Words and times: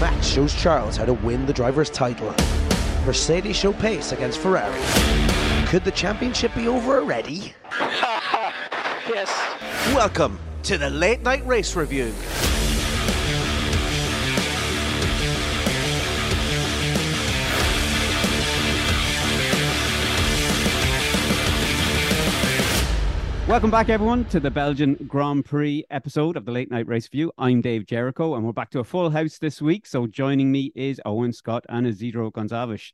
Max 0.00 0.26
shows 0.26 0.54
Charles 0.54 0.94
how 0.98 1.06
to 1.06 1.14
win 1.14 1.46
the 1.46 1.54
driver's 1.54 1.88
title. 1.88 2.34
Mercedes 3.06 3.56
show 3.56 3.72
pace 3.72 4.12
against 4.12 4.38
Ferrari. 4.40 4.78
Could 5.68 5.84
the 5.84 5.90
championship 5.90 6.54
be 6.54 6.68
over 6.68 6.98
already? 7.00 7.54
yes. 9.08 9.32
Welcome 9.94 10.38
to 10.64 10.76
the 10.76 10.90
Late 10.90 11.22
Night 11.22 11.46
Race 11.46 11.74
Review. 11.74 12.12
Welcome 23.48 23.70
back, 23.70 23.90
everyone, 23.90 24.24
to 24.26 24.40
the 24.40 24.50
Belgian 24.50 24.94
Grand 25.06 25.44
Prix 25.44 25.84
episode 25.88 26.36
of 26.36 26.44
the 26.44 26.50
Late 26.50 26.68
Night 26.68 26.88
Race 26.88 27.06
View. 27.06 27.30
I'm 27.38 27.60
Dave 27.60 27.86
Jericho, 27.86 28.34
and 28.34 28.44
we're 28.44 28.52
back 28.52 28.70
to 28.70 28.80
a 28.80 28.84
full 28.84 29.08
house 29.08 29.38
this 29.38 29.62
week. 29.62 29.86
So, 29.86 30.08
joining 30.08 30.50
me 30.50 30.72
is 30.74 31.00
Owen 31.04 31.32
Scott 31.32 31.64
and 31.68 31.86
Isidro 31.86 32.32
Gonzalez. 32.32 32.92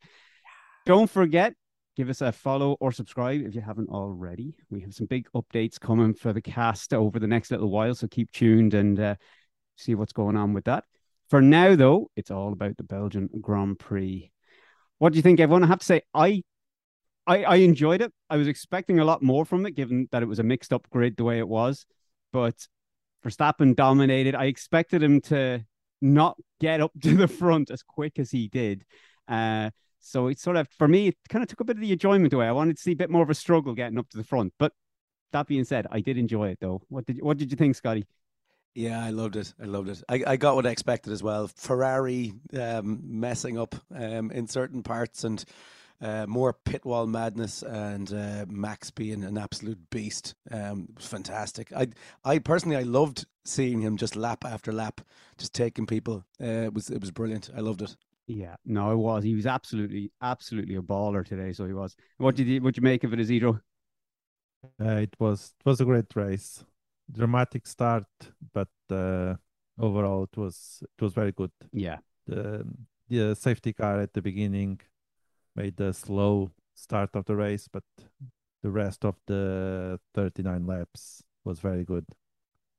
Don't 0.85 1.09
forget, 1.09 1.55
give 1.97 2.11
us 2.11 2.21
a 2.21 2.33
follow 2.33 2.77
or 2.81 2.93
subscribe 2.93 3.41
if 3.41 3.55
you 3.55 3.63
haven't 3.63 3.89
already. 3.89 4.55
We 4.69 4.83
have 4.83 4.93
some 4.93 5.07
big 5.07 5.27
updates 5.35 5.81
coming 5.81 6.13
for 6.13 6.35
the 6.35 6.43
cast 6.43 6.93
over 6.93 7.19
the 7.19 7.27
next 7.27 7.51
little 7.51 7.71
while, 7.71 7.95
so 7.95 8.07
keep 8.07 8.31
tuned 8.31 8.75
and 8.75 9.01
uh, 9.01 9.15
see 9.77 9.95
what's 9.95 10.13
going 10.13 10.37
on 10.37 10.53
with 10.53 10.67
that. 10.67 10.85
For 11.31 11.41
now, 11.41 11.77
though, 11.77 12.11
it's 12.15 12.31
all 12.31 12.53
about 12.53 12.77
the 12.77 12.85
Belgian 12.85 13.31
Grand 13.41 13.79
Prix. 13.79 14.31
What 14.99 15.15
do 15.15 15.17
you 15.17 15.23
think, 15.23 15.41
everyone? 15.41 15.65
I 15.65 15.69
have 15.69 15.79
to 15.79 15.87
say, 15.87 16.03
I 16.13 16.43
I, 17.27 17.45
I 17.45 17.57
enjoyed 17.57 18.03
it. 18.03 18.13
I 18.29 18.37
was 18.37 18.49
expecting 18.49 18.99
a 18.99 19.05
lot 19.05 19.23
more 19.23 19.45
from 19.45 19.67
it, 19.67 19.73
given 19.73 20.09
that 20.13 20.23
it 20.23 20.27
was 20.27 20.39
a 20.39 20.45
mixed 20.45 20.73
up 20.73 20.89
grid 20.91 21.17
the 21.17 21.25
way 21.25 21.39
it 21.39 21.49
was. 21.49 21.87
But 22.33 22.67
Verstappen 23.25 23.77
dominated. 23.77 24.35
I 24.35 24.47
expected 24.47 25.03
him 25.03 25.21
to 25.23 25.65
not 26.01 26.37
get 26.61 26.81
up 26.81 26.93
to 27.03 27.17
the 27.17 27.29
front 27.29 27.71
as 27.71 27.83
quick 27.83 28.19
as 28.19 28.31
he 28.31 28.49
did. 28.49 28.85
Uh, 29.29 29.71
so 30.01 30.27
it 30.27 30.41
sort 30.41 30.57
of, 30.57 30.69
for 30.77 30.89
me, 30.89 31.09
it 31.09 31.17
kind 31.29 31.43
of 31.43 31.49
took 31.49 31.61
a 31.61 31.65
bit 31.65 31.77
of 31.77 31.81
the 31.81 31.93
enjoyment 31.93 32.33
away. 32.33 32.47
I 32.47 32.53
wanted 32.53 32.77
to 32.77 32.83
see 32.83 32.93
a 32.93 32.97
bit 32.97 33.11
more 33.11 33.23
of 33.23 33.31
a 33.31 33.35
struggle 33.35 33.75
getting 33.75 33.99
up 33.99 34.09
to 34.11 34.17
the 34.17 34.25
front. 34.25 34.53
But 34.59 34.73
that 35.33 35.47
being 35.47 35.65
said, 35.65 35.87
I 35.91 36.01
did 36.01 36.19
enjoy 36.19 36.49
it 36.49 36.59
though. 36.61 36.83
What 36.89 37.07
did 37.07 37.23
what 37.23 37.39
did 37.39 37.51
you 37.51 37.57
think, 37.57 37.77
Scotty? 37.77 38.05
Yeah, 38.75 39.05
I 39.05 39.11
loved 39.11 39.37
it. 39.37 39.53
I 39.63 39.67
loved 39.67 39.91
it. 39.91 40.03
I, 40.09 40.25
I 40.27 40.37
got 40.37 40.57
what 40.57 40.67
I 40.67 40.71
expected 40.71 41.13
as 41.13 41.23
well. 41.23 41.47
Ferrari 41.47 42.33
um, 42.59 43.01
messing 43.05 43.59
up 43.59 43.75
um, 43.95 44.31
in 44.31 44.47
certain 44.49 44.83
parts 44.83 45.25
and 45.25 45.45
uh, 46.03 46.27
more 46.27 46.53
pit 46.53 46.85
wall 46.85 47.07
madness 47.07 47.63
and 47.63 48.13
uh, 48.13 48.45
Max 48.49 48.91
being 48.91 49.23
an 49.25 49.39
absolute 49.39 49.79
beast. 49.91 50.35
Um, 50.51 50.89
it 50.91 50.97
was 50.97 51.07
fantastic. 51.07 51.73
I, 51.73 51.89
I 52.25 52.39
personally, 52.41 52.77
I 52.77 52.83
loved 52.83 53.25
seeing 53.45 53.81
him 53.81 53.97
just 53.97 54.17
lap 54.17 54.45
after 54.45 54.73
lap, 54.73 55.01
just 55.39 55.55
taking 55.55 55.87
people. 55.87 56.25
Uh, 56.41 56.67
it 56.67 56.75
was, 56.75 56.91
it 56.91 57.01
was 57.01 57.11
brilliant. 57.11 57.51
I 57.57 57.61
loved 57.61 57.83
it. 57.83 57.97
Yeah, 58.27 58.57
no, 58.65 58.93
it 58.93 58.97
was. 58.97 59.25
He 59.25 59.35
was 59.35 59.47
absolutely, 59.47 60.11
absolutely 60.21 60.77
a 60.77 60.83
baller 60.83 61.25
today. 61.25 61.53
So 61.53 61.67
he 61.67 61.73
was. 61.73 61.97
What 62.19 62.35
did 62.35 62.47
you, 62.47 62.61
what 62.61 62.77
you 62.77 62.83
make 62.83 63.05
of 63.05 63.13
it, 63.13 63.21
Isidro? 63.21 63.61
Uh, 64.81 64.97
it 64.97 65.15
was, 65.19 65.55
it 65.61 65.69
was 65.69 65.81
a 65.81 65.85
great 65.85 66.15
race. 66.15 66.65
Dramatic 67.11 67.67
start, 67.67 68.07
but 68.53 68.69
uh, 68.91 69.35
overall, 69.79 70.25
it 70.25 70.37
was, 70.37 70.83
it 70.83 71.03
was 71.03 71.13
very 71.13 71.33
good. 71.33 71.51
Yeah. 71.73 71.99
The, 72.27 72.65
the 73.09 73.35
safety 73.35 73.73
car 73.73 74.01
at 74.01 74.13
the 74.15 74.23
beginning 74.23 74.81
made 75.55 75.77
the 75.77 75.93
slow 75.93 76.51
start 76.75 77.11
of 77.15 77.25
the 77.27 77.37
race, 77.37 77.69
but 77.73 77.85
the 78.63 78.71
rest 78.71 79.05
of 79.05 79.17
the 79.27 79.99
39 80.15 80.67
laps 80.67 81.23
was 81.45 81.61
very 81.61 81.85
good. 81.85 82.07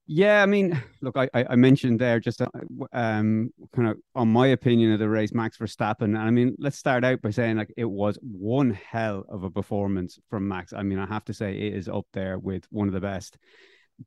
Yeah, 0.05 0.43
I 0.43 0.45
mean, 0.47 0.81
look, 1.01 1.15
I, 1.15 1.29
I 1.33 1.55
mentioned 1.55 1.99
there 1.99 2.19
just 2.19 2.41
uh, 2.41 2.47
um 2.91 3.51
kind 3.73 3.87
of 3.87 3.97
on 4.15 4.27
my 4.27 4.47
opinion 4.47 4.91
of 4.91 4.99
the 4.99 5.07
race, 5.07 5.33
Max 5.33 5.57
Verstappen. 5.57 6.03
And 6.03 6.17
I 6.17 6.29
mean, 6.29 6.55
let's 6.59 6.77
start 6.77 7.05
out 7.05 7.21
by 7.21 7.29
saying 7.29 7.55
like 7.55 7.73
it 7.77 7.85
was 7.85 8.17
one 8.21 8.71
hell 8.71 9.23
of 9.29 9.43
a 9.43 9.49
performance 9.49 10.19
from 10.29 10.47
Max. 10.47 10.73
I 10.73 10.83
mean, 10.83 10.99
I 10.99 11.05
have 11.05 11.23
to 11.25 11.33
say 11.33 11.55
it 11.55 11.73
is 11.73 11.87
up 11.87 12.05
there 12.11 12.37
with 12.37 12.65
one 12.69 12.89
of 12.89 12.93
the 12.93 12.99
best. 12.99 13.37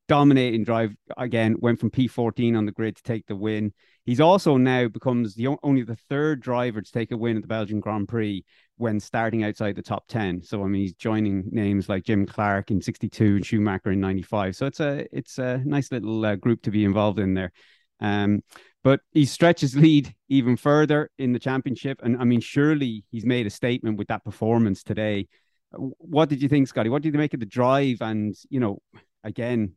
Dominating 0.06 0.64
drive 0.64 0.94
again, 1.16 1.56
went 1.60 1.80
from 1.80 1.90
P14 1.90 2.58
on 2.58 2.66
the 2.66 2.72
grid 2.72 2.96
to 2.96 3.02
take 3.02 3.26
the 3.26 3.36
win. 3.36 3.72
He's 4.06 4.20
also 4.20 4.56
now 4.56 4.86
becomes 4.86 5.34
the 5.34 5.48
only 5.64 5.82
the 5.82 5.96
third 5.96 6.40
driver 6.40 6.80
to 6.80 6.92
take 6.92 7.10
a 7.10 7.16
win 7.16 7.36
at 7.36 7.42
the 7.42 7.48
Belgian 7.48 7.80
Grand 7.80 8.08
Prix 8.08 8.44
when 8.76 9.00
starting 9.00 9.42
outside 9.42 9.74
the 9.74 9.82
top 9.82 10.06
10. 10.06 10.42
So 10.42 10.62
I 10.62 10.68
mean 10.68 10.82
he's 10.82 10.94
joining 10.94 11.42
names 11.50 11.88
like 11.88 12.04
Jim 12.04 12.24
Clark 12.24 12.70
in 12.70 12.80
62 12.80 13.24
and 13.36 13.44
Schumacher 13.44 13.90
in 13.90 14.00
95. 14.00 14.54
So 14.54 14.66
it's 14.66 14.78
a 14.78 15.06
it's 15.10 15.38
a 15.38 15.58
nice 15.64 15.90
little 15.90 16.24
uh, 16.24 16.36
group 16.36 16.62
to 16.62 16.70
be 16.70 16.84
involved 16.84 17.18
in 17.18 17.34
there. 17.34 17.50
Um, 17.98 18.44
but 18.84 19.00
he 19.10 19.24
stretches 19.24 19.74
lead 19.76 20.14
even 20.28 20.56
further 20.56 21.10
in 21.18 21.32
the 21.32 21.40
championship 21.40 22.00
and 22.04 22.16
I 22.16 22.24
mean 22.24 22.40
surely 22.40 23.04
he's 23.10 23.26
made 23.26 23.48
a 23.48 23.50
statement 23.50 23.98
with 23.98 24.06
that 24.06 24.24
performance 24.24 24.84
today. 24.84 25.26
What 25.72 26.28
did 26.28 26.40
you 26.40 26.48
think 26.48 26.68
Scotty? 26.68 26.90
What 26.90 27.02
did 27.02 27.12
you 27.12 27.18
make 27.18 27.34
of 27.34 27.40
the 27.40 27.46
drive 27.46 27.98
and 28.02 28.36
you 28.50 28.60
know 28.60 28.78
again 29.24 29.74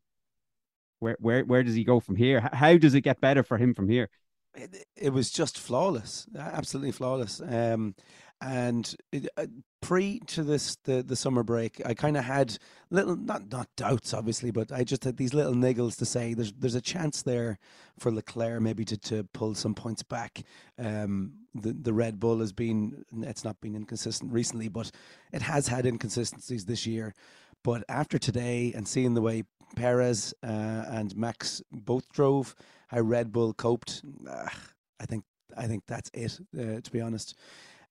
where 1.00 1.18
where 1.20 1.44
where 1.44 1.64
does 1.64 1.76
he 1.76 1.84
go 1.84 2.00
from 2.00 2.16
here? 2.16 2.50
How 2.54 2.78
does 2.78 2.94
it 2.94 3.02
get 3.02 3.22
better 3.22 3.44
for 3.44 3.58
him 3.58 3.74
from 3.74 3.90
here? 3.90 4.10
It, 4.56 4.86
it 4.96 5.14
was 5.14 5.30
just 5.32 5.60
flawless, 5.60 6.28
absolutely 6.38 6.92
flawless. 6.92 7.42
Um, 7.42 7.96
and 8.42 8.96
it, 9.12 9.28
uh, 9.38 9.48
pre 9.82 10.20
to 10.28 10.44
this 10.44 10.78
the 10.86 11.04
the 11.04 11.16
summer 11.16 11.44
break, 11.44 11.82
I 11.86 11.94
kind 11.94 12.18
of 12.18 12.24
had 12.24 12.58
little 12.90 13.16
not 13.16 13.52
not 13.52 13.68
doubts, 13.76 14.14
obviously, 14.14 14.52
but 14.52 14.72
I 14.72 14.84
just 14.84 15.04
had 15.04 15.18
these 15.18 15.34
little 15.34 15.54
niggles 15.54 15.98
to 15.98 16.06
say 16.06 16.34
there's 16.34 16.54
there's 16.54 16.76
a 16.76 16.82
chance 16.82 17.22
there 17.22 17.60
for 17.98 18.12
Leclerc 18.12 18.62
maybe 18.62 18.86
to, 18.86 18.98
to 18.98 19.24
pull 19.34 19.56
some 19.56 19.76
points 19.76 20.04
back. 20.04 20.44
Um, 20.78 21.34
the 21.54 21.74
the 21.74 21.94
Red 21.94 22.20
Bull 22.20 22.40
has 22.40 22.54
been 22.54 23.04
it's 23.24 23.44
not 23.44 23.60
been 23.60 23.76
inconsistent 23.76 24.32
recently, 24.32 24.70
but 24.70 24.92
it 25.34 25.42
has 25.42 25.68
had 25.68 25.86
inconsistencies 25.86 26.66
this 26.66 26.86
year. 26.86 27.14
But 27.62 27.84
after 27.90 28.18
today 28.18 28.72
and 28.74 28.88
seeing 28.88 29.16
the 29.16 29.22
way 29.22 29.44
Perez 29.76 30.34
uh, 30.44 30.86
and 30.88 31.16
Max 31.16 31.62
both 31.72 32.12
drove, 32.12 32.56
how 32.88 33.02
Red 33.02 33.32
Bull 33.32 33.54
coped, 33.54 34.02
uh, 34.30 34.48
I 35.00 35.06
think 35.06 35.24
I 35.58 35.68
think 35.68 35.84
that's 35.88 36.10
it. 36.14 36.40
Uh, 36.58 36.82
to 36.82 36.92
be 36.92 37.02
honest, 37.02 37.36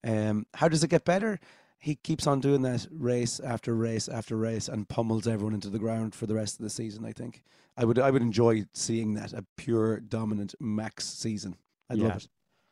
um, 0.04 0.46
how 0.54 0.68
does 0.68 0.84
it 0.84 0.90
get 0.90 1.04
better? 1.04 1.38
He 1.80 1.94
keeps 1.94 2.26
on 2.26 2.40
doing 2.40 2.62
that 2.62 2.86
race 2.90 3.40
after 3.40 3.74
race 3.74 4.08
after 4.08 4.36
race 4.36 4.68
and 4.68 4.88
pummels 4.88 5.26
everyone 5.28 5.54
into 5.54 5.70
the 5.70 5.78
ground 5.78 6.14
for 6.14 6.26
the 6.26 6.34
rest 6.34 6.58
of 6.58 6.64
the 6.64 6.70
season. 6.70 7.04
I 7.04 7.12
think 7.12 7.42
I 7.76 7.84
would 7.84 7.98
I 7.98 8.10
would 8.10 8.22
enjoy 8.22 8.64
seeing 8.74 9.14
that 9.14 9.32
a 9.32 9.44
pure 9.56 10.00
dominant 10.00 10.54
Max 10.60 11.06
season. 11.06 11.56
I'd 11.88 11.98
yeah. 11.98 12.08
love 12.08 12.16
it. 12.16 12.28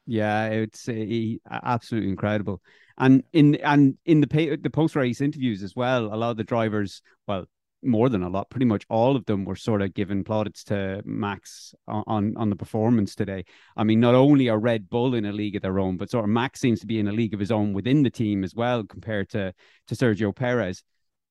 Yeah, 0.06 0.46
it's 0.46 0.88
uh, 0.88 1.36
absolutely 1.50 2.10
incredible. 2.10 2.60
And 2.98 3.24
in 3.32 3.56
and 3.56 3.96
in 4.04 4.20
the 4.20 4.26
pay, 4.26 4.56
the 4.56 4.70
post 4.70 4.96
race 4.96 5.20
interviews 5.20 5.62
as 5.62 5.76
well, 5.76 6.06
a 6.06 6.16
lot 6.16 6.30
of 6.30 6.36
the 6.36 6.44
drivers, 6.44 7.02
well, 7.26 7.46
more 7.86 8.08
than 8.08 8.22
a 8.22 8.28
lot, 8.28 8.50
pretty 8.50 8.66
much 8.66 8.84
all 8.90 9.16
of 9.16 9.24
them 9.26 9.44
were 9.44 9.56
sort 9.56 9.82
of 9.82 9.94
giving 9.94 10.24
plaudits 10.24 10.64
to 10.64 11.02
Max 11.04 11.74
on 11.86 12.36
on 12.36 12.50
the 12.50 12.56
performance 12.56 13.14
today. 13.14 13.44
I 13.76 13.84
mean, 13.84 14.00
not 14.00 14.14
only 14.14 14.48
are 14.48 14.58
Red 14.58 14.88
Bull 14.90 15.14
in 15.14 15.24
a 15.24 15.32
league 15.32 15.56
of 15.56 15.62
their 15.62 15.78
own, 15.78 15.96
but 15.96 16.10
sort 16.10 16.24
of 16.24 16.30
Max 16.30 16.60
seems 16.60 16.80
to 16.80 16.86
be 16.86 16.98
in 16.98 17.08
a 17.08 17.12
league 17.12 17.34
of 17.34 17.40
his 17.40 17.52
own 17.52 17.72
within 17.72 18.02
the 18.02 18.10
team 18.10 18.44
as 18.44 18.54
well, 18.54 18.84
compared 18.84 19.28
to 19.30 19.52
to 19.88 19.94
Sergio 19.94 20.34
Perez. 20.34 20.82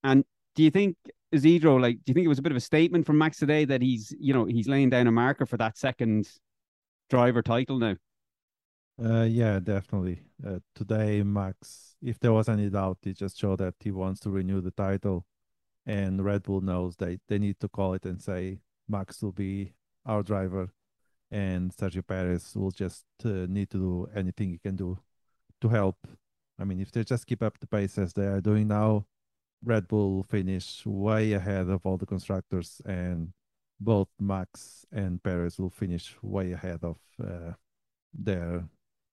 And 0.02 0.24
do 0.54 0.62
you 0.62 0.70
think 0.70 0.96
Isidro, 1.32 1.76
like, 1.76 1.96
do 1.96 2.10
you 2.10 2.14
think 2.14 2.24
it 2.24 2.28
was 2.28 2.38
a 2.38 2.42
bit 2.42 2.52
of 2.52 2.56
a 2.56 2.60
statement 2.60 3.06
from 3.06 3.18
Max 3.18 3.38
today 3.38 3.64
that 3.64 3.82
he's, 3.82 4.14
you 4.18 4.32
know, 4.32 4.44
he's 4.44 4.68
laying 4.68 4.90
down 4.90 5.06
a 5.06 5.12
marker 5.12 5.46
for 5.46 5.56
that 5.56 5.76
second 5.76 6.28
driver 7.10 7.42
title 7.42 7.78
now? 7.78 7.96
Uh, 9.02 9.24
yeah, 9.24 9.60
definitely. 9.60 10.22
Uh, 10.46 10.58
today, 10.74 11.22
Max, 11.22 11.96
if 12.00 12.18
there 12.20 12.32
was 12.32 12.48
any 12.48 12.70
doubt, 12.70 12.98
he 13.02 13.12
just 13.12 13.38
showed 13.38 13.58
that 13.58 13.74
he 13.80 13.90
wants 13.90 14.20
to 14.20 14.30
renew 14.30 14.62
the 14.62 14.70
title 14.70 15.26
and 15.86 16.24
Red 16.24 16.42
Bull 16.42 16.60
knows 16.60 16.96
they 16.96 17.18
they 17.28 17.38
need 17.38 17.60
to 17.60 17.68
call 17.68 17.94
it 17.94 18.04
and 18.04 18.20
say 18.20 18.58
Max 18.88 19.22
will 19.22 19.32
be 19.32 19.72
our 20.04 20.22
driver, 20.22 20.70
and 21.30 21.72
Sergio 21.72 22.06
Perez 22.06 22.54
will 22.54 22.70
just 22.70 23.04
uh, 23.24 23.46
need 23.48 23.70
to 23.70 23.78
do 23.78 24.08
anything 24.14 24.50
he 24.50 24.58
can 24.58 24.76
do 24.76 24.98
to 25.60 25.68
help. 25.68 25.96
I 26.58 26.64
mean, 26.64 26.80
if 26.80 26.90
they 26.90 27.04
just 27.04 27.26
keep 27.26 27.42
up 27.42 27.58
the 27.58 27.66
pace 27.66 27.98
as 27.98 28.12
they 28.12 28.26
are 28.26 28.40
doing 28.40 28.68
now, 28.68 29.06
Red 29.64 29.88
Bull 29.88 30.14
will 30.16 30.22
finish 30.22 30.84
way 30.86 31.32
ahead 31.32 31.68
of 31.68 31.84
all 31.84 31.96
the 31.96 32.06
constructors, 32.06 32.80
and 32.84 33.32
both 33.80 34.08
Max 34.20 34.86
and 34.92 35.22
Perez 35.22 35.58
will 35.58 35.70
finish 35.70 36.14
way 36.22 36.52
ahead 36.52 36.80
of 36.82 36.98
uh, 37.22 37.52
their 38.14 38.64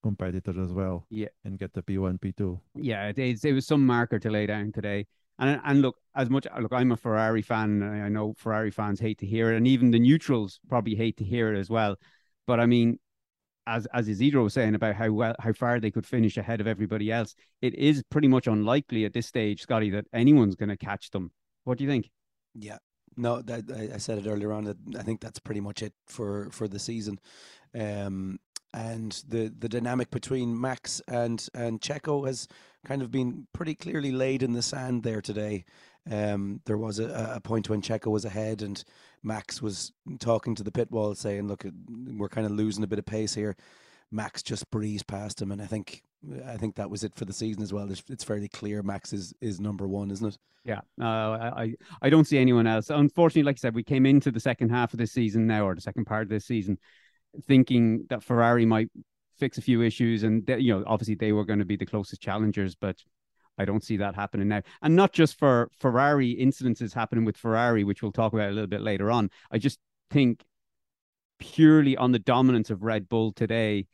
competitors 0.03 0.57
as 0.57 0.71
well. 0.71 1.05
Yeah, 1.09 1.29
and 1.43 1.57
get 1.57 1.73
the 1.73 1.81
P1, 1.81 2.19
P2. 2.19 2.59
Yeah, 2.75 3.11
it, 3.15 3.43
it 3.43 3.53
was 3.53 3.65
some 3.65 3.85
marker 3.85 4.19
to 4.19 4.29
lay 4.29 4.45
down 4.45 4.71
today. 4.71 5.07
And 5.39 5.59
and 5.63 5.81
look, 5.81 5.97
as 6.15 6.29
much 6.29 6.47
look, 6.59 6.73
I'm 6.73 6.91
a 6.91 6.97
Ferrari 6.97 7.41
fan. 7.41 7.81
I 7.83 8.09
know 8.09 8.33
Ferrari 8.37 8.71
fans 8.71 8.99
hate 8.99 9.19
to 9.19 9.25
hear 9.25 9.51
it, 9.51 9.57
and 9.57 9.67
even 9.67 9.91
the 9.91 9.99
neutrals 9.99 10.59
probably 10.69 10.95
hate 10.95 11.17
to 11.17 11.23
hear 11.23 11.53
it 11.53 11.59
as 11.59 11.69
well. 11.69 11.95
But 12.45 12.59
I 12.59 12.65
mean, 12.65 12.99
as 13.65 13.87
as 13.93 14.07
Isidro 14.07 14.43
was 14.43 14.53
saying 14.53 14.75
about 14.75 14.95
how 14.95 15.11
well 15.11 15.35
how 15.39 15.53
far 15.53 15.79
they 15.79 15.91
could 15.91 16.05
finish 16.05 16.37
ahead 16.37 16.61
of 16.61 16.67
everybody 16.67 17.11
else, 17.11 17.35
it 17.61 17.73
is 17.75 18.03
pretty 18.09 18.27
much 18.27 18.47
unlikely 18.47 19.05
at 19.05 19.13
this 19.13 19.27
stage, 19.27 19.61
Scotty, 19.61 19.89
that 19.91 20.05
anyone's 20.13 20.55
going 20.55 20.69
to 20.69 20.77
catch 20.77 21.09
them. 21.11 21.31
What 21.63 21.77
do 21.77 21.83
you 21.83 21.89
think? 21.89 22.11
Yeah, 22.53 22.77
no, 23.17 23.41
that, 23.41 23.63
I, 23.71 23.95
I 23.95 23.97
said 23.97 24.19
it 24.19 24.29
earlier 24.29 24.51
on 24.51 24.65
that 24.65 24.77
I 24.97 25.03
think 25.03 25.21
that's 25.21 25.39
pretty 25.39 25.61
much 25.61 25.81
it 25.81 25.93
for 26.07 26.49
for 26.51 26.67
the 26.67 26.79
season. 26.79 27.19
Um, 27.73 28.39
and 28.73 29.23
the 29.27 29.53
the 29.59 29.69
dynamic 29.69 30.11
between 30.11 30.59
Max 30.59 31.01
and 31.07 31.45
and 31.53 31.81
Checo 31.81 32.25
has 32.27 32.47
kind 32.85 33.01
of 33.01 33.11
been 33.11 33.47
pretty 33.53 33.75
clearly 33.75 34.11
laid 34.11 34.43
in 34.43 34.53
the 34.53 34.61
sand 34.61 35.03
there 35.03 35.21
today. 35.21 35.65
Um, 36.09 36.59
there 36.65 36.77
was 36.77 36.99
a, 36.99 37.33
a 37.35 37.39
point 37.39 37.69
when 37.69 37.81
Checo 37.81 38.07
was 38.07 38.25
ahead 38.25 38.61
and 38.61 38.83
Max 39.23 39.61
was 39.61 39.93
talking 40.19 40.53
to 40.55 40.63
the 40.63 40.71
pit 40.71 40.91
wall 40.91 41.15
saying, 41.15 41.47
"Look, 41.47 41.65
we're 42.17 42.29
kind 42.29 42.45
of 42.45 42.51
losing 42.51 42.83
a 42.83 42.87
bit 42.87 42.99
of 42.99 43.05
pace 43.05 43.33
here." 43.33 43.55
Max 44.11 44.43
just 44.43 44.69
breezed 44.69 45.07
past 45.07 45.41
him, 45.41 45.51
and 45.51 45.61
I 45.61 45.65
think 45.65 46.03
I 46.45 46.57
think 46.57 46.75
that 46.75 46.89
was 46.89 47.03
it 47.03 47.15
for 47.15 47.25
the 47.25 47.33
season 47.33 47.63
as 47.63 47.73
well. 47.73 47.89
It's, 47.91 48.03
it's 48.09 48.23
fairly 48.23 48.47
clear 48.47 48.83
Max 48.83 49.13
is 49.13 49.33
is 49.41 49.59
number 49.59 49.87
one, 49.87 50.11
isn't 50.11 50.27
it? 50.27 50.37
Yeah, 50.65 50.81
uh, 51.01 51.51
I 51.55 51.75
I 52.01 52.09
don't 52.09 52.25
see 52.25 52.37
anyone 52.37 52.67
else. 52.67 52.89
Unfortunately, 52.89 53.43
like 53.43 53.57
I 53.57 53.59
said, 53.59 53.75
we 53.75 53.83
came 53.83 54.05
into 54.05 54.31
the 54.31 54.39
second 54.39 54.69
half 54.69 54.93
of 54.93 54.99
this 54.99 55.11
season 55.11 55.47
now, 55.47 55.65
or 55.67 55.75
the 55.75 55.81
second 55.81 56.05
part 56.05 56.23
of 56.23 56.29
this 56.29 56.45
season, 56.45 56.77
thinking 57.41 58.05
that 58.09 58.23
Ferrari 58.23 58.65
might 58.65 58.89
fix 59.37 59.57
a 59.57 59.61
few 59.61 59.81
issues, 59.81 60.23
and 60.23 60.45
they, 60.45 60.59
you 60.59 60.73
know, 60.73 60.83
obviously 60.87 61.15
they 61.15 61.31
were 61.31 61.45
going 61.45 61.59
to 61.59 61.65
be 61.65 61.75
the 61.75 61.85
closest 61.85 62.21
challengers, 62.21 62.75
but 62.75 62.97
I 63.57 63.65
don't 63.65 63.83
see 63.83 63.97
that 63.97 64.15
happening 64.15 64.47
now. 64.47 64.61
And 64.81 64.95
not 64.95 65.13
just 65.13 65.37
for 65.37 65.69
Ferrari 65.79 66.35
incidences 66.35 66.93
happening 66.93 67.25
with 67.25 67.37
Ferrari, 67.37 67.83
which 67.83 68.01
we'll 68.01 68.11
talk 68.11 68.33
about 68.33 68.49
a 68.49 68.53
little 68.53 68.67
bit 68.67 68.81
later 68.81 69.11
on. 69.11 69.29
I 69.51 69.57
just 69.57 69.79
think 70.09 70.43
purely 71.39 71.97
on 71.97 72.11
the 72.11 72.19
dominance 72.19 72.69
of 72.69 72.83
Red 72.83 73.09
Bull 73.09 73.31
today 73.31 73.87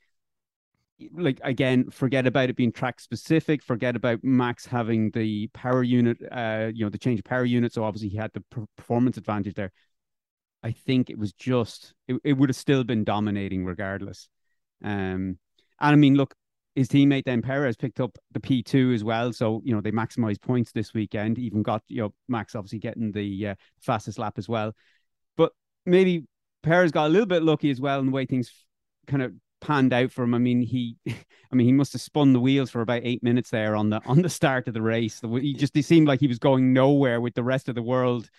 like 1.13 1.39
again 1.43 1.89
forget 1.89 2.27
about 2.27 2.49
it 2.49 2.55
being 2.55 2.71
track 2.71 2.99
specific 2.99 3.63
forget 3.63 3.95
about 3.95 4.21
max 4.23 4.65
having 4.65 5.09
the 5.11 5.47
power 5.53 5.81
unit 5.81 6.17
uh 6.31 6.69
you 6.73 6.83
know 6.83 6.89
the 6.89 6.97
change 6.97 7.19
of 7.19 7.25
power 7.25 7.45
unit 7.45 7.71
so 7.73 7.83
obviously 7.83 8.09
he 8.09 8.17
had 8.17 8.31
the 8.33 8.43
performance 8.77 9.17
advantage 9.17 9.55
there 9.55 9.71
i 10.63 10.71
think 10.71 11.09
it 11.09 11.17
was 11.17 11.33
just 11.33 11.93
it, 12.07 12.19
it 12.23 12.33
would 12.33 12.49
have 12.49 12.55
still 12.55 12.83
been 12.83 13.03
dominating 13.03 13.65
regardless 13.65 14.27
um 14.83 14.91
and 14.91 15.37
i 15.79 15.95
mean 15.95 16.15
look 16.15 16.33
his 16.75 16.87
teammate 16.87 17.25
then 17.25 17.41
Perez 17.41 17.75
picked 17.75 17.99
up 17.99 18.17
the 18.31 18.39
P2 18.39 18.93
as 18.93 19.03
well. 19.03 19.33
So, 19.33 19.61
you 19.65 19.75
know, 19.75 19.81
they 19.81 19.91
maximized 19.91 20.41
points 20.41 20.71
this 20.71 20.93
weekend, 20.93 21.37
even 21.37 21.61
got, 21.61 21.83
you 21.87 22.03
know, 22.03 22.13
Max 22.29 22.55
obviously 22.55 22.79
getting 22.79 23.11
the 23.11 23.47
uh, 23.47 23.55
fastest 23.81 24.17
lap 24.17 24.37
as 24.37 24.47
well. 24.47 24.73
But 25.35 25.51
maybe 25.85 26.25
Perez 26.63 26.91
got 26.91 27.07
a 27.07 27.09
little 27.09 27.25
bit 27.25 27.43
lucky 27.43 27.69
as 27.69 27.81
well 27.81 27.99
in 27.99 28.05
the 28.05 28.11
way 28.11 28.25
things 28.25 28.51
kind 29.07 29.23
of 29.23 29.33
panned 29.61 29.93
out 29.93 30.11
for 30.11 30.23
him. 30.23 30.33
I 30.33 30.37
mean, 30.37 30.61
he, 30.61 30.95
I 31.07 31.55
mean, 31.55 31.67
he 31.67 31.73
must 31.73 31.93
have 31.93 32.01
spun 32.01 32.33
the 32.33 32.39
wheels 32.39 32.69
for 32.69 32.81
about 32.81 33.01
eight 33.03 33.23
minutes 33.23 33.49
there 33.49 33.75
on 33.75 33.89
the 33.89 34.01
on 34.05 34.21
the 34.21 34.29
start 34.29 34.67
of 34.67 34.73
the 34.73 34.81
race. 34.81 35.21
He 35.21 35.53
just 35.53 35.75
he 35.75 35.81
seemed 35.81 36.07
like 36.07 36.19
he 36.19 36.27
was 36.27 36.39
going 36.39 36.71
nowhere 36.73 37.19
with 37.19 37.33
the 37.33 37.43
rest 37.43 37.67
of 37.69 37.75
the 37.75 37.83
world 37.83 38.29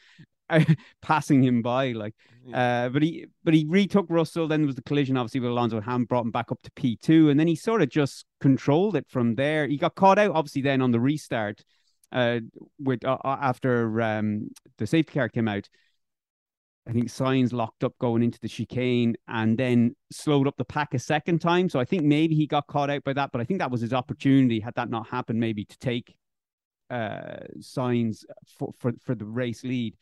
passing 1.02 1.42
him 1.42 1.62
by. 1.62 1.92
Like, 1.92 2.14
uh, 2.52 2.88
but 2.88 3.02
he 3.02 3.26
but 3.44 3.54
he 3.54 3.64
retook 3.68 4.06
Russell. 4.08 4.48
Then 4.48 4.60
there 4.60 4.66
was 4.66 4.76
the 4.76 4.82
collision, 4.82 5.16
obviously, 5.16 5.40
with 5.40 5.50
Alonso 5.50 5.76
and 5.76 5.84
Ham 5.84 6.04
brought 6.04 6.24
him 6.24 6.30
back 6.30 6.50
up 6.50 6.60
to 6.62 6.70
P 6.72 6.96
two, 6.96 7.30
and 7.30 7.38
then 7.38 7.46
he 7.46 7.56
sort 7.56 7.82
of 7.82 7.88
just 7.88 8.24
controlled 8.40 8.96
it 8.96 9.06
from 9.08 9.34
there. 9.34 9.66
He 9.66 9.76
got 9.76 9.94
caught 9.94 10.18
out, 10.18 10.32
obviously, 10.34 10.62
then 10.62 10.82
on 10.82 10.90
the 10.90 11.00
restart, 11.00 11.64
uh, 12.12 12.40
with 12.78 13.04
uh, 13.04 13.18
after 13.24 14.00
um 14.02 14.48
the 14.78 14.86
safety 14.86 15.14
car 15.14 15.28
came 15.28 15.48
out. 15.48 15.68
I 16.88 16.92
think 16.92 17.08
Sainz 17.08 17.52
locked 17.52 17.84
up 17.84 17.96
going 17.98 18.22
into 18.22 18.40
the 18.40 18.48
chicane 18.48 19.14
and 19.28 19.56
then 19.56 19.94
slowed 20.10 20.48
up 20.48 20.56
the 20.56 20.64
pack 20.64 20.94
a 20.94 20.98
second 20.98 21.40
time. 21.40 21.68
So 21.68 21.78
I 21.78 21.84
think 21.84 22.02
maybe 22.02 22.34
he 22.34 22.46
got 22.46 22.66
caught 22.66 22.90
out 22.90 23.04
by 23.04 23.12
that, 23.12 23.30
but 23.32 23.40
I 23.40 23.44
think 23.44 23.60
that 23.60 23.70
was 23.70 23.82
his 23.82 23.92
opportunity, 23.92 24.58
had 24.58 24.74
that 24.74 24.88
not 24.88 25.06
happened, 25.06 25.38
maybe 25.38 25.64
to 25.66 25.78
take 25.78 26.16
uh 26.88 27.46
Sainz 27.60 28.24
for, 28.58 28.72
for, 28.78 28.92
for 29.04 29.14
the 29.14 29.26
race 29.26 29.62
lead. 29.62 29.94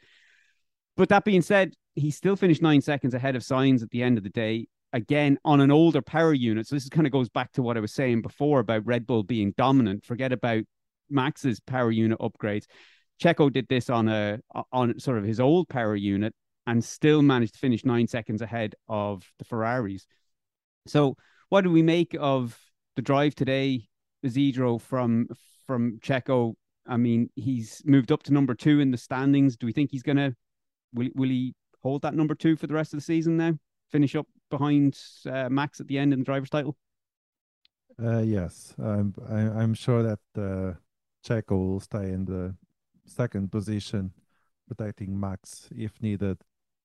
But 0.99 1.09
that 1.11 1.25
being 1.25 1.43
said, 1.43 1.75
he 1.95 2.11
still 2.11 2.35
finished 2.35 2.61
nine 2.61 2.81
seconds 2.81 3.15
ahead 3.15 3.37
of 3.37 3.43
Sainz 3.43 3.85
at 3.85 3.91
the 3.91 4.03
end 4.03 4.19
of 4.19 4.25
the 4.25 4.31
day. 4.31 4.67
Again, 4.93 5.39
on 5.45 5.61
an 5.61 5.71
older 5.71 6.03
power 6.03 6.35
unit. 6.35 6.67
So 6.67 6.75
this 6.75 6.89
kind 6.89 7.06
of 7.06 7.12
goes 7.12 7.29
back 7.29 7.53
to 7.53 7.62
what 7.62 7.77
I 7.77 7.81
was 7.81 7.95
saying 7.95 8.23
before 8.23 8.59
about 8.59 8.85
Red 8.85 9.06
Bull 9.06 9.23
being 9.23 9.55
dominant. 9.56 10.05
Forget 10.05 10.33
about 10.33 10.65
Max's 11.09 11.61
power 11.61 11.93
unit 11.93 12.19
upgrades. 12.19 12.65
Checo 13.23 13.53
did 13.53 13.69
this 13.69 13.89
on 13.89 14.09
a 14.09 14.41
on 14.73 14.99
sort 14.99 15.19
of 15.19 15.25
his 15.25 15.39
old 15.39 15.69
power 15.69 15.95
unit 15.95 16.35
and 16.67 16.85
still 16.85 17.23
managed 17.23 17.55
to 17.55 17.61
finish 17.61 17.85
nine 17.85 18.09
seconds 18.09 18.43
ahead 18.43 18.75
of 18.89 19.23
the 19.39 19.45
Ferraris. 19.45 20.05
So, 20.87 21.17
what 21.49 21.62
do 21.62 21.71
we 21.71 21.83
make 21.83 22.17
of 22.19 22.59
the 22.97 23.03
drive 23.03 23.37
today, 23.37 23.87
Isidro 24.25 24.79
from 24.79 25.29
from 25.67 26.00
Checo? 26.00 26.55
I 26.87 26.97
mean, 26.97 27.31
he's 27.37 27.83
moved 27.85 28.11
up 28.11 28.25
to 28.25 28.33
number 28.33 28.55
two 28.55 28.81
in 28.81 28.91
the 28.91 28.99
standings. 28.99 29.56
Do 29.56 29.67
we 29.67 29.73
think 29.73 29.91
he's 29.93 30.03
gonna 30.03 30.35
will 30.93 31.08
will 31.14 31.29
he 31.29 31.55
hold 31.82 32.02
that 32.02 32.14
number 32.14 32.35
two 32.35 32.56
for 32.56 32.67
the 32.67 32.75
rest 32.75 32.93
of 32.93 32.99
the 32.99 33.05
season 33.05 33.37
now? 33.37 33.58
Finish 33.90 34.14
up 34.14 34.26
behind 34.50 34.99
uh, 35.26 35.49
Max 35.49 35.81
at 35.81 35.88
the 35.88 35.99
end 35.99 36.12
in 36.12 36.20
the 36.20 36.25
driver's 36.25 36.50
title. 36.50 36.76
Uh, 38.02 38.20
yes, 38.20 38.75
I'm 38.79 39.14
I, 39.29 39.62
am 39.62 39.75
sure 39.75 40.02
that 40.02 40.20
uh, 40.37 40.75
Checo 41.26 41.50
will 41.52 41.81
stay 41.81 42.12
in 42.12 42.25
the 42.26 42.55
second 43.06 43.50
position, 43.50 44.12
protecting 44.69 45.19
Max 45.19 45.69
if 45.75 46.00
needed 46.00 46.38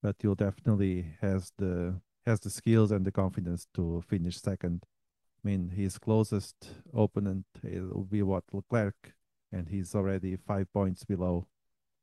but 0.04 0.18
he'll 0.22 0.36
definitely 0.36 1.16
has 1.22 1.52
the 1.58 1.96
has 2.26 2.40
the 2.42 2.50
skills 2.50 2.92
and 2.92 3.06
the 3.06 3.12
confidence 3.12 3.68
to 3.74 4.04
finish 4.08 4.40
second. 4.40 4.84
I 4.84 5.48
mean, 5.48 5.70
his 5.70 5.98
closest 5.98 6.56
opponent 6.94 7.46
will 7.64 8.04
be 8.04 8.22
what 8.22 8.44
Leclerc, 8.54 9.14
and 9.52 9.68
he's 9.68 9.96
already 9.96 10.36
five 10.36 10.72
points 10.74 11.04
below. 11.04 11.48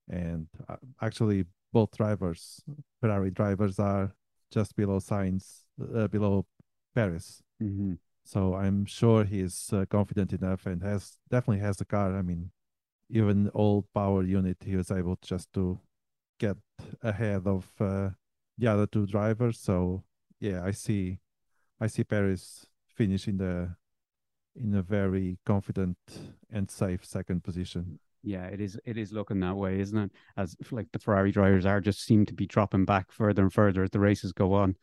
And 0.08 0.48
uh, 0.68 0.76
actually, 1.00 1.44
both 1.72 1.96
drivers, 1.96 2.62
Ferrari 3.00 3.30
drivers, 3.30 3.78
are 3.78 4.14
just 4.50 4.76
below 4.76 4.98
Sainz, 4.98 5.62
uh, 5.94 6.08
below 6.08 6.46
Perez. 6.94 7.42
Mm-hmm. 7.62 7.94
So 8.24 8.54
I'm 8.54 8.84
sure 8.84 9.24
he's 9.24 9.72
uh, 9.72 9.84
confident 9.88 10.32
enough 10.32 10.66
and 10.66 10.82
has 10.82 11.18
definitely 11.28 11.60
has 11.60 11.76
the 11.76 11.84
car. 11.84 12.16
I 12.16 12.22
mean, 12.22 12.50
even 13.08 13.50
old 13.54 13.86
power 13.94 14.22
unit, 14.22 14.58
he 14.64 14.76
was 14.76 14.90
able 14.90 15.18
just 15.22 15.52
to 15.54 15.80
get 16.38 16.56
ahead 17.02 17.46
of 17.46 17.66
uh, 17.80 18.10
the 18.58 18.66
other 18.66 18.86
two 18.86 19.06
drivers. 19.06 19.58
So 19.58 20.04
yeah, 20.40 20.62
I 20.64 20.70
see, 20.72 21.18
I 21.80 21.86
see 21.86 22.04
Perez 22.04 22.66
finishing 22.86 23.38
the 23.38 23.76
in 24.56 24.74
a 24.74 24.82
very 24.82 25.38
confident 25.46 25.96
and 26.50 26.70
safe 26.70 27.04
second 27.04 27.44
position. 27.44 27.98
Yeah, 28.22 28.44
it 28.46 28.60
is. 28.60 28.78
It 28.84 28.98
is 28.98 29.12
looking 29.12 29.40
that 29.40 29.56
way, 29.56 29.80
isn't 29.80 29.96
it? 29.96 30.10
As 30.36 30.56
like 30.70 30.88
the 30.92 30.98
Ferrari 30.98 31.32
drivers 31.32 31.64
are 31.64 31.80
just 31.80 32.04
seem 32.04 32.26
to 32.26 32.34
be 32.34 32.46
dropping 32.46 32.84
back 32.84 33.10
further 33.10 33.42
and 33.42 33.52
further 33.52 33.82
as 33.82 33.90
the 33.90 34.00
races 34.00 34.32
go 34.32 34.54
on. 34.54 34.76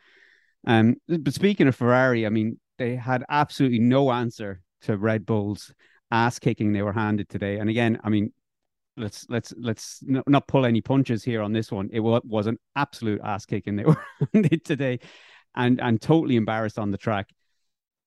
Um, 0.66 0.96
but 1.08 1.34
speaking 1.34 1.68
of 1.68 1.76
Ferrari, 1.76 2.26
I 2.26 2.30
mean, 2.30 2.60
they 2.78 2.96
had 2.96 3.24
absolutely 3.30 3.80
no 3.80 4.12
answer 4.12 4.62
to 4.82 4.98
Red 4.98 5.26
Bull's 5.26 5.74
ass 6.12 6.40
kicking 6.40 6.74
they 6.74 6.82
were 6.82 6.94
handed 6.94 7.30
today. 7.30 7.60
And 7.60 7.70
again, 7.70 8.00
I 8.04 8.10
mean, 8.10 8.34
let's 8.96 9.26
let's 9.30 9.54
let's 9.58 10.04
not 10.06 10.48
pull 10.48 10.66
any 10.66 10.82
punches 10.82 11.24
here 11.24 11.42
on 11.42 11.54
this 11.54 11.72
one. 11.72 11.90
It 11.92 12.00
was 12.00 12.48
an 12.48 12.58
absolute 12.76 13.22
ass 13.24 13.46
kicking 13.46 13.76
they 13.76 13.84
were 13.86 14.04
handed 14.34 14.66
today, 14.66 15.00
and 15.56 15.80
and 15.80 16.02
totally 16.02 16.36
embarrassed 16.36 16.80
on 16.80 16.92
the 16.92 16.98
track. 16.98 17.30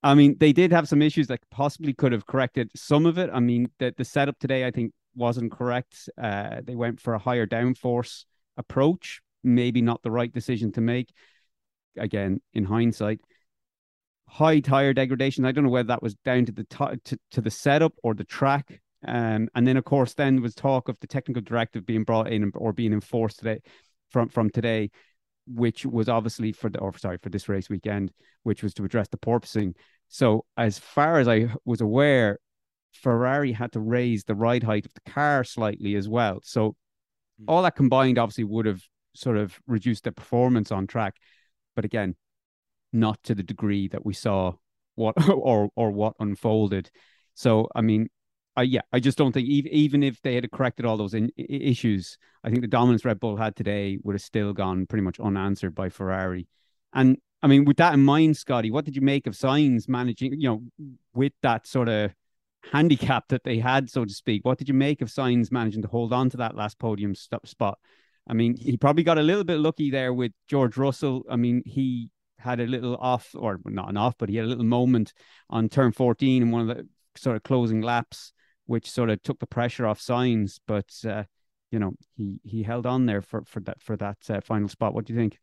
I 0.03 0.15
mean, 0.15 0.37
they 0.41 0.53
did 0.53 0.73
have 0.73 0.89
some 0.89 1.03
issues 1.03 1.27
that 1.27 1.41
possibly 1.51 1.93
could 1.93 2.13
have 2.13 2.27
corrected 2.27 2.71
some 2.75 3.07
of 3.07 3.19
it. 3.19 3.31
I 3.33 3.41
mean, 3.41 3.71
the 3.79 3.95
the 3.97 4.05
setup 4.05 4.39
today 4.39 4.67
I 4.67 4.71
think 4.71 4.93
wasn't 5.15 5.53
correct. 5.53 6.09
Uh, 6.21 6.61
they 6.63 6.75
went 6.75 7.01
for 7.01 7.15
a 7.15 7.19
higher 7.19 7.47
downforce 7.47 8.25
approach, 8.57 9.21
maybe 9.43 9.83
not 9.83 10.03
the 10.03 10.11
right 10.11 10.33
decision 10.33 10.73
to 10.73 10.81
make. 10.81 11.13
Again, 11.97 12.41
in 12.55 12.65
hindsight, 12.65 13.21
high 14.29 14.61
tire 14.61 14.93
degradation. 14.93 15.45
I 15.45 15.53
don't 15.53 15.65
know 15.65 15.71
whether 15.71 15.89
that 15.89 16.03
was 16.03 16.15
down 16.25 16.47
to 16.47 16.53
the 16.53 16.65
t- 16.65 17.01
to, 17.05 17.19
to 17.33 17.41
the 17.41 17.51
setup 17.51 17.95
or 18.03 18.15
the 18.15 18.25
track. 18.25 18.81
Um, 19.07 19.49
and 19.55 19.67
then, 19.67 19.77
of 19.77 19.85
course, 19.85 20.15
then 20.15 20.41
was 20.41 20.55
talk 20.55 20.89
of 20.89 20.99
the 21.01 21.07
technical 21.07 21.43
directive 21.43 21.87
being 21.87 22.05
brought 22.05 22.33
in 22.33 22.53
or 22.55 22.73
being 22.73 22.93
enforced 22.93 23.39
today 23.39 23.61
from 24.11 24.29
from 24.29 24.51
today, 24.51 24.91
which 25.47 25.85
was 25.85 26.09
obviously 26.09 26.53
for 26.53 26.71
the 26.71 26.79
or 26.79 26.97
sorry 26.97 27.19
for 27.19 27.31
this 27.31 27.49
race 27.49 27.69
weekend, 27.69 28.13
which 28.45 28.63
was 28.63 28.75
to 28.75 28.85
address 28.85 29.09
the 29.09 29.17
porpoising. 29.17 29.75
So, 30.09 30.45
as 30.57 30.79
far 30.79 31.19
as 31.19 31.29
I 31.29 31.49
was 31.65 31.81
aware, 31.81 32.39
Ferrari 32.93 33.53
had 33.53 33.73
to 33.73 33.81
raise 33.81 34.25
the 34.25 34.35
ride 34.35 34.63
height 34.63 34.87
of 34.87 34.95
the 34.95 35.11
car 35.11 35.45
slightly 35.45 35.95
as 35.95 36.09
well. 36.09 36.41
So, 36.43 36.77
hmm. 37.39 37.45
all 37.49 37.63
that 37.63 37.77
combined 37.77 38.19
obviously 38.19 38.45
would 38.45 38.67
have 38.67 38.83
sort 39.15 39.37
of 39.37 39.59
reduced 39.67 40.05
the 40.05 40.13
performance 40.13 40.71
on 40.71 40.87
track, 40.87 41.17
but 41.75 41.85
again, 41.85 42.17
not 42.93 43.23
to 43.25 43.35
the 43.35 43.43
degree 43.43 43.89
that 43.89 44.05
we 44.05 44.15
saw 44.15 44.55
what 44.95 45.15
or 45.29 45.71
or 45.75 45.91
what 45.91 46.15
unfolded. 46.21 46.91
So, 47.35 47.69
I 47.75 47.81
mean, 47.81 48.09
I, 48.57 48.63
yeah, 48.63 48.83
I 48.93 49.01
just 49.01 49.17
don't 49.17 49.33
think 49.33 49.49
even 49.49 49.73
even 49.73 50.03
if 50.03 50.21
they 50.23 50.35
had 50.35 50.51
corrected 50.51 50.85
all 50.85 50.97
those 50.97 51.15
in, 51.15 51.31
issues, 51.37 52.19
I 52.45 52.51
think 52.51 52.61
the 52.63 52.69
dominance 52.69 53.05
Red 53.05 53.21
Bull 53.21 53.37
had 53.37 53.57
today 53.57 53.99
would 54.03 54.15
have 54.15 54.23
still 54.23 54.53
gone 54.53 54.87
pretty 54.87 55.03
much 55.03 55.21
unanswered 55.21 55.75
by 55.75 55.89
Ferrari. 55.89 56.49
And 56.93 57.19
I 57.43 57.47
mean, 57.47 57.65
with 57.65 57.79
that 57.79 57.95
in 57.95 58.05
mind, 58.05 58.37
Scotty, 58.37 58.71
what 58.71 58.85
did 58.85 58.97
you 58.97 59.03
make 59.03 59.27
of 59.27 59.35
Sainz 59.35 59.89
managing, 59.89 60.39
you 60.39 60.49
know, 60.49 60.63
with 61.15 61.33
that 61.43 61.67
sort 61.67 61.89
of 61.89 62.13
handicap 62.73 63.29
that 63.29 63.45
they 63.45 63.59
had, 63.59 63.91
so 63.91 64.05
to 64.05 64.13
speak? 64.13 64.45
What 64.45 64.59
did 64.59 64.69
you 64.69 64.75
make 64.75 65.03
of 65.03 65.09
Sainz 65.09 65.51
managing 65.51 65.83
to 65.83 65.89
hold 65.89 66.13
on 66.13 66.31
to 66.31 66.37
that 66.39 66.57
last 66.57 66.79
podium 66.79 67.15
stop 67.15 67.47
spot? 67.47 67.79
I 68.27 68.35
mean, 68.35 68.57
he 68.57 68.77
probably 68.77 69.03
got 69.03 69.19
a 69.19 69.23
little 69.23 69.45
bit 69.45 69.59
lucky 69.59 69.91
there 69.91 70.13
with 70.13 70.33
George 70.49 70.77
Russell. 70.77 71.25
I 71.29 71.37
mean, 71.37 71.63
he 71.67 72.11
had 72.39 72.61
a 72.61 72.67
little 72.67 72.97
off, 72.97 73.35
or 73.35 73.61
not 73.65 73.89
an 73.89 73.97
off, 73.97 74.15
but 74.19 74.29
he 74.29 74.37
had 74.37 74.47
a 74.47 74.49
little 74.49 74.65
moment 74.65 75.13
on 75.49 75.69
turn 75.69 75.93
14 75.93 76.43
in 76.43 76.51
one 76.51 76.69
of 76.69 76.77
the 76.77 76.89
sort 77.17 77.37
of 77.37 77.43
closing 77.43 77.83
laps, 77.83 78.33
which 78.67 78.91
sort 78.91 79.11
of 79.11 79.23
took 79.23 79.39
the 79.41 79.47
pressure 79.47 79.87
off 79.87 80.01
Sainz. 80.01 80.59
But 80.67 80.91
uh, 81.09 81.25
you 81.71 81.79
know, 81.79 81.93
he 82.17 82.41
he 82.45 82.63
held 82.63 82.87
on 82.87 83.07
there 83.07 83.23
for 83.23 83.43
for 83.45 83.61
that 83.61 83.83
for 83.83 83.97
that 83.97 84.19
uh, 84.29 84.41
final 84.41 84.69
spot. 84.69 84.95
What 84.95 85.07
do 85.07 85.13
you 85.13 85.19
think? 85.19 85.39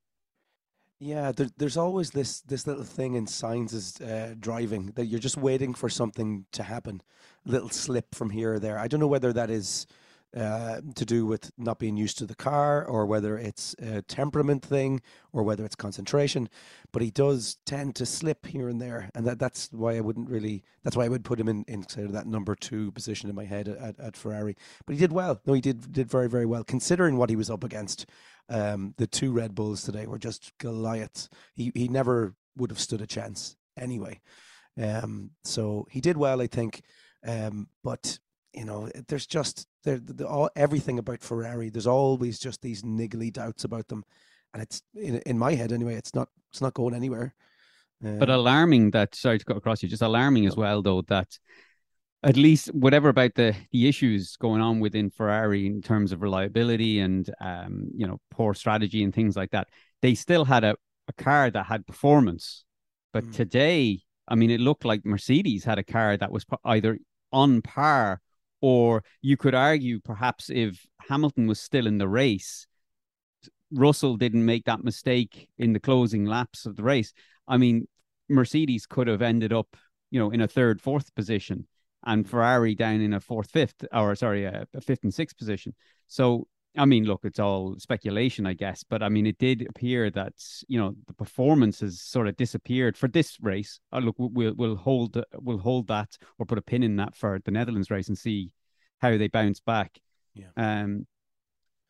Yeah, 1.00 1.32
there, 1.32 1.50
there's 1.58 1.78
always 1.78 2.10
this 2.12 2.42
this 2.42 2.66
little 2.66 2.84
thing 2.84 3.14
in 3.14 3.28
Sainz's 3.28 4.02
uh, 4.02 4.34
driving 4.40 4.88
that 4.96 5.06
you're 5.06 5.20
just 5.20 5.38
waiting 5.38 5.76
for 5.76 5.90
something 5.90 6.46
to 6.54 6.64
happen, 6.64 7.02
little 7.46 7.70
slip 7.70 8.16
from 8.16 8.32
here 8.32 8.54
or 8.56 8.60
there. 8.60 8.80
I 8.80 8.88
don't 8.88 9.00
know 9.00 9.08
whether 9.08 9.32
that 9.34 9.52
is 9.52 9.86
uh, 10.38 10.82
to 10.94 11.06
do 11.06 11.26
with 11.26 11.52
not 11.58 11.80
being 11.80 11.98
used 11.98 12.18
to 12.20 12.26
the 12.26 12.36
car, 12.36 12.86
or 12.86 13.08
whether 13.08 13.38
it's 13.38 13.74
a 13.80 14.04
temperament 14.04 14.64
thing, 14.64 15.02
or 15.34 15.42
whether 15.42 15.66
it's 15.66 15.76
concentration. 15.76 16.48
But 16.92 17.02
he 17.02 17.10
does 17.10 17.58
tend 17.66 17.96
to 17.96 18.06
slip 18.06 18.46
here 18.46 18.70
and 18.70 18.80
there, 18.80 19.10
and 19.16 19.26
that, 19.26 19.40
that's 19.40 19.70
why 19.72 19.98
I 19.98 20.02
wouldn't 20.02 20.30
really. 20.30 20.64
That's 20.84 20.96
why 20.96 21.06
I 21.06 21.10
would 21.10 21.26
put 21.26 21.40
him 21.40 21.48
in, 21.48 21.66
in 21.68 21.88
sort 21.90 22.06
of 22.06 22.12
that 22.14 22.28
number 22.28 22.54
two 22.54 22.92
position 22.92 23.30
in 23.30 23.36
my 23.36 23.46
head 23.46 23.68
at, 23.68 24.00
at 24.00 24.16
Ferrari. 24.16 24.56
But 24.86 24.94
he 24.94 25.00
did 25.00 25.12
well. 25.12 25.42
No, 25.48 25.54
he 25.54 25.62
did 25.62 25.92
did 25.92 26.10
very 26.10 26.30
very 26.30 26.46
well 26.46 26.64
considering 26.64 27.18
what 27.18 27.30
he 27.30 27.36
was 27.36 27.50
up 27.50 27.64
against. 27.64 28.06
Um, 28.50 28.94
the 28.98 29.08
two 29.08 29.34
Red 29.34 29.56
Bulls 29.56 29.84
today 29.84 30.06
were 30.06 30.20
just 30.20 30.54
Goliaths. 30.60 31.30
He 31.56 31.72
he 31.74 31.88
never 31.88 32.36
would 32.56 32.70
have 32.70 32.80
stood 32.80 33.02
a 33.02 33.08
chance 33.08 33.56
anyway. 33.76 34.22
Um, 34.80 35.32
so 35.44 35.88
he 35.90 36.00
did 36.00 36.18
well, 36.18 36.42
I 36.42 36.48
think. 36.48 36.84
Um, 37.26 37.70
but 37.84 38.20
you 38.54 38.66
know, 38.66 38.90
there's 39.08 39.28
just 39.28 39.68
there 39.88 40.28
all 40.28 40.50
everything 40.56 41.00
about 41.00 41.22
Ferrari. 41.22 41.70
There's 41.70 41.88
always 41.88 42.40
just 42.40 42.62
these 42.62 42.84
niggly 42.84 43.32
doubts 43.32 43.64
about 43.64 43.88
them, 43.88 44.04
and 44.54 44.62
it's 44.62 44.82
in, 44.96 45.20
in 45.26 45.38
my 45.38 45.56
head 45.56 45.72
anyway. 45.72 45.96
It's 45.96 46.14
not 46.14 46.30
it's 46.52 46.62
not 46.62 46.74
going 46.74 46.94
anywhere. 46.94 47.34
Um, 48.04 48.20
but 48.20 48.30
alarming 48.30 48.92
that 48.92 49.16
sorry 49.16 49.40
to 49.40 49.46
cut 49.46 49.58
across 49.58 49.82
you, 49.82 49.90
just 49.90 50.02
alarming 50.02 50.46
as 50.46 50.56
well 50.56 50.82
though 50.82 51.02
that 51.04 51.40
at 52.24 52.36
least 52.36 52.68
whatever 52.74 53.10
about 53.10 53.36
the 53.36 53.56
the 53.72 53.88
issues 53.88 54.36
going 54.38 54.62
on 54.62 54.80
within 54.80 55.10
Ferrari 55.10 55.66
in 55.66 55.82
terms 55.82 56.12
of 56.12 56.22
reliability 56.22 57.00
and 57.00 57.30
um 57.42 57.88
you 57.96 58.06
know 58.08 58.20
poor 58.32 58.54
strategy 58.54 59.04
and 59.04 59.14
things 59.14 59.36
like 59.36 59.52
that, 59.52 59.68
they 60.02 60.14
still 60.14 60.46
had 60.46 60.64
a, 60.64 60.76
a 61.08 61.14
car 61.14 61.50
that 61.50 61.66
had 61.66 61.88
performance. 61.88 62.66
But 63.14 63.26
mm. 63.26 63.34
today, 63.34 64.02
I 64.28 64.36
mean, 64.36 64.52
it 64.52 64.60
looked 64.60 64.86
like 64.86 65.06
Mercedes 65.06 65.64
had 65.64 65.80
a 65.80 65.84
car 65.84 66.18
that 66.18 66.32
was 66.32 66.46
either 66.66 67.00
on 67.32 67.62
par 67.62 68.22
or 68.62 69.04
you 69.22 69.38
could 69.38 69.56
argue 69.56 70.00
perhaps 70.00 70.50
if 70.50 70.86
Hamilton 71.10 71.48
was 71.48 71.60
still 71.60 71.88
in 71.88 71.98
the 71.98 72.08
race, 72.08 72.68
Russell 73.72 74.18
didn't 74.18 74.46
make 74.46 74.66
that 74.66 74.84
mistake 74.84 75.50
in 75.58 75.74
the 75.74 75.80
closing 75.80 76.26
laps 76.26 76.66
of 76.66 76.76
the 76.76 76.84
race. 76.84 77.14
I 77.48 77.58
mean, 77.58 77.88
Mercedes 78.30 78.86
could 78.86 79.08
have 79.08 79.22
ended 79.22 79.54
up, 79.54 79.76
you 80.10 80.20
know, 80.20 80.32
in 80.32 80.42
a 80.42 80.48
third, 80.48 80.82
fourth 80.82 81.14
position, 81.16 81.68
and 82.06 82.28
Ferrari 82.28 82.76
down 82.76 83.02
in 83.02 83.14
a 83.14 83.20
fourth, 83.20 83.52
fifth, 83.52 83.86
or 83.92 84.16
sorry, 84.16 84.46
a, 84.46 84.66
fifth 84.82 85.04
and 85.04 85.14
sixth 85.14 85.38
position. 85.38 85.76
So, 86.08 86.48
I 86.78 86.86
mean, 86.86 87.06
look, 87.06 87.22
it's 87.24 87.40
all 87.40 87.76
speculation, 87.80 88.46
I 88.46 88.54
guess, 88.54 88.84
but 88.84 89.02
I 89.02 89.10
mean, 89.10 89.26
it 89.26 89.38
did 89.38 89.66
appear 89.70 90.10
that 90.12 90.34
you 90.68 90.80
know 90.80 90.96
the 91.08 91.14
performance 91.14 91.80
has 91.80 92.02
sort 92.02 92.28
of 92.28 92.38
disappeared 92.38 92.96
for 92.96 93.08
this 93.08 93.38
race. 93.42 93.80
Uh, 93.92 94.00
look, 94.00 94.16
we'll 94.18 94.54
we'll 94.56 94.76
hold 94.76 95.22
we'll 95.34 95.58
hold 95.58 95.88
that 95.88 96.18
or 96.38 96.46
put 96.46 96.58
a 96.58 96.62
pin 96.62 96.84
in 96.84 96.96
that 96.98 97.16
for 97.16 97.40
the 97.44 97.52
Netherlands 97.52 97.90
race 97.90 98.08
and 98.08 98.18
see 98.18 98.52
how 99.00 99.18
they 99.18 99.28
bounce 99.28 99.60
back. 99.60 100.00
Yeah. 100.34 100.48
Um, 100.56 101.08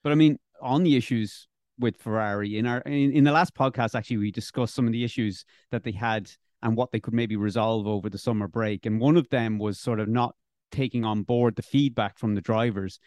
but 0.04 0.12
I 0.12 0.16
mean, 0.16 0.40
on 0.62 0.84
the 0.84 0.96
issues 0.96 1.48
with 1.80 1.98
Ferrari 1.98 2.58
in 2.58 2.66
our 2.66 2.80
in, 2.80 3.12
in 3.12 3.24
the 3.24 3.32
last 3.32 3.54
podcast, 3.54 3.94
actually, 3.94 4.18
we 4.18 4.32
discussed 4.32 4.74
some 4.74 4.88
of 4.88 4.94
the 4.94 5.04
issues 5.04 5.46
that 5.72 5.84
they 5.84 5.92
had 5.92 6.32
and 6.62 6.76
what 6.76 6.92
they 6.92 7.00
could 7.00 7.14
maybe 7.14 7.36
resolve 7.36 7.88
over 7.88 8.10
the 8.10 8.18
summer 8.18 8.48
break. 8.48 8.86
And 8.86 9.00
one 9.00 9.18
of 9.18 9.30
them 9.30 9.60
was 9.60 9.80
sort 9.80 10.00
of 10.00 10.08
not 10.08 10.36
taking 10.72 11.06
on 11.06 11.24
board 11.24 11.56
the 11.56 11.62
feedback 11.62 12.18
from 12.18 12.36
the 12.36 12.42
drivers. 12.42 13.00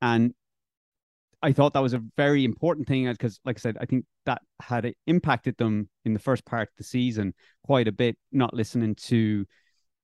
And 0.00 0.34
I 1.42 1.52
thought 1.52 1.74
that 1.74 1.82
was 1.82 1.92
a 1.92 2.02
very 2.16 2.44
important 2.44 2.88
thing 2.88 3.10
because, 3.10 3.40
like 3.44 3.58
I 3.58 3.60
said, 3.60 3.76
I 3.80 3.84
think 3.84 4.04
that 4.24 4.42
had 4.60 4.92
impacted 5.06 5.56
them 5.58 5.88
in 6.04 6.12
the 6.14 6.18
first 6.18 6.44
part 6.44 6.68
of 6.68 6.74
the 6.78 6.84
season 6.84 7.34
quite 7.64 7.88
a 7.88 7.92
bit, 7.92 8.16
not 8.32 8.54
listening 8.54 8.94
to 8.94 9.46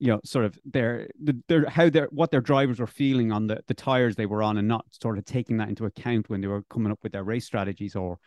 you 0.02 0.08
know 0.08 0.20
sort 0.24 0.44
of 0.44 0.58
their 0.64 1.08
their 1.46 1.68
how 1.68 1.88
their 1.88 2.08
what 2.10 2.32
their 2.32 2.40
drivers 2.40 2.80
were 2.80 2.88
feeling 2.88 3.30
on 3.30 3.46
the 3.46 3.62
the 3.68 3.74
tires 3.74 4.16
they 4.16 4.26
were 4.26 4.42
on 4.42 4.58
and 4.58 4.66
not 4.66 4.84
sort 5.00 5.16
of 5.16 5.24
taking 5.24 5.58
that 5.58 5.68
into 5.68 5.84
account 5.84 6.28
when 6.28 6.40
they 6.40 6.48
were 6.48 6.64
coming 6.64 6.90
up 6.90 6.98
with 7.04 7.12
their 7.12 7.22
race 7.22 7.46
strategies 7.46 7.94
or 7.94 8.18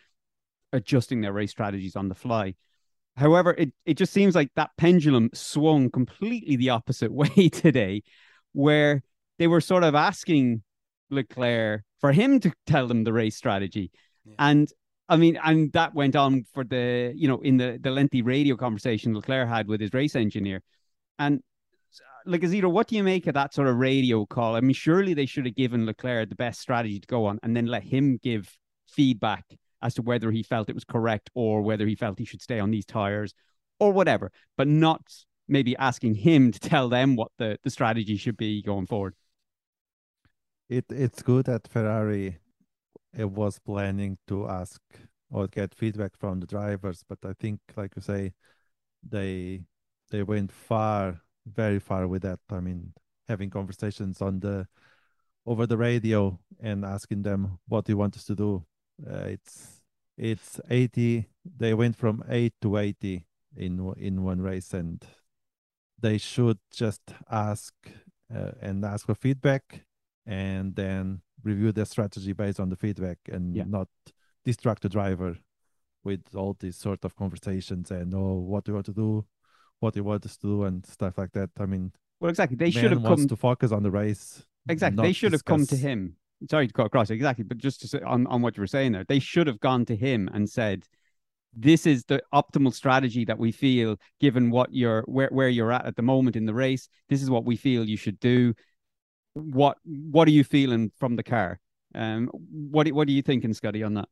adjusting 0.72 1.20
their 1.20 1.34
race 1.34 1.52
strategies 1.52 1.98
on 1.98 2.08
the 2.08 2.16
fly. 2.16 2.56
However 3.18 3.54
it 3.58 3.74
it 3.86 3.96
just 3.96 4.14
seems 4.14 4.36
like 4.36 4.52
that 4.56 4.72
pendulum 4.78 5.30
swung 5.34 5.92
completely 5.92 6.56
the 6.56 6.70
opposite 6.70 7.12
way 7.22 7.50
today 7.50 8.04
where 8.54 9.04
they 9.38 9.48
were 9.48 9.60
sort 9.60 9.84
of 9.84 9.96
asking 9.96 10.64
Leclerc 11.10 11.84
for 12.00 12.12
him 12.12 12.40
to 12.40 12.52
tell 12.66 12.88
them 12.88 13.04
the 13.04 13.14
race 13.14 13.36
strategy 13.36 13.92
yeah. 14.26 14.36
and 14.40 14.72
I 15.08 15.18
mean, 15.18 15.38
and 15.44 15.72
that 15.74 15.94
went 15.94 16.16
on 16.16 16.46
for 16.54 16.64
the, 16.64 17.14
you 17.16 17.28
know, 17.28 17.40
in 17.42 17.58
the 17.58 17.78
the 17.80 17.92
lengthy 17.92 18.22
radio 18.22 18.56
conversation 18.56 19.14
Leclerc 19.14 19.48
had 19.48 19.68
with 19.68 19.82
his 19.82 19.94
race 19.94 20.16
engineer. 20.16 20.62
And 21.20 21.42
like 22.26 22.44
Isidro, 22.44 22.70
what 22.70 22.88
do 22.88 22.96
you 22.96 23.04
make 23.04 23.28
of 23.28 23.36
that 23.36 23.54
sort 23.54 23.68
of 23.68 23.78
radio 23.78 24.26
call? 24.26 24.56
I 24.56 24.62
mean, 24.62 24.74
surely 24.74 25.14
they 25.14 25.28
should 25.28 25.46
have 25.46 25.56
given 25.56 25.86
Leclerc 25.86 26.30
the 26.30 26.36
best 26.36 26.60
strategy 26.60 27.00
to 27.00 27.08
go 27.08 27.26
on 27.26 27.40
and 27.44 27.56
then 27.56 27.68
let 27.68 27.84
him 27.84 28.20
give 28.22 28.52
feedback 28.88 29.46
as 29.82 29.94
to 29.96 30.02
whether 30.02 30.32
he 30.32 30.42
felt 30.42 30.70
it 30.70 30.76
was 30.76 30.84
correct 30.84 31.30
or 31.36 31.62
whether 31.62 31.86
he 31.86 31.96
felt 31.96 32.18
he 32.18 32.26
should 32.26 32.42
stay 32.42 32.60
on 32.60 32.72
these 32.72 32.86
tires 32.86 33.34
or 33.80 33.92
whatever, 33.92 34.32
but 34.58 34.68
not 34.68 35.02
maybe 35.48 35.78
asking 35.78 36.16
him 36.16 36.52
to 36.52 36.60
tell 36.60 36.90
them 36.90 37.16
what 37.16 37.32
the, 37.38 37.60
the 37.64 37.70
strategy 37.70 38.18
should 38.18 38.38
be 38.38 38.64
going 38.64 38.88
forward. 38.88 39.14
It 40.70 40.86
it's 40.90 41.22
good 41.22 41.46
that 41.46 41.68
Ferrari 41.68 42.40
it 43.14 43.32
was 43.32 43.60
planning 43.60 44.18
to 44.28 44.48
ask 44.48 44.82
or 45.32 45.48
get 45.48 45.76
feedback 45.76 46.16
from 46.18 46.40
the 46.40 46.48
drivers, 46.48 47.04
but 47.08 47.20
I 47.26 47.34
think 47.34 47.60
like 47.76 47.94
you 47.96 48.02
say, 48.02 48.34
they 49.04 49.64
they 50.12 50.24
went 50.24 50.52
far 50.52 51.22
very 51.48 51.80
far 51.80 52.08
with 52.08 52.24
that. 52.24 52.40
I 52.50 52.60
mean, 52.62 52.94
having 53.28 53.50
conversations 53.50 54.22
on 54.22 54.40
the 54.42 54.68
over 55.46 55.68
the 55.68 55.78
radio 55.78 56.40
and 56.62 56.86
asking 56.86 57.24
them 57.24 57.60
what 57.68 57.90
you 57.90 57.98
want 57.98 58.18
us 58.18 58.26
to 58.26 58.36
do. 58.36 58.66
Uh, 59.06 59.26
it's 59.36 59.82
it's 60.18 60.60
80. 60.70 61.28
They 61.58 61.74
went 61.74 61.96
from 61.96 62.24
eight 62.30 62.54
to 62.62 62.78
80 62.78 63.28
in 63.58 63.94
in 63.98 64.24
one 64.24 64.42
race, 64.42 64.74
and 64.74 65.04
they 66.00 66.18
should 66.18 66.60
just 66.72 67.02
ask 67.30 67.74
uh, 68.34 68.52
and 68.62 68.84
ask 68.86 69.06
for 69.06 69.16
feedback, 69.16 69.86
and 70.26 70.76
then 70.76 71.22
review 71.44 71.72
their 71.72 71.86
strategy 71.86 72.34
based 72.34 72.60
on 72.60 72.70
the 72.70 72.76
feedback, 72.76 73.20
and 73.32 73.56
yeah. 73.56 73.64
not 73.68 73.88
distract 74.44 74.82
the 74.84 74.90
driver 74.90 75.38
with 76.04 76.22
all 76.36 76.56
these 76.60 76.78
sort 76.78 77.04
of 77.04 77.16
conversations 77.16 77.90
and 77.90 78.14
oh 78.14 78.36
what 78.36 78.64
do 78.64 78.70
you 78.70 78.76
want 78.76 78.86
to 78.86 78.94
do 78.94 79.26
what 79.80 79.96
he 79.96 80.02
wants 80.02 80.38
to 80.38 80.48
do 80.48 80.64
and 80.64 80.86
stuff 80.86 81.18
like 81.18 81.32
that. 81.34 81.50
I 81.60 81.66
mean, 81.66 81.92
well, 82.20 82.30
exactly. 82.30 82.58
They 82.58 82.72
should 82.72 82.92
have 82.92 83.04
come 83.04 83.28
to 83.28 83.36
focus 83.36 83.72
on 83.72 83.84
the 83.84 83.92
race. 83.92 84.44
Exactly. 84.68 85.02
They 85.02 85.14
should 85.14 85.32
discuss... 85.32 85.52
have 85.52 85.60
come 85.60 85.66
to 85.68 85.76
him. 85.76 86.16
Sorry 86.50 86.68
to 86.68 86.74
cut 86.74 86.88
across. 86.88 87.10
Exactly, 87.10 87.44
but 87.44 87.58
just 87.58 87.82
to 87.82 87.88
say 87.88 88.00
on 88.02 88.28
on 88.28 88.42
what 88.42 88.58
you 88.58 88.62
were 88.62 88.68
saying 88.68 88.92
there, 88.92 89.06
they 89.08 89.20
should 89.20 89.48
have 89.48 89.60
gone 89.60 89.86
to 89.86 89.96
him 89.96 90.30
and 90.34 90.50
said, 90.50 90.86
"This 91.54 91.86
is 91.86 92.06
the 92.06 92.22
optimal 92.34 92.74
strategy 92.74 93.26
that 93.26 93.38
we 93.38 93.52
feel, 93.52 93.98
given 94.20 94.50
what 94.50 94.74
you're 94.74 95.04
where 95.04 95.30
where 95.32 95.50
you're 95.50 95.72
at 95.72 95.86
at 95.86 95.96
the 95.96 96.02
moment 96.02 96.36
in 96.36 96.46
the 96.46 96.54
race. 96.54 96.90
This 97.10 97.22
is 97.22 97.30
what 97.30 97.46
we 97.46 97.56
feel 97.56 97.86
you 97.86 97.98
should 97.98 98.20
do. 98.20 98.54
What 99.36 99.78
what 99.84 100.28
are 100.28 100.32
you 100.32 100.44
feeling 100.44 100.92
from 100.98 101.18
the 101.18 101.24
car? 101.24 101.60
Um, 101.94 102.28
what 102.28 102.88
what 102.90 103.08
are 103.08 103.12
you 103.12 103.22
thinking, 103.22 103.54
Scotty, 103.54 103.84
on 103.84 103.94
that?" 103.96 104.10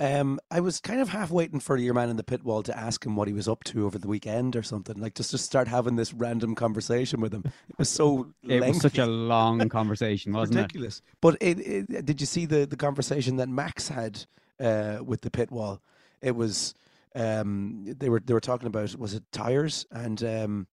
Um, 0.00 0.40
I 0.50 0.58
was 0.60 0.80
kind 0.80 1.00
of 1.00 1.10
half 1.10 1.30
waiting 1.30 1.60
for 1.60 1.76
your 1.76 1.94
man 1.94 2.08
in 2.10 2.16
the 2.16 2.24
pit 2.24 2.42
wall 2.42 2.62
to 2.64 2.76
ask 2.76 3.06
him 3.06 3.14
what 3.14 3.28
he 3.28 3.34
was 3.34 3.46
up 3.46 3.62
to 3.64 3.84
over 3.86 3.98
the 3.98 4.08
weekend 4.08 4.56
or 4.56 4.62
something, 4.62 4.98
like 4.98 5.14
just 5.14 5.30
to 5.30 5.38
start 5.38 5.68
having 5.68 5.94
this 5.94 6.12
random 6.12 6.54
conversation 6.56 7.20
with 7.20 7.32
him. 7.32 7.44
It 7.68 7.78
was 7.78 7.88
so 7.88 8.32
it 8.48 8.60
lengthy. 8.60 8.68
was 8.68 8.80
such 8.80 8.98
a 8.98 9.06
long 9.06 9.68
conversation, 9.68 10.32
wasn't 10.32 10.56
Ridiculous. 10.56 10.98
it? 10.98 11.04
But 11.20 11.36
it, 11.40 11.58
it, 11.60 12.04
did 12.06 12.20
you 12.20 12.26
see 12.26 12.46
the 12.46 12.66
the 12.66 12.76
conversation 12.76 13.36
that 13.36 13.48
Max 13.48 13.88
had 13.88 14.24
uh, 14.58 14.98
with 15.04 15.20
the 15.20 15.30
pit 15.30 15.52
wall? 15.52 15.80
It 16.20 16.34
was 16.34 16.74
um, 17.14 17.84
they 17.86 18.08
were 18.08 18.20
they 18.24 18.34
were 18.34 18.40
talking 18.40 18.66
about 18.66 18.96
was 18.96 19.14
it 19.14 19.22
tires, 19.30 19.86
and 19.92 20.24
um, 20.24 20.66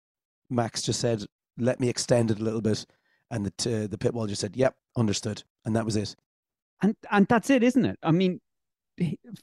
Max 0.49 0.83
just 0.83 1.01
said, 1.01 1.25
"Let 1.57 1.79
me 1.81 1.89
extend 1.89 2.31
it 2.31 2.39
a 2.39 2.43
little 2.43 2.61
bit," 2.61 2.85
and 3.31 3.45
the 3.45 3.51
t- 3.51 3.87
the 3.87 3.97
pit 3.97 4.13
wall 4.13 4.27
just 4.27 4.41
said, 4.41 4.55
"Yep, 4.55 4.75
understood," 4.95 5.43
and 5.65 5.75
that 5.75 5.85
was 5.85 5.95
it. 5.95 6.15
And 6.81 6.95
and 7.11 7.27
that's 7.27 7.49
it, 7.49 7.63
isn't 7.63 7.85
it? 7.85 7.97
I 8.03 8.11
mean, 8.11 8.39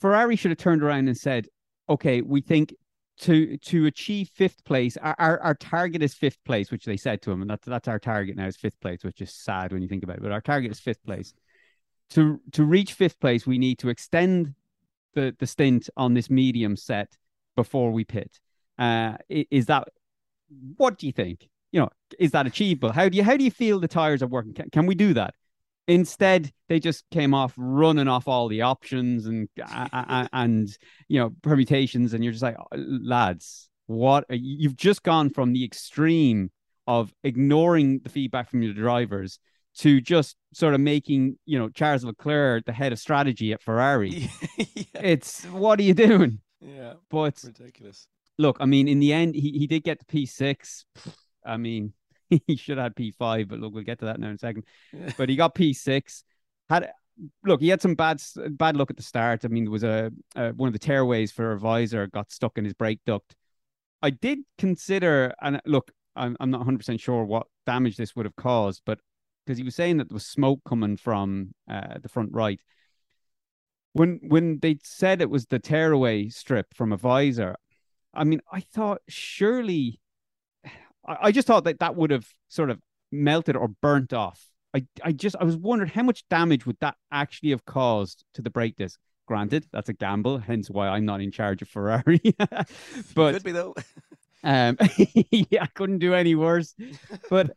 Ferrari 0.01 0.37
should 0.37 0.51
have 0.51 0.59
turned 0.59 0.83
around 0.83 1.09
and 1.09 1.17
said, 1.17 1.49
"Okay, 1.89 2.23
we 2.23 2.41
think 2.41 2.75
to 3.17 3.57
to 3.59 3.87
achieve 3.87 4.29
fifth 4.35 4.65
place, 4.65 4.97
our, 4.97 5.15
our, 5.19 5.41
our 5.41 5.55
target 5.55 6.03
is 6.03 6.15
fifth 6.15 6.43
place, 6.45 6.71
which 6.71 6.85
they 6.85 6.97
said 6.97 7.23
to 7.23 7.31
him, 7.31 7.43
and 7.43 7.51
that's 7.51 7.67
that's 7.67 7.89
our 7.89 7.99
target 7.99 8.37
now 8.37 8.47
is 8.47 8.57
fifth 8.57 8.81
place, 8.81 9.05
which 9.05 9.21
is 9.21 9.33
sad 9.33 9.73
when 9.73 9.83
you 9.83 9.89
think 9.89 10.03
about 10.03 10.17
it. 10.17 10.23
But 10.23 10.33
our 10.33 10.41
target 10.41 10.73
is 10.73 10.81
fifth 10.81 11.05
place. 11.05 11.33
To 12.11 12.41
to 12.53 12.65
reach 12.65 12.95
fifth 12.95 13.21
place, 13.21 13.47
we 13.47 13.59
need 13.59 13.79
to 13.81 13.89
extend 13.89 14.55
the 15.15 15.35
the 15.39 15.47
stint 15.47 15.89
on 15.97 16.15
this 16.15 16.29
medium 16.29 16.77
set 16.77 17.17
before 17.57 17.93
we 17.93 18.05
pit. 18.05 18.41
Uh, 18.79 19.17
is 19.29 19.67
that 19.67 19.89
what 20.77 20.99
do 20.99 21.07
you 21.07 21.13
think? 21.13 21.49
You 21.75 21.81
know, 21.81 21.89
is 22.21 22.31
that 22.31 22.47
achievable? 22.47 22.93
How 22.93 23.09
do 23.09 23.17
you 23.17 23.25
how 23.25 23.37
do 23.37 23.43
you 23.43 23.51
feel 23.51 23.81
the 23.81 23.89
tires 23.89 24.23
are 24.23 24.29
working? 24.29 24.55
Can, 24.55 24.71
can 24.71 24.87
we 24.87 24.95
do 24.95 25.13
that? 25.15 25.35
Instead, 25.89 26.53
they 26.69 26.79
just 26.79 27.05
came 27.11 27.35
off 27.35 27.53
running 27.57 28.07
off 28.07 28.29
all 28.29 28.47
the 28.47 28.63
options 28.63 29.27
and 29.27 29.49
and, 29.93 30.29
and 30.33 30.79
you 31.09 31.19
know 31.19 31.33
permutations, 31.43 32.15
and 32.15 32.23
you're 32.23 32.33
just 32.33 32.45
like, 32.45 32.57
oh, 32.61 32.77
lads, 32.77 33.69
what? 33.87 34.25
You've 34.31 34.77
just 34.77 35.03
gone 35.03 35.31
from 35.31 35.53
the 35.53 35.65
extreme 35.65 36.53
of 36.87 37.13
ignoring 37.25 37.99
the 38.05 38.09
feedback 38.09 38.51
from 38.51 38.63
your 38.63 38.73
drivers 38.73 39.41
to 39.79 40.01
just 40.01 40.37
sort 40.53 40.75
of 40.75 40.81
making 40.81 41.41
you 41.45 41.59
know 41.59 41.71
Charles 41.71 42.05
Leclerc 42.05 42.67
the 42.67 42.73
head 42.73 42.93
of 42.93 43.01
strategy 43.01 43.53
at 43.53 43.61
Ferrari. 43.61 44.31
yeah. 44.57 44.85
It's 44.95 45.45
what 45.47 45.81
are 45.81 45.83
you 45.83 45.95
doing? 45.95 46.39
Yeah, 46.61 46.93
but 47.11 47.43
ridiculous. 47.43 48.07
Look, 48.39 48.59
I 48.61 48.67
mean, 48.67 48.87
in 48.87 49.01
the 49.01 49.13
end, 49.13 49.35
he 49.35 49.59
he 49.59 49.67
did 49.67 49.83
get 49.83 49.99
the 49.99 50.05
P 50.05 50.25
six. 50.25 50.87
I 51.45 51.57
mean, 51.57 51.93
he 52.47 52.57
should 52.57 52.79
have 52.79 52.87
had 52.87 52.97
P 52.97 53.13
five, 53.13 53.49
but 53.49 53.61
look, 53.61 53.75
we'll 53.75 53.85
get 53.85 53.99
to 54.01 54.07
that 54.07 54.21
now 54.21 54.29
in 54.29 54.35
a 54.35 54.39
second. 54.39 54.65
But 55.17 55.29
he 55.29 55.37
got 55.37 55.55
P 55.55 55.73
six. 55.73 56.25
Had 56.69 56.91
look, 57.45 57.61
he 57.61 57.69
had 57.69 57.83
some 57.83 57.95
bad 57.95 58.21
bad 58.51 58.77
luck 58.77 58.91
at 58.91 58.97
the 58.97 59.03
start. 59.03 59.45
I 59.45 59.49
mean, 59.49 59.65
there 59.65 59.71
was 59.71 59.85
a, 59.85 60.11
a 60.37 60.51
one 60.53 60.69
of 60.69 60.73
the 60.73 60.79
tearaways 60.79 61.33
for 61.33 61.53
a 61.53 61.59
visor 61.59 62.07
got 62.07 62.33
stuck 62.33 62.59
in 62.59 62.65
his 62.65 62.75
brake 62.75 63.01
duct. 63.07 63.35
I 64.03 64.11
did 64.11 64.41
consider, 64.59 65.35
and 65.41 65.61
look, 65.67 65.91
I'm 66.17 66.37
I'm 66.41 66.51
not 66.51 66.59
100 66.59 66.79
percent 66.79 67.01
sure 67.01 67.25
what 67.25 67.47
damage 67.67 67.97
this 67.97 68.15
would 68.17 68.27
have 68.27 68.37
caused, 68.37 68.83
but 68.85 68.99
because 69.45 69.59
he 69.59 69.65
was 69.65 69.75
saying 69.75 69.99
that 69.99 70.09
there 70.09 70.15
was 70.15 70.27
smoke 70.27 70.61
coming 70.67 70.97
from 70.97 71.55
uh, 71.71 71.99
the 72.03 72.09
front 72.09 72.31
right. 72.33 72.61
When 73.93 74.21
when 74.27 74.59
they 74.61 74.79
said 74.83 75.21
it 75.21 75.31
was 75.31 75.47
the 75.47 75.59
tearaway 75.59 76.29
strip 76.29 76.75
from 76.75 76.93
a 76.93 76.97
visor, 76.97 77.57
I 78.13 78.25
mean, 78.25 78.41
I 78.53 78.61
thought 78.61 79.03
surely, 79.09 80.01
I, 81.07 81.17
I 81.23 81.33
just 81.33 81.47
thought 81.47 81.65
that 81.65 81.81
that 81.81 81.97
would 81.97 82.11
have 82.11 82.27
sort 82.49 82.71
of 82.71 82.81
melted 83.13 83.57
or 83.57 83.69
burnt 83.69 84.13
off. 84.13 84.49
I 84.75 84.87
I 85.03 85.13
just 85.13 85.37
I 85.41 85.45
was 85.45 85.57
wondering 85.57 85.91
how 85.91 86.03
much 86.03 86.29
damage 86.29 86.67
would 86.67 86.79
that 86.81 86.97
actually 87.13 87.51
have 87.51 87.65
caused 87.65 88.25
to 88.35 88.43
the 88.43 88.51
brake 88.51 88.77
disc. 88.77 88.99
Granted, 89.27 89.67
that's 89.73 89.89
a 89.89 89.95
gamble, 89.95 90.39
hence 90.39 90.69
why 90.69 90.89
I'm 90.89 91.07
not 91.07 91.23
in 91.23 91.31
charge 91.31 91.63
of 91.63 91.69
Ferrari. 91.69 92.21
but 93.15 93.33
could 93.33 93.45
be 93.45 93.53
though. 93.53 93.75
um, 94.45 94.77
yeah, 95.31 95.63
I 95.63 95.67
couldn't 95.75 95.99
do 95.99 96.13
any 96.13 96.35
worse. 96.35 96.75
But 97.31 97.57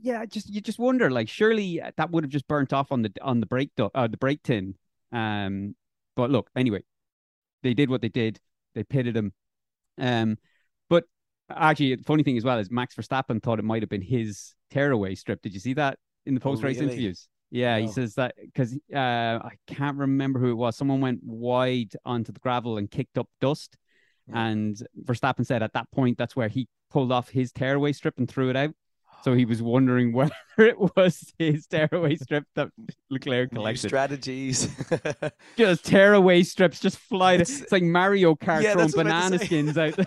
yeah, 0.00 0.24
just 0.24 0.48
you 0.48 0.60
just 0.60 0.78
wonder, 0.78 1.10
like, 1.10 1.28
surely 1.28 1.82
that 1.96 2.10
would 2.10 2.24
have 2.24 2.30
just 2.30 2.48
burnt 2.48 2.72
off 2.72 2.92
on 2.92 3.02
the 3.02 3.12
on 3.20 3.40
the 3.40 3.46
brake 3.46 3.72
do- 3.76 3.90
uh, 3.94 4.06
the 4.06 4.16
brake 4.16 4.42
tin. 4.42 4.74
Um, 5.12 5.74
but 6.14 6.30
look, 6.30 6.50
anyway, 6.56 6.82
they 7.62 7.74
did 7.74 7.90
what 7.90 8.00
they 8.00 8.08
did. 8.08 8.40
They 8.74 8.84
pitted 8.84 9.16
him. 9.16 9.32
Um, 9.98 10.38
actually, 11.50 11.94
the 11.94 12.04
funny 12.04 12.22
thing 12.22 12.36
as 12.36 12.44
well 12.44 12.58
is 12.58 12.70
Max 12.70 12.94
Verstappen 12.94 13.42
thought 13.42 13.58
it 13.58 13.64
might 13.64 13.82
have 13.82 13.88
been 13.88 14.02
his 14.02 14.54
tearaway 14.70 15.14
strip. 15.14 15.42
Did 15.42 15.54
you 15.54 15.60
see 15.60 15.74
that 15.74 15.98
in 16.24 16.34
the 16.34 16.40
post 16.40 16.62
race 16.62 16.76
oh, 16.78 16.80
really? 16.80 16.92
interviews? 16.92 17.28
Yeah, 17.50 17.76
no. 17.76 17.82
he 17.82 17.88
says 17.88 18.14
that 18.14 18.34
because 18.42 18.76
uh, 18.92 18.98
I 18.98 19.52
can't 19.66 19.96
remember 19.96 20.40
who 20.40 20.50
it 20.50 20.56
was. 20.56 20.76
Someone 20.76 21.00
went 21.00 21.20
wide 21.22 21.92
onto 22.04 22.32
the 22.32 22.40
gravel 22.40 22.78
and 22.78 22.90
kicked 22.90 23.18
up 23.18 23.28
dust. 23.40 23.76
Yeah. 24.28 24.46
And 24.46 24.76
Verstappen 25.04 25.46
said 25.46 25.62
at 25.62 25.72
that 25.74 25.90
point 25.92 26.18
that's 26.18 26.34
where 26.34 26.48
he 26.48 26.68
pulled 26.90 27.12
off 27.12 27.28
his 27.28 27.52
tearaway 27.52 27.92
strip 27.92 28.18
and 28.18 28.28
threw 28.28 28.50
it 28.50 28.56
out. 28.56 28.74
So 29.26 29.34
he 29.34 29.44
was 29.44 29.60
wondering 29.60 30.12
whether 30.14 30.30
it 30.56 30.78
was 30.78 31.32
his 31.36 31.66
tearaway 31.66 32.14
strip 32.14 32.44
that 32.54 32.68
Leclerc 33.10 33.50
collected. 33.50 33.82
New 33.82 33.88
strategies. 33.88 34.68
just 35.56 35.84
tearaway 35.84 36.44
strips, 36.44 36.78
just 36.78 36.96
fly. 36.96 37.32
It's, 37.32 37.62
it's 37.62 37.72
like 37.72 37.82
Mario 37.82 38.36
Kart 38.36 38.62
yeah, 38.62 38.74
throwing 38.74 38.92
banana 38.92 39.40
skins 39.40 39.76
out. 39.76 39.98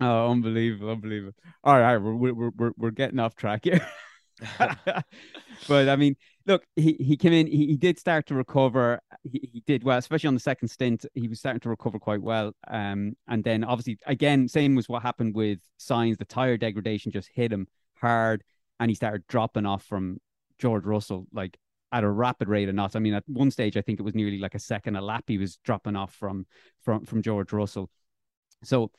oh, 0.00 0.30
unbelievable, 0.30 0.88
unbelievable. 0.88 1.34
All 1.62 1.78
right, 1.78 1.98
we're 1.98 2.32
we're 2.32 2.50
we're, 2.56 2.72
we're 2.78 2.90
getting 2.90 3.18
off 3.18 3.36
track 3.36 3.64
here. 3.64 3.86
but 5.68 5.90
I 5.90 5.96
mean, 5.96 6.16
look, 6.50 6.64
he, 6.74 6.96
he 6.98 7.16
came 7.16 7.32
in, 7.32 7.46
he, 7.46 7.66
he 7.66 7.76
did 7.76 7.98
start 7.98 8.26
to 8.26 8.34
recover. 8.34 9.00
He, 9.22 9.48
he 9.52 9.62
did 9.66 9.84
well, 9.84 9.98
especially 9.98 10.28
on 10.28 10.34
the 10.34 10.40
second 10.40 10.68
stint. 10.68 11.06
He 11.14 11.28
was 11.28 11.38
starting 11.38 11.60
to 11.60 11.68
recover 11.68 11.98
quite 11.98 12.20
well. 12.20 12.52
Um, 12.68 13.14
and 13.28 13.44
then 13.44 13.62
obviously, 13.62 13.98
again, 14.06 14.48
same 14.48 14.74
was 14.74 14.88
what 14.88 15.02
happened 15.02 15.34
with 15.34 15.60
Sainz. 15.78 16.18
The 16.18 16.24
tire 16.24 16.56
degradation 16.56 17.12
just 17.12 17.30
hit 17.32 17.52
him 17.52 17.68
hard, 17.94 18.42
and 18.80 18.90
he 18.90 18.94
started 18.94 19.26
dropping 19.28 19.64
off 19.64 19.84
from 19.84 20.18
George 20.58 20.84
Russell 20.84 21.26
like 21.32 21.56
at 21.92 22.04
a 22.04 22.10
rapid 22.10 22.48
rate 22.48 22.68
of 22.68 22.74
knots. 22.74 22.96
I 22.96 22.98
mean, 22.98 23.14
at 23.14 23.24
one 23.26 23.50
stage, 23.50 23.76
I 23.76 23.82
think 23.82 24.00
it 24.00 24.04
was 24.04 24.14
nearly 24.14 24.38
like 24.38 24.54
a 24.54 24.60
second 24.60 24.96
a 24.96 25.00
lap. 25.00 25.24
He 25.28 25.38
was 25.38 25.56
dropping 25.64 25.96
off 25.96 26.12
from 26.14 26.46
from 26.82 27.04
from 27.06 27.22
George 27.22 27.52
Russell. 27.52 27.90
So 28.64 28.90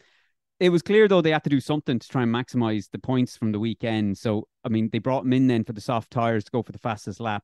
it 0.61 0.69
was 0.69 0.83
clear 0.83 1.07
though 1.07 1.21
they 1.21 1.31
had 1.31 1.43
to 1.43 1.49
do 1.49 1.59
something 1.59 1.97
to 1.97 2.07
try 2.07 2.21
and 2.21 2.33
maximize 2.33 2.87
the 2.91 2.99
points 2.99 3.35
from 3.35 3.51
the 3.51 3.59
weekend. 3.59 4.17
So 4.19 4.47
I 4.63 4.69
mean, 4.69 4.89
they 4.91 4.99
brought 4.99 5.25
him 5.25 5.33
in 5.33 5.47
then 5.47 5.63
for 5.63 5.73
the 5.73 5.81
soft 5.81 6.11
tires 6.11 6.43
to 6.45 6.51
go 6.51 6.61
for 6.61 6.71
the 6.71 6.77
fastest 6.77 7.19
lap. 7.19 7.43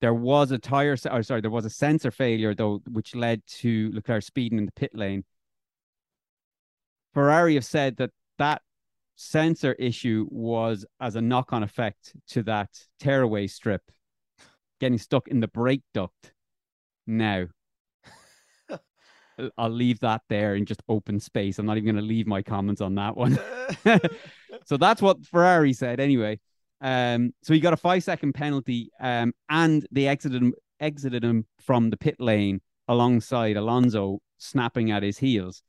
There 0.00 0.14
was 0.14 0.52
a 0.52 0.58
tire, 0.58 0.96
or 1.10 1.22
sorry, 1.22 1.40
there 1.40 1.50
was 1.50 1.64
a 1.64 1.70
sensor 1.70 2.12
failure 2.12 2.54
though, 2.54 2.80
which 2.88 3.16
led 3.16 3.42
to 3.58 3.90
Leclerc 3.92 4.22
speeding 4.22 4.58
in 4.58 4.66
the 4.66 4.72
pit 4.72 4.92
lane. 4.94 5.24
Ferrari 7.12 7.54
have 7.54 7.64
said 7.64 7.96
that 7.96 8.10
that 8.38 8.62
sensor 9.16 9.72
issue 9.72 10.26
was 10.30 10.86
as 11.00 11.16
a 11.16 11.20
knock-on 11.20 11.64
effect 11.64 12.12
to 12.28 12.42
that 12.44 12.70
tearaway 13.00 13.48
strip 13.48 13.82
getting 14.80 14.98
stuck 14.98 15.26
in 15.28 15.40
the 15.40 15.48
brake 15.48 15.82
duct. 15.92 16.32
Now, 17.06 17.46
I'll 19.56 19.70
leave 19.70 20.00
that 20.00 20.22
there 20.28 20.54
in 20.54 20.66
just 20.66 20.82
open 20.88 21.20
space. 21.20 21.58
I'm 21.58 21.66
not 21.66 21.76
even 21.76 21.86
going 21.86 22.02
to 22.02 22.08
leave 22.08 22.26
my 22.26 22.42
comments 22.42 22.80
on 22.80 22.94
that 22.96 23.16
one. 23.16 23.38
so 24.64 24.76
that's 24.76 25.02
what 25.02 25.24
Ferrari 25.26 25.72
said 25.72 26.00
anyway. 26.00 26.38
Um, 26.80 27.32
so 27.42 27.54
he 27.54 27.60
got 27.60 27.72
a 27.72 27.78
five 27.78 28.04
second 28.04 28.34
penalty, 28.34 28.90
um, 29.00 29.32
and 29.48 29.86
they 29.90 30.06
exited 30.06 30.42
him, 30.42 30.54
exited 30.80 31.24
him 31.24 31.46
from 31.60 31.90
the 31.90 31.96
pit 31.96 32.16
lane 32.18 32.60
alongside 32.88 33.56
Alonso, 33.56 34.20
snapping 34.38 34.90
at 34.90 35.02
his 35.02 35.18
heels. 35.18 35.62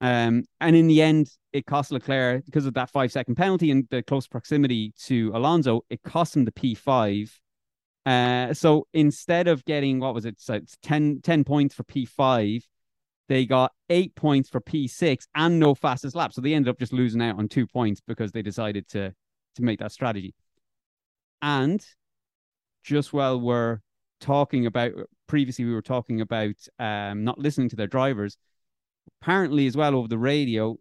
Um, 0.00 0.44
and 0.60 0.76
in 0.76 0.86
the 0.86 1.02
end, 1.02 1.30
it 1.52 1.66
cost 1.66 1.90
Leclerc 1.90 2.44
because 2.44 2.66
of 2.66 2.74
that 2.74 2.90
five 2.90 3.10
second 3.10 3.36
penalty 3.36 3.70
and 3.70 3.86
the 3.90 4.02
close 4.02 4.26
proximity 4.26 4.92
to 5.04 5.32
Alonso. 5.34 5.82
It 5.88 6.02
cost 6.02 6.36
him 6.36 6.44
the 6.44 6.52
P5. 6.52 7.30
Uh, 8.06 8.52
so 8.52 8.86
instead 8.92 9.48
of 9.48 9.64
getting 9.64 9.98
what 9.98 10.14
was 10.14 10.26
it, 10.26 10.38
so 10.38 10.54
it's 10.54 10.76
10, 10.82 11.20
10 11.22 11.44
points 11.44 11.74
for 11.74 11.84
P5, 11.84 12.62
they 13.28 13.46
got 13.46 13.72
eight 13.88 14.14
points 14.14 14.48
for 14.48 14.60
P6 14.60 15.26
and 15.34 15.58
no 15.58 15.74
fastest 15.74 16.14
lap. 16.14 16.32
So 16.32 16.40
they 16.40 16.54
ended 16.54 16.70
up 16.70 16.78
just 16.78 16.92
losing 16.92 17.22
out 17.22 17.38
on 17.38 17.48
two 17.48 17.66
points 17.66 18.00
because 18.06 18.32
they 18.32 18.42
decided 18.42 18.88
to 18.88 19.14
to 19.56 19.62
make 19.62 19.78
that 19.78 19.92
strategy. 19.92 20.34
And 21.40 21.84
just 22.82 23.12
while 23.12 23.40
we're 23.40 23.78
talking 24.20 24.66
about 24.66 24.92
previously, 25.26 25.64
we 25.64 25.74
were 25.74 25.82
talking 25.82 26.20
about 26.20 26.54
um, 26.78 27.24
not 27.24 27.38
listening 27.38 27.68
to 27.70 27.76
their 27.76 27.86
drivers. 27.86 28.36
Apparently, 29.20 29.66
as 29.66 29.76
well 29.76 29.94
over 29.94 30.08
the 30.08 30.18
radio, 30.18 30.76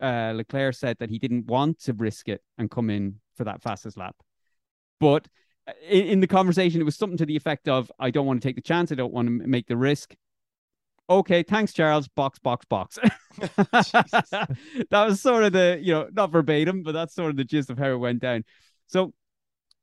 uh, 0.00 0.32
Leclerc 0.34 0.74
said 0.74 0.96
that 0.98 1.10
he 1.10 1.18
didn't 1.18 1.46
want 1.46 1.80
to 1.80 1.92
risk 1.92 2.28
it 2.28 2.42
and 2.56 2.70
come 2.70 2.90
in 2.90 3.16
for 3.36 3.44
that 3.44 3.62
fastest 3.62 3.96
lap. 3.96 4.16
But 5.00 5.28
uh, 5.68 5.72
in, 5.88 6.06
in 6.06 6.20
the 6.20 6.26
conversation, 6.26 6.80
it 6.80 6.84
was 6.84 6.96
something 6.96 7.18
to 7.18 7.26
the 7.26 7.36
effect 7.36 7.68
of, 7.68 7.92
"I 7.98 8.10
don't 8.10 8.26
want 8.26 8.40
to 8.40 8.48
take 8.48 8.56
the 8.56 8.62
chance. 8.62 8.90
I 8.90 8.96
don't 8.96 9.12
want 9.12 9.26
to 9.26 9.32
make 9.32 9.66
the 9.66 9.76
risk." 9.76 10.14
Okay, 11.08 11.42
thanks, 11.42 11.72
Charles. 11.72 12.08
Box, 12.08 12.38
box, 12.38 12.64
box. 12.66 12.98
that 13.38 14.56
was 14.90 15.20
sort 15.20 15.44
of 15.44 15.52
the, 15.52 15.78
you 15.80 15.92
know, 15.92 16.08
not 16.12 16.30
verbatim, 16.30 16.82
but 16.82 16.92
that's 16.92 17.14
sort 17.14 17.30
of 17.30 17.36
the 17.36 17.44
gist 17.44 17.70
of 17.70 17.78
how 17.78 17.90
it 17.90 17.96
went 17.96 18.20
down. 18.20 18.44
So, 18.86 19.12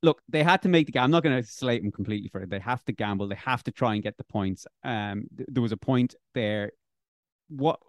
look, 0.03 0.21
they 0.29 0.43
had 0.43 0.61
to 0.63 0.69
make 0.69 0.85
the 0.87 0.91
game. 0.91 1.03
I'm 1.03 1.11
not 1.11 1.23
going 1.23 1.41
to 1.41 1.47
slate 1.47 1.81
them 1.81 1.91
completely 1.91 2.29
for 2.29 2.41
it. 2.41 2.49
They 2.49 2.59
have 2.59 2.83
to 2.85 2.91
gamble. 2.91 3.27
They 3.27 3.35
have 3.35 3.63
to 3.63 3.71
try 3.71 3.93
and 3.93 4.03
get 4.03 4.17
the 4.17 4.23
points. 4.23 4.67
Um, 4.83 5.25
th- 5.35 5.49
there 5.51 5.63
was 5.63 5.71
a 5.71 5.77
point 5.77 6.15
there. 6.33 6.71
What, 7.49 7.79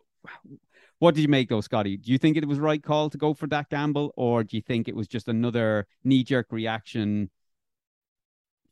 what 0.99 1.15
did 1.15 1.23
you 1.23 1.29
make 1.29 1.49
though, 1.49 1.61
Scotty? 1.61 1.97
Do 1.97 2.13
you 2.13 2.19
think 2.19 2.37
it 2.37 2.47
was 2.47 2.59
right 2.59 2.83
call 2.83 3.11
to 3.11 3.19
go 3.19 3.35
for 3.35 3.47
that 3.49 3.69
gamble, 3.71 4.13
or 4.17 4.45
do 4.45 4.57
you 4.57 4.63
think 4.63 4.89
it 4.89 4.97
was 4.97 5.09
just 5.09 5.29
another 5.29 5.87
knee 6.05 6.25
jerk 6.25 6.47
reaction 6.51 7.31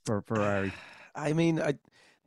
for 0.06 0.22
Ferrari? 0.22 0.72
I 1.14 1.32
mean, 1.32 1.60
I 1.60 1.74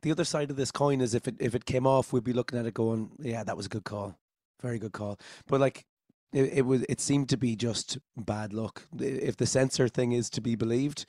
the 0.02 0.10
other 0.10 0.24
side 0.24 0.50
of 0.50 0.56
this 0.56 0.70
coin 0.70 1.00
is 1.00 1.14
if 1.14 1.26
it 1.28 1.36
if 1.40 1.54
it 1.54 1.64
came 1.64 1.86
off, 1.86 2.12
we'd 2.12 2.24
be 2.24 2.32
looking 2.32 2.58
at 2.58 2.66
it 2.66 2.74
going, 2.74 3.10
yeah, 3.20 3.44
that 3.44 3.56
was 3.56 3.66
a 3.66 3.70
good 3.70 3.84
call, 3.84 4.16
very 4.60 4.78
good 4.78 4.92
call. 4.92 5.18
But 5.46 5.60
like 5.60 5.86
it, 6.32 6.58
it 6.58 6.66
was, 6.66 6.84
it 6.88 7.00
seemed 7.00 7.28
to 7.30 7.36
be 7.36 7.56
just 7.56 7.98
bad 8.16 8.52
luck. 8.52 8.84
If 8.98 9.36
the 9.36 9.46
sensor 9.46 9.88
thing 9.88 10.12
is 10.12 10.28
to 10.30 10.40
be 10.40 10.54
believed, 10.54 11.06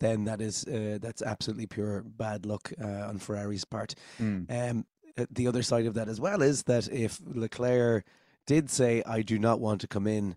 then 0.00 0.24
that 0.24 0.40
is 0.40 0.64
uh, 0.64 0.98
that's 1.00 1.22
absolutely 1.22 1.66
pure 1.66 2.02
bad 2.02 2.46
luck 2.46 2.72
uh, 2.82 3.08
on 3.08 3.18
Ferrari's 3.18 3.64
part. 3.64 3.94
Mm. 4.20 4.70
Um, 4.70 4.86
uh, 5.16 5.26
the 5.30 5.46
other 5.46 5.62
side 5.62 5.86
of 5.86 5.94
that 5.94 6.08
as 6.08 6.20
well 6.20 6.42
is 6.42 6.64
that 6.64 6.88
if 6.88 7.20
Leclerc 7.24 8.04
did 8.46 8.70
say, 8.70 9.02
"I 9.06 9.22
do 9.22 9.38
not 9.38 9.60
want 9.60 9.80
to 9.82 9.86
come 9.86 10.06
in," 10.06 10.36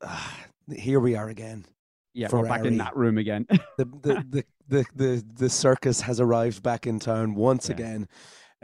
uh, 0.00 0.30
here 0.74 0.98
we 0.98 1.14
are 1.14 1.28
again. 1.28 1.66
Yeah, 2.14 2.28
Ferrari. 2.28 2.48
we're 2.48 2.56
back 2.56 2.66
in 2.66 2.76
that 2.78 2.96
room 2.96 3.18
again. 3.18 3.46
the, 3.50 3.84
the, 3.84 4.24
the, 4.28 4.44
the, 4.68 4.84
the, 4.94 5.24
the 5.34 5.50
circus 5.50 6.00
has 6.00 6.20
arrived 6.20 6.62
back 6.62 6.86
in 6.86 6.98
town 6.98 7.34
once 7.34 7.68
yeah. 7.68 7.74
again. 7.74 8.08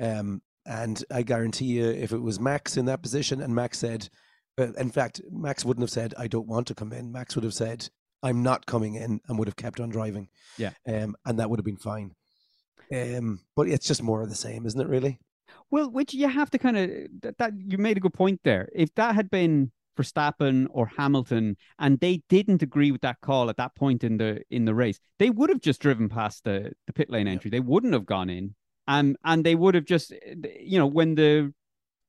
Um, 0.00 0.42
And 0.66 1.02
I 1.10 1.22
guarantee 1.22 1.64
you, 1.64 1.86
if 1.88 2.12
it 2.12 2.20
was 2.20 2.38
Max 2.38 2.76
in 2.76 2.84
that 2.86 3.02
position 3.02 3.40
and 3.40 3.54
Max 3.54 3.78
said, 3.78 4.08
uh, 4.58 4.72
in 4.74 4.90
fact, 4.90 5.20
Max 5.30 5.64
wouldn't 5.64 5.82
have 5.82 5.90
said, 5.90 6.14
I 6.18 6.26
don't 6.26 6.46
want 6.46 6.66
to 6.66 6.74
come 6.74 6.92
in. 6.92 7.10
Max 7.10 7.34
would 7.34 7.44
have 7.44 7.54
said, 7.54 7.88
I'm 8.22 8.42
not 8.42 8.66
coming 8.66 8.96
in 8.96 9.20
and 9.28 9.38
would 9.38 9.48
have 9.48 9.56
kept 9.56 9.80
on 9.80 9.88
driving. 9.88 10.28
Yeah. 10.58 10.72
Um, 10.86 11.16
and 11.24 11.38
that 11.38 11.48
would 11.48 11.58
have 11.58 11.64
been 11.64 11.76
fine. 11.78 12.14
Um, 12.92 13.40
but 13.56 13.68
it's 13.68 13.86
just 13.86 14.02
more 14.02 14.22
of 14.22 14.28
the 14.28 14.34
same, 14.34 14.66
isn't 14.66 14.80
it, 14.80 14.88
really? 14.88 15.18
Well, 15.70 15.90
which 15.90 16.12
you 16.14 16.28
have 16.28 16.50
to 16.50 16.58
kind 16.58 16.76
of 16.76 16.90
that, 17.22 17.38
that 17.38 17.52
you 17.56 17.78
made 17.78 17.96
a 17.96 18.00
good 18.00 18.14
point 18.14 18.40
there. 18.44 18.68
If 18.74 18.94
that 18.96 19.14
had 19.14 19.30
been 19.30 19.70
Verstappen 19.98 20.66
or 20.70 20.86
Hamilton, 20.86 21.56
and 21.78 21.98
they 22.00 22.22
didn't 22.28 22.62
agree 22.62 22.92
with 22.92 23.00
that 23.02 23.20
call 23.20 23.50
at 23.50 23.56
that 23.56 23.74
point 23.74 24.04
in 24.04 24.16
the 24.16 24.42
in 24.50 24.64
the 24.64 24.74
race, 24.74 24.98
they 25.18 25.30
would 25.30 25.50
have 25.50 25.60
just 25.60 25.80
driven 25.80 26.08
past 26.08 26.44
the 26.44 26.72
the 26.86 26.92
pit 26.92 27.10
lane 27.10 27.28
entry. 27.28 27.50
They 27.50 27.60
wouldn't 27.60 27.92
have 27.92 28.06
gone 28.06 28.30
in, 28.30 28.54
and 28.86 29.16
and 29.24 29.44
they 29.44 29.54
would 29.54 29.74
have 29.74 29.84
just, 29.84 30.12
you 30.60 30.78
know, 30.78 30.86
when 30.86 31.14
the 31.14 31.52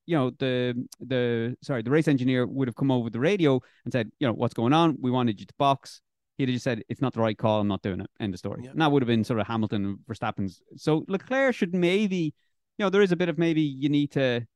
you 0.05 0.15
know 0.15 0.31
the 0.39 0.87
the 0.99 1.55
sorry 1.61 1.81
the 1.81 1.91
race 1.91 2.07
engineer 2.07 2.45
would 2.45 2.67
have 2.67 2.75
come 2.75 2.91
over 2.91 3.09
the 3.09 3.19
radio 3.19 3.61
and 3.83 3.91
said 3.91 4.11
you 4.19 4.27
know 4.27 4.33
what's 4.33 4.53
going 4.53 4.73
on? 4.73 4.97
We 4.99 5.11
wanted 5.11 5.39
you 5.39 5.45
to 5.45 5.53
box. 5.57 6.01
He'd 6.37 6.47
have 6.47 6.53
just 6.53 6.63
said 6.63 6.83
it's 6.87 7.01
not 7.01 7.13
the 7.13 7.19
right 7.19 7.37
call. 7.37 7.59
I'm 7.59 7.67
not 7.67 7.81
doing 7.81 7.99
it. 7.99 8.09
End 8.19 8.33
of 8.33 8.39
story. 8.39 8.61
Yeah. 8.63 8.71
and 8.71 8.81
that 8.81 8.91
would 8.91 9.01
have 9.01 9.07
been 9.07 9.23
sort 9.23 9.39
of 9.39 9.47
hamilton 9.47 9.85
and 9.85 9.97
verstappen's. 10.09 10.61
So 10.77 11.05
leclerc 11.07 11.53
should 11.55 11.73
maybe 11.75 12.33
you 12.79 12.85
know 12.85 12.89
there 12.89 13.01
is 13.01 13.11
a 13.11 13.15
bit 13.15 13.29
of 13.29 13.37
maybe 13.37 13.61
you 13.61 13.89
need 13.89 14.11
to 14.11 14.47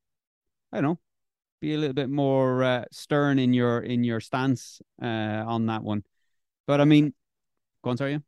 i 0.72 0.78
don't 0.78 0.84
know 0.84 1.00
be 1.64 1.74
a 1.74 1.78
little 1.78 2.00
bit 2.04 2.10
more 2.10 2.64
uh, 2.64 2.86
stern 2.92 3.40
in 3.40 3.54
your 3.54 3.80
in 3.94 4.04
your 4.04 4.20
stance 4.20 4.82
uh 5.02 5.44
on 5.56 5.62
that 5.68 5.84
one 5.92 6.02
but 6.68 6.78
i 6.82 6.86
mean 6.86 7.14
go 7.84 7.90
on 7.92 7.98
sorry 7.98 8.14
yeah? 8.14 8.24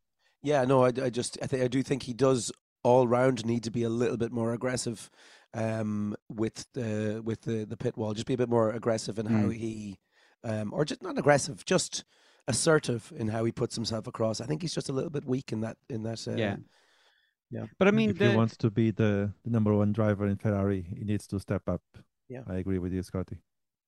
Yeah, 0.45 0.63
no, 0.63 0.83
I, 0.85 0.91
I 1.07 1.09
just 1.09 1.39
I 1.41 1.47
think 1.47 1.63
I 1.63 1.67
do 1.67 1.81
think 1.81 2.03
he 2.03 2.13
does 2.13 2.51
all 2.83 3.07
round 3.07 3.43
need 3.47 3.63
to 3.63 3.71
be 3.71 3.81
a 3.81 3.89
little 3.89 4.15
bit 4.23 4.31
more 4.31 4.53
aggressive 4.53 5.09
um, 5.55 6.15
with 6.29 6.67
the 6.73 7.19
with 7.25 7.41
the, 7.41 7.65
the 7.65 7.75
pit 7.75 7.97
wall. 7.97 8.13
Just 8.13 8.27
be 8.27 8.35
a 8.35 8.37
bit 8.43 8.47
more 8.57 8.69
aggressive 8.69 9.17
in 9.17 9.25
how 9.25 9.47
Mm. 9.47 9.55
he, 9.63 9.97
um, 10.43 10.71
or 10.71 10.85
just 10.85 11.01
not 11.01 11.17
aggressive, 11.17 11.65
just 11.65 12.03
assertive 12.47 13.11
in 13.17 13.29
how 13.29 13.43
he 13.43 13.51
puts 13.51 13.73
himself 13.73 14.05
across. 14.05 14.39
I 14.39 14.45
think 14.45 14.61
he's 14.61 14.75
just 14.75 14.89
a 14.89 14.93
little 14.93 15.09
bit 15.09 15.25
weak 15.25 15.51
in 15.51 15.61
that 15.61 15.77
in 15.89 16.03
that. 16.03 16.27
Uh, 16.27 16.37
yeah 16.37 16.57
yeah. 17.49 17.65
but 17.79 17.87
i 17.87 17.91
mean 17.91 18.11
if 18.11 18.19
the, 18.19 18.29
he 18.29 18.35
wants 18.35 18.55
to 18.57 18.69
be 18.69 18.91
the, 18.91 19.31
the 19.43 19.49
number 19.49 19.73
one 19.73 19.93
driver 19.93 20.27
in 20.27 20.37
Ferrari, 20.37 20.85
he 20.95 21.03
needs 21.03 21.25
to 21.27 21.39
step 21.39 21.63
up. 21.67 21.81
Yeah. 22.29 22.41
I 22.47 22.55
agree 22.55 22.79
with 22.79 22.93
you, 22.93 23.03
Scotty. 23.03 23.37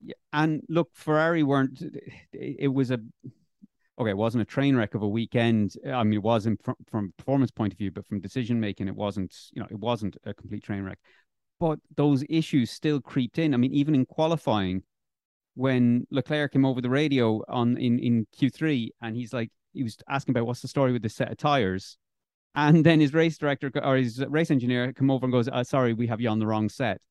Yeah, 0.01 0.13
and 0.31 0.61
look, 0.69 0.89
Ferrari 0.93 1.43
weren't. 1.43 1.81
It, 2.31 2.55
it 2.59 2.67
was 2.67 2.91
a 2.91 2.99
okay. 3.99 4.11
It 4.11 4.17
wasn't 4.17 4.43
a 4.43 4.45
train 4.45 4.75
wreck 4.75 4.93
of 4.93 5.01
a 5.01 5.07
weekend. 5.07 5.73
I 5.91 6.03
mean, 6.03 6.13
it 6.13 6.23
wasn't 6.23 6.63
from, 6.63 6.75
from 6.87 7.13
performance 7.17 7.51
point 7.51 7.73
of 7.73 7.79
view, 7.79 7.91
but 7.91 8.05
from 8.05 8.21
decision 8.21 8.59
making, 8.59 8.87
it 8.87 8.95
wasn't. 8.95 9.35
You 9.53 9.61
know, 9.61 9.67
it 9.71 9.79
wasn't 9.79 10.17
a 10.25 10.33
complete 10.33 10.63
train 10.63 10.83
wreck. 10.83 10.99
But 11.59 11.79
those 11.95 12.23
issues 12.29 12.69
still 12.69 13.01
creeped 13.01 13.39
in. 13.39 13.55
I 13.55 13.57
mean, 13.57 13.73
even 13.73 13.95
in 13.95 14.05
qualifying, 14.05 14.83
when 15.55 16.05
Leclerc 16.11 16.53
came 16.53 16.65
over 16.65 16.79
the 16.79 16.91
radio 16.91 17.41
on 17.47 17.75
in 17.77 17.97
in 17.97 18.27
Q 18.37 18.51
three, 18.51 18.91
and 19.01 19.15
he's 19.15 19.33
like, 19.33 19.49
he 19.73 19.81
was 19.81 19.97
asking 20.07 20.33
about 20.33 20.45
what's 20.45 20.61
the 20.61 20.67
story 20.67 20.91
with 20.91 21.01
the 21.01 21.09
set 21.09 21.31
of 21.31 21.37
tires, 21.37 21.97
and 22.53 22.85
then 22.85 22.99
his 22.99 23.15
race 23.15 23.39
director 23.39 23.71
or 23.83 23.95
his 23.95 24.23
race 24.29 24.51
engineer 24.51 24.93
come 24.93 25.09
over 25.09 25.25
and 25.25 25.33
goes, 25.33 25.47
uh, 25.47 25.63
"Sorry, 25.63 25.93
we 25.93 26.05
have 26.05 26.21
you 26.21 26.29
on 26.29 26.37
the 26.37 26.45
wrong 26.45 26.69
set." 26.69 27.01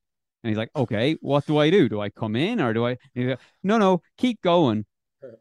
And 0.42 0.50
he's 0.50 0.58
like, 0.58 0.70
okay, 0.76 1.16
what 1.20 1.46
do 1.46 1.58
I 1.58 1.70
do? 1.70 1.88
Do 1.88 2.00
I 2.00 2.08
come 2.08 2.36
in 2.36 2.60
or 2.60 2.72
do 2.72 2.86
I? 2.86 2.98
like, 3.16 3.40
no, 3.62 3.78
no, 3.78 4.02
keep 4.16 4.40
going. 4.42 4.84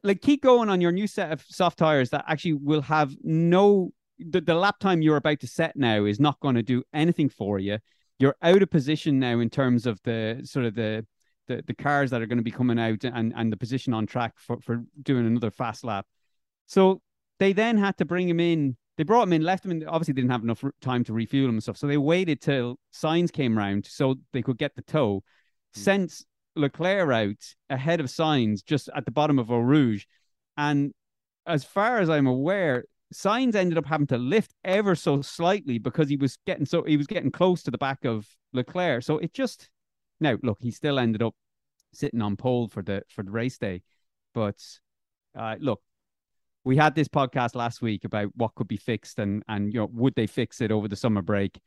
Like, 0.03 0.21
keep 0.21 0.41
going 0.41 0.69
on 0.69 0.81
your 0.81 0.91
new 0.91 1.05
set 1.05 1.31
of 1.31 1.43
soft 1.47 1.77
tires 1.77 2.09
that 2.09 2.25
actually 2.27 2.53
will 2.53 2.81
have 2.81 3.15
no. 3.21 3.91
The, 4.17 4.39
the 4.39 4.55
lap 4.55 4.79
time 4.79 5.01
you're 5.01 5.17
about 5.17 5.41
to 5.41 5.47
set 5.47 5.75
now 5.75 6.05
is 6.05 6.19
not 6.19 6.39
going 6.39 6.55
to 6.55 6.63
do 6.63 6.83
anything 6.93 7.27
for 7.27 7.59
you. 7.59 7.79
You're 8.17 8.37
out 8.41 8.61
of 8.61 8.69
position 8.71 9.19
now 9.19 9.39
in 9.39 9.49
terms 9.49 9.85
of 9.85 9.99
the 10.03 10.41
sort 10.45 10.65
of 10.65 10.73
the 10.73 11.05
the, 11.47 11.63
the 11.67 11.73
cars 11.75 12.11
that 12.11 12.21
are 12.21 12.25
going 12.25 12.37
to 12.37 12.43
be 12.43 12.51
coming 12.51 12.79
out 12.79 13.03
and, 13.03 13.33
and 13.35 13.51
the 13.51 13.57
position 13.57 13.93
on 13.93 14.05
track 14.05 14.33
for, 14.37 14.59
for 14.61 14.83
doing 15.01 15.27
another 15.27 15.51
fast 15.51 15.83
lap. 15.83 16.05
So 16.65 17.01
they 17.39 17.53
then 17.53 17.77
had 17.77 17.97
to 17.97 18.05
bring 18.05 18.27
him 18.27 18.39
in. 18.39 18.77
They 18.97 19.03
brought 19.03 19.23
him 19.23 19.33
in, 19.33 19.41
left 19.41 19.65
him 19.65 19.71
in. 19.71 19.87
Obviously, 19.87 20.13
didn't 20.13 20.31
have 20.31 20.43
enough 20.43 20.63
time 20.81 21.03
to 21.05 21.13
refuel 21.13 21.49
him 21.49 21.55
and 21.55 21.63
stuff. 21.63 21.77
So 21.77 21.87
they 21.87 21.97
waited 21.97 22.41
till 22.41 22.77
Sainz 22.93 23.31
came 23.31 23.57
round 23.57 23.85
so 23.85 24.15
they 24.31 24.41
could 24.41 24.57
get 24.57 24.75
the 24.75 24.81
tow. 24.81 25.23
Sent 25.73 26.23
Leclerc 26.55 27.11
out 27.11 27.55
ahead 27.69 27.99
of 27.99 28.05
Sainz 28.05 28.63
just 28.63 28.89
at 28.95 29.03
the 29.03 29.11
bottom 29.11 29.39
of 29.39 29.51
Eau 29.51 29.59
Rouge. 29.59 30.05
And 30.55 30.93
as 31.45 31.65
far 31.65 31.99
as 31.99 32.09
I'm 32.09 32.27
aware, 32.27 32.85
Sainz 33.13 33.55
ended 33.55 33.77
up 33.77 33.85
having 33.85 34.07
to 34.07 34.17
lift 34.17 34.53
ever 34.63 34.95
so 34.95 35.21
slightly 35.21 35.77
because 35.77 36.09
he 36.09 36.15
was 36.15 36.37
getting 36.45 36.65
so 36.65 36.83
he 36.83 36.97
was 36.97 37.07
getting 37.07 37.31
close 37.31 37.63
to 37.63 37.71
the 37.71 37.77
back 37.77 38.05
of 38.05 38.27
Leclerc. 38.53 39.03
So 39.03 39.17
it 39.17 39.33
just 39.33 39.69
now 40.19 40.37
look, 40.41 40.57
he 40.61 40.71
still 40.71 40.99
ended 40.99 41.21
up 41.21 41.35
sitting 41.93 42.21
on 42.21 42.35
pole 42.35 42.67
for 42.67 42.81
the 42.81 43.03
for 43.09 43.23
the 43.23 43.31
race 43.31 43.57
day. 43.57 43.83
But 44.33 44.61
uh, 45.37 45.55
look, 45.59 45.81
we 46.65 46.75
had 46.75 46.95
this 46.95 47.07
podcast 47.07 47.55
last 47.55 47.81
week 47.81 48.03
about 48.03 48.31
what 48.35 48.55
could 48.55 48.67
be 48.67 48.75
fixed 48.77 49.19
and 49.19 49.43
and 49.47 49.71
you 49.71 49.79
know 49.79 49.89
would 49.93 50.15
they 50.15 50.27
fix 50.27 50.59
it 50.59 50.71
over 50.71 50.87
the 50.87 50.95
summer 50.95 51.21
break. 51.21 51.57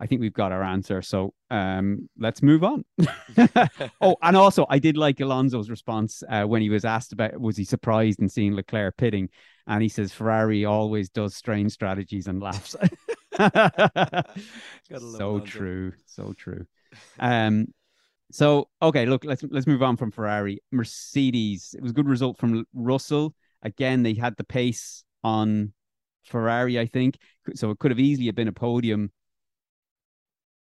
I 0.00 0.06
think 0.06 0.20
we've 0.20 0.32
got 0.32 0.52
our 0.52 0.62
answer. 0.62 1.02
So 1.02 1.34
um, 1.50 2.08
let's 2.16 2.40
move 2.40 2.62
on. 2.62 2.84
oh, 4.00 4.14
and 4.22 4.36
also 4.36 4.64
I 4.68 4.78
did 4.78 4.96
like 4.96 5.18
Alonso's 5.18 5.70
response 5.70 6.22
uh, 6.28 6.44
when 6.44 6.62
he 6.62 6.70
was 6.70 6.84
asked 6.84 7.12
about 7.12 7.40
was 7.40 7.56
he 7.56 7.64
surprised 7.64 8.20
in 8.20 8.28
seeing 8.28 8.54
Leclerc 8.54 8.96
pitting, 8.96 9.28
and 9.66 9.82
he 9.82 9.88
says 9.88 10.12
Ferrari 10.12 10.64
always 10.64 11.08
does 11.08 11.34
strange 11.34 11.72
strategies 11.72 12.28
and 12.28 12.40
laughs. 12.40 12.76
so 14.98 15.40
true, 15.40 15.92
so 16.06 16.32
true. 16.32 16.64
Um, 17.18 17.66
so 18.30 18.68
okay, 18.80 19.06
look, 19.06 19.24
let's 19.24 19.42
let's 19.50 19.66
move 19.66 19.82
on 19.82 19.96
from 19.96 20.12
Ferrari. 20.12 20.60
Mercedes, 20.70 21.74
it 21.76 21.82
was 21.82 21.90
a 21.90 21.94
good 21.94 22.08
result 22.08 22.38
from 22.38 22.66
Russell. 22.72 23.34
Again, 23.62 24.02
they 24.02 24.14
had 24.14 24.36
the 24.36 24.44
pace 24.44 25.04
on 25.24 25.72
Ferrari, 26.24 26.78
I 26.78 26.86
think, 26.86 27.18
so 27.54 27.70
it 27.70 27.78
could 27.78 27.90
have 27.90 27.98
easily 27.98 28.26
have 28.26 28.34
been 28.34 28.48
a 28.48 28.52
podium, 28.52 29.10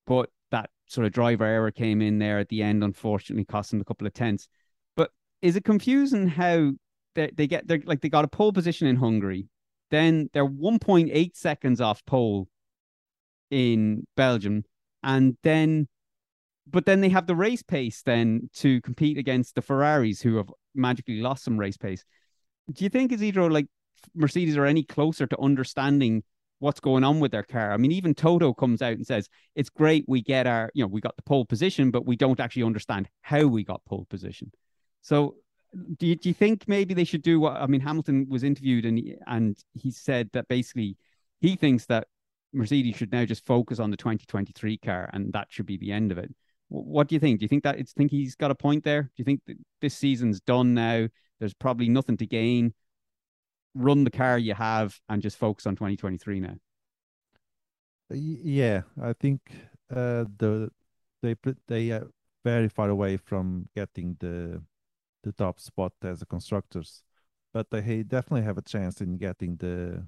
but 0.07 0.31
that 0.50 0.70
sort 0.87 1.07
of 1.07 1.12
driver 1.12 1.44
error 1.44 1.70
came 1.70 2.03
in 2.03 2.18
there 2.18 2.38
at 2.38 2.48
the 2.48 2.62
end, 2.62 2.83
unfortunately, 2.83 3.44
cost 3.44 3.70
them 3.70 3.81
a 3.81 3.85
couple 3.85 4.07
of 4.07 4.12
tenths. 4.12 4.48
But 4.96 5.11
is 5.40 5.57
it 5.57 5.64
confusing 5.64 6.26
how 6.26 6.72
they, 7.14 7.31
they 7.33 7.46
get 7.46 7.68
they're 7.68 7.83
like 7.85 8.00
they 8.00 8.09
got 8.09 8.24
a 8.24 8.29
pole 8.29 8.53
position 8.53 8.88
in 8.88 8.96
Hungary, 8.96 9.48
then 9.90 10.31
they're 10.33 10.46
1.8 10.46 11.37
seconds 11.37 11.81
off 11.81 12.05
pole 12.07 12.48
in 13.50 14.07
Belgium, 14.16 14.64
and 15.03 15.37
then 15.42 15.88
but 16.68 16.87
then 16.87 17.00
they 17.00 17.09
have 17.09 17.26
the 17.26 17.35
race 17.35 17.62
pace 17.62 18.03
then 18.03 18.48
to 18.55 18.81
compete 18.83 19.18
against 19.18 19.55
the 19.55 19.62
Ferraris 19.62 20.20
who 20.20 20.37
have 20.37 20.50
magically 20.74 21.20
lost 21.20 21.44
some 21.44 21.59
race 21.59 21.76
pace. 21.76 22.05
Do 22.72 22.85
you 22.85 22.90
think 22.90 23.12
Isidro 23.12 23.48
like 23.48 23.66
Mercedes 24.14 24.56
are 24.56 24.66
any 24.66 24.83
closer 24.83 25.26
to 25.26 25.40
understanding 25.40 26.22
what's 26.59 26.80
going 26.80 27.04
on 27.04 27.20
with 27.20 27.33
their 27.33 27.42
car? 27.42 27.72
I 27.72 27.76
mean, 27.76 27.92
even 27.92 28.14
Toto 28.14 28.52
comes 28.52 28.83
out 28.83 28.92
and 28.92 29.06
says 29.06 29.28
it's 29.54 29.70
great 29.70 30.04
we 30.06 30.22
get 30.22 30.46
our, 30.46 30.70
you 30.74 30.85
know, 30.85 30.88
we 30.88 31.00
got 31.00 31.16
the 31.16 31.22
pole 31.22 31.44
position, 31.44 31.90
but 31.90 32.06
we 32.06 32.16
don't 32.16 32.40
actually 32.40 32.64
understand 32.64 33.09
how 33.22 33.46
we 33.46 33.64
got 33.64 33.85
pole 33.85 34.06
position. 34.09 34.52
So 35.02 35.37
do 35.96 36.06
you, 36.06 36.16
do 36.16 36.28
you 36.28 36.35
think 36.35 36.66
maybe 36.66 36.94
they 36.94 37.04
should 37.04 37.22
do 37.22 37.40
what 37.40 37.56
I 37.56 37.66
mean 37.66 37.80
Hamilton 37.80 38.26
was 38.28 38.42
interviewed 38.42 38.85
and 38.85 38.98
he, 38.98 39.16
and 39.26 39.56
he 39.74 39.90
said 39.90 40.30
that 40.33 40.48
basically 40.48 40.96
he 41.40 41.56
thinks 41.56 41.87
that 41.87 42.09
Mercedes 42.52 42.96
should 42.96 43.12
now 43.12 43.24
just 43.24 43.46
focus 43.46 43.78
on 43.78 43.90
the 43.90 43.96
2023 43.96 44.78
car 44.78 45.09
and 45.12 45.33
that 45.33 45.46
should 45.50 45.66
be 45.66 45.76
the 45.76 45.92
end 45.92 46.11
of 46.11 46.18
it. 46.18 46.35
What 46.68 47.09
do 47.09 47.14
you 47.14 47.20
think? 47.20 47.40
Do 47.40 47.44
you 47.44 47.48
think 47.48 47.64
that 47.64 47.78
it's 47.78 47.92
think 47.92 48.11
he's 48.11 48.37
got 48.37 48.50
a 48.50 48.54
point 48.54 48.85
there? 48.85 49.02
Do 49.02 49.11
you 49.16 49.24
think 49.24 49.40
that 49.46 49.56
this 49.80 49.94
season's 49.94 50.40
done 50.40 50.74
now? 50.74 51.09
There's 51.40 51.55
probably 51.55 51.88
nothing 51.88 52.18
to 52.18 52.26
gain. 52.26 52.74
Run 53.74 54.05
the 54.05 54.11
car 54.11 54.38
you 54.38 54.55
have 54.55 55.00
and 55.09 55.22
just 55.22 55.37
focus 55.37 55.66
on 55.66 55.74
2023 55.74 56.40
now. 56.40 56.55
Yeah, 58.11 58.83
I 59.00 59.12
think 59.12 59.40
uh, 59.90 60.24
the 60.38 60.70
they 61.22 61.37
they 61.68 61.90
are 61.90 62.09
very 62.44 62.68
far 62.68 62.90
away 62.90 63.16
from 63.16 63.68
getting 63.74 64.16
the 64.20 64.62
the 65.22 65.33
top 65.33 65.61
spot 65.61 65.92
as 66.03 66.22
a 66.22 66.26
constructors, 66.26 67.03
but 67.53 67.70
they 67.70 68.03
definitely 68.03 68.42
have 68.42 68.59
a 68.59 68.62
chance 68.62 69.00
in 69.00 69.16
getting 69.16 69.57
the 69.57 70.07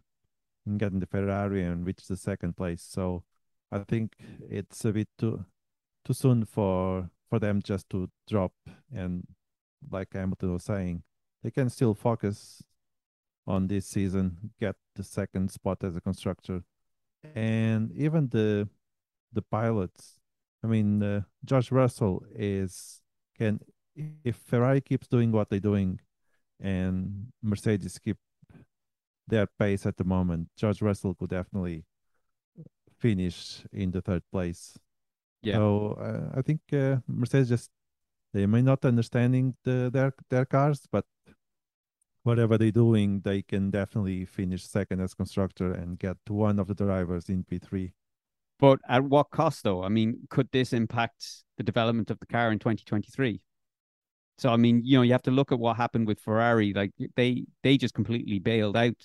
in 0.67 0.79
getting 0.79 1.01
the 1.01 1.07
Ferrari 1.07 1.63
and 1.63 1.87
reach 1.87 2.07
the 2.07 2.17
second 2.17 2.57
place. 2.57 2.83
So 2.83 3.25
I 3.71 3.81
think 3.81 4.15
it's 4.51 4.85
a 4.85 4.93
bit 4.93 5.09
too 5.19 5.45
too 6.05 6.15
soon 6.15 6.45
for 6.45 7.11
for 7.31 7.39
them 7.39 7.63
just 7.63 7.89
to 7.91 8.11
drop 8.29 8.53
and 8.93 9.27
like 9.91 10.13
Hamilton 10.13 10.53
was 10.53 10.65
saying, 10.65 11.03
they 11.43 11.51
can 11.51 11.69
still 11.71 11.95
focus 11.95 12.63
on 13.47 13.67
this 13.67 13.87
season, 13.87 14.53
get 14.61 14.77
the 14.95 15.03
second 15.03 15.51
spot 15.51 15.83
as 15.83 15.97
a 15.97 16.01
constructor 16.01 16.63
and 17.35 17.93
even 17.93 18.29
the 18.29 18.69
the 19.33 19.43
pilots 19.43 20.21
i 20.65 20.67
mean 20.67 21.03
uh, 21.03 21.21
josh 21.45 21.71
russell 21.71 22.25
is 22.35 23.01
can 23.37 23.61
if 24.25 24.37
ferrari 24.37 24.81
keeps 24.81 25.07
doing 25.07 25.33
what 25.33 25.49
they're 25.49 25.61
doing 25.61 26.01
and 26.61 27.29
mercedes 27.43 27.99
keep 27.99 28.17
their 29.29 29.47
pace 29.59 29.87
at 29.87 29.97
the 29.97 30.05
moment 30.05 30.49
george 30.57 30.83
russell 30.83 31.15
could 31.15 31.31
definitely 31.31 31.85
finish 32.99 33.65
in 33.73 33.91
the 33.91 34.01
third 34.01 34.23
place 34.31 34.79
Yeah. 35.43 35.57
So 35.57 35.99
uh, 35.99 36.39
I 36.39 36.43
think 36.43 36.61
uh, 36.73 36.99
Mercedes 37.09 37.49
just 37.49 37.71
they 38.33 38.47
may 38.47 38.63
not 38.63 38.85
understanding 38.85 39.57
the, 39.65 39.91
their 39.93 40.15
their 40.31 40.45
cars, 40.45 40.87
but 40.91 41.05
whatever 42.23 42.57
they're 42.57 42.71
doing, 42.71 43.21
they 43.21 43.43
can 43.43 43.71
definitely 43.71 44.25
finish 44.25 44.67
second 44.67 45.01
as 45.01 45.15
constructor 45.15 45.73
and 45.73 45.99
get 45.99 46.17
one 46.29 46.59
of 46.59 46.69
the 46.69 46.75
drivers 46.75 47.29
in 47.29 47.45
P3. 47.45 47.93
But 48.59 48.79
at 48.89 49.03
what 49.05 49.31
cost, 49.31 49.65
though? 49.65 49.83
I 49.83 49.89
mean, 49.89 50.21
could 50.31 50.49
this 50.53 50.73
impact 50.73 51.45
the 51.57 51.65
development 51.65 52.11
of 52.11 52.21
the 52.21 52.27
car 52.27 52.53
in 52.53 52.59
2023? 52.59 53.41
So, 54.39 54.51
I 54.51 54.57
mean, 54.57 54.83
you 54.85 54.97
know, 54.97 55.03
you 55.03 55.13
have 55.13 55.23
to 55.23 55.31
look 55.31 55.53
at 55.53 55.59
what 55.59 55.77
happened 55.77 56.07
with 56.07 56.21
Ferrari. 56.21 56.73
Like 56.73 56.93
they 57.17 57.45
they 57.63 57.77
just 57.77 57.95
completely 57.95 58.39
bailed 58.39 58.77
out 58.77 58.97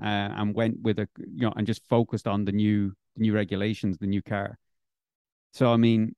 uh, 0.00 0.06
and 0.36 0.54
went 0.54 0.80
with 0.82 0.98
a 0.98 1.08
you 1.18 1.42
know 1.42 1.52
and 1.56 1.66
just 1.66 1.86
focused 1.88 2.26
on 2.26 2.44
the 2.44 2.52
new 2.52 2.92
the 3.16 3.22
new 3.22 3.34
regulations, 3.34 3.98
the 3.98 4.06
new 4.06 4.22
car. 4.22 4.58
So, 5.52 5.72
I 5.72 5.76
mean, 5.76 6.14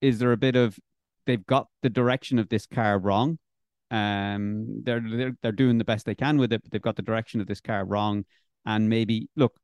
is 0.00 0.18
there 0.18 0.32
a 0.32 0.36
bit 0.36 0.56
of 0.56 0.78
they've 1.26 1.46
got 1.46 1.68
the 1.82 1.90
direction 1.90 2.38
of 2.38 2.48
this 2.48 2.66
car 2.66 2.98
wrong? 2.98 3.38
Um, 3.92 4.82
they're 4.82 5.00
they're 5.00 5.36
they're 5.42 5.52
doing 5.52 5.78
the 5.78 5.84
best 5.84 6.06
they 6.06 6.16
can 6.16 6.38
with 6.38 6.52
it, 6.52 6.62
but 6.62 6.72
they've 6.72 6.82
got 6.82 6.96
the 6.96 7.02
direction 7.02 7.40
of 7.40 7.46
this 7.46 7.60
car 7.60 7.84
wrong. 7.84 8.24
And 8.66 8.88
maybe 8.88 9.28
look, 9.36 9.54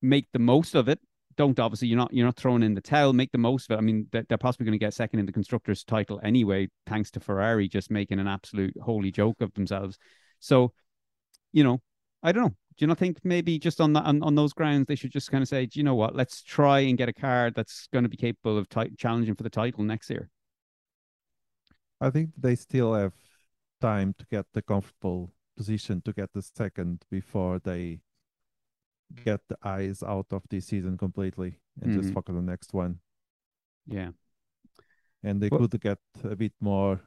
make 0.00 0.26
the 0.32 0.38
most 0.40 0.74
of 0.74 0.88
it 0.88 0.98
don't 1.36 1.58
obviously 1.58 1.88
you're 1.88 1.98
not 1.98 2.12
you're 2.12 2.26
not 2.26 2.36
throwing 2.36 2.62
in 2.62 2.74
the 2.74 2.80
towel. 2.80 3.12
Make 3.12 3.32
the 3.32 3.38
most 3.38 3.70
of 3.70 3.74
it. 3.74 3.78
I 3.78 3.80
mean, 3.80 4.06
they're, 4.12 4.24
they're 4.28 4.38
possibly 4.38 4.64
going 4.64 4.78
to 4.78 4.84
get 4.84 4.94
second 4.94 5.20
in 5.20 5.26
the 5.26 5.32
constructors' 5.32 5.84
title 5.84 6.20
anyway, 6.22 6.68
thanks 6.86 7.10
to 7.12 7.20
Ferrari 7.20 7.68
just 7.68 7.90
making 7.90 8.18
an 8.18 8.28
absolute 8.28 8.74
holy 8.82 9.10
joke 9.10 9.40
of 9.40 9.52
themselves. 9.54 9.98
So, 10.40 10.72
you 11.52 11.64
know, 11.64 11.80
I 12.22 12.32
don't 12.32 12.44
know. 12.44 12.48
Do 12.78 12.84
you 12.84 12.86
not 12.86 12.98
think 12.98 13.18
maybe 13.22 13.58
just 13.58 13.80
on 13.80 13.92
that 13.94 14.04
on, 14.04 14.22
on 14.22 14.34
those 14.34 14.52
grounds 14.52 14.86
they 14.86 14.94
should 14.94 15.12
just 15.12 15.30
kind 15.30 15.42
of 15.42 15.48
say, 15.48 15.66
do 15.66 15.78
you 15.78 15.84
know 15.84 15.94
what? 15.94 16.14
Let's 16.14 16.42
try 16.42 16.80
and 16.80 16.98
get 16.98 17.08
a 17.08 17.12
car 17.12 17.50
that's 17.50 17.88
going 17.92 18.04
to 18.04 18.08
be 18.08 18.16
capable 18.16 18.58
of 18.58 18.68
t- 18.68 18.94
challenging 18.96 19.34
for 19.34 19.42
the 19.42 19.50
title 19.50 19.84
next 19.84 20.10
year. 20.10 20.30
I 22.02 22.10
think 22.10 22.30
they 22.36 22.56
still 22.56 22.94
have 22.94 23.14
time 23.80 24.14
to 24.18 24.26
get 24.26 24.46
the 24.52 24.62
comfortable 24.62 25.32
position 25.56 26.00
to 26.02 26.12
get 26.12 26.32
the 26.32 26.42
second 26.42 27.04
before 27.10 27.58
they 27.60 28.00
get 29.24 29.40
the 29.48 29.56
eyes 29.62 30.02
out 30.02 30.26
of 30.32 30.42
this 30.48 30.66
season 30.66 30.96
completely 30.98 31.60
and 31.80 31.92
just 31.92 32.08
Mhm. 32.10 32.14
focus 32.14 32.34
on 32.34 32.44
the 32.46 32.50
next 32.50 32.72
one. 32.74 33.00
Yeah. 33.86 34.12
And 35.22 35.40
they 35.40 35.48
Well- 35.48 35.68
could 35.68 35.80
get 35.80 36.00
a 36.24 36.34
bit 36.34 36.54
more 36.60 37.00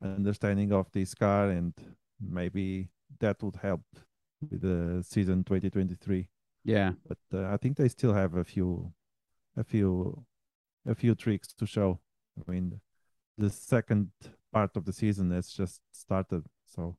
understanding 0.00 0.72
of 0.72 0.90
this 0.92 1.14
car, 1.14 1.50
and 1.50 1.72
maybe 2.18 2.88
that 3.20 3.42
would 3.42 3.56
help 3.56 3.84
with 4.40 4.60
the 4.62 5.02
season 5.04 5.44
2023. 5.44 6.28
Yeah. 6.64 6.94
But 7.06 7.18
uh, 7.32 7.52
I 7.52 7.56
think 7.58 7.76
they 7.76 7.88
still 7.88 8.12
have 8.14 8.34
a 8.34 8.44
few, 8.44 8.92
a 9.56 9.62
few, 9.64 10.26
a 10.84 10.94
few 10.94 11.14
tricks 11.14 11.54
to 11.54 11.66
show. 11.66 12.00
I 12.38 12.50
mean, 12.50 12.80
the 13.38 13.50
second 13.50 14.10
part 14.52 14.76
of 14.76 14.84
the 14.84 14.92
season 14.92 15.30
has 15.30 15.48
just 15.48 15.80
started, 15.92 16.44
so 16.66 16.96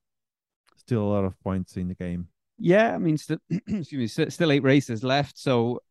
still 0.76 1.02
a 1.02 1.12
lot 1.12 1.26
of 1.26 1.39
points 1.41 1.78
in 1.78 1.88
the 1.88 1.95
game. 1.95 2.28
Yeah, 2.60 2.93
I 2.93 2.97
mean, 2.97 3.17
still, 3.17 3.39
excuse 3.50 4.17
me, 4.17 4.30
still, 4.30 4.52
eight 4.52 4.63
races 4.63 5.04
left. 5.04 5.38
So, 5.38 5.82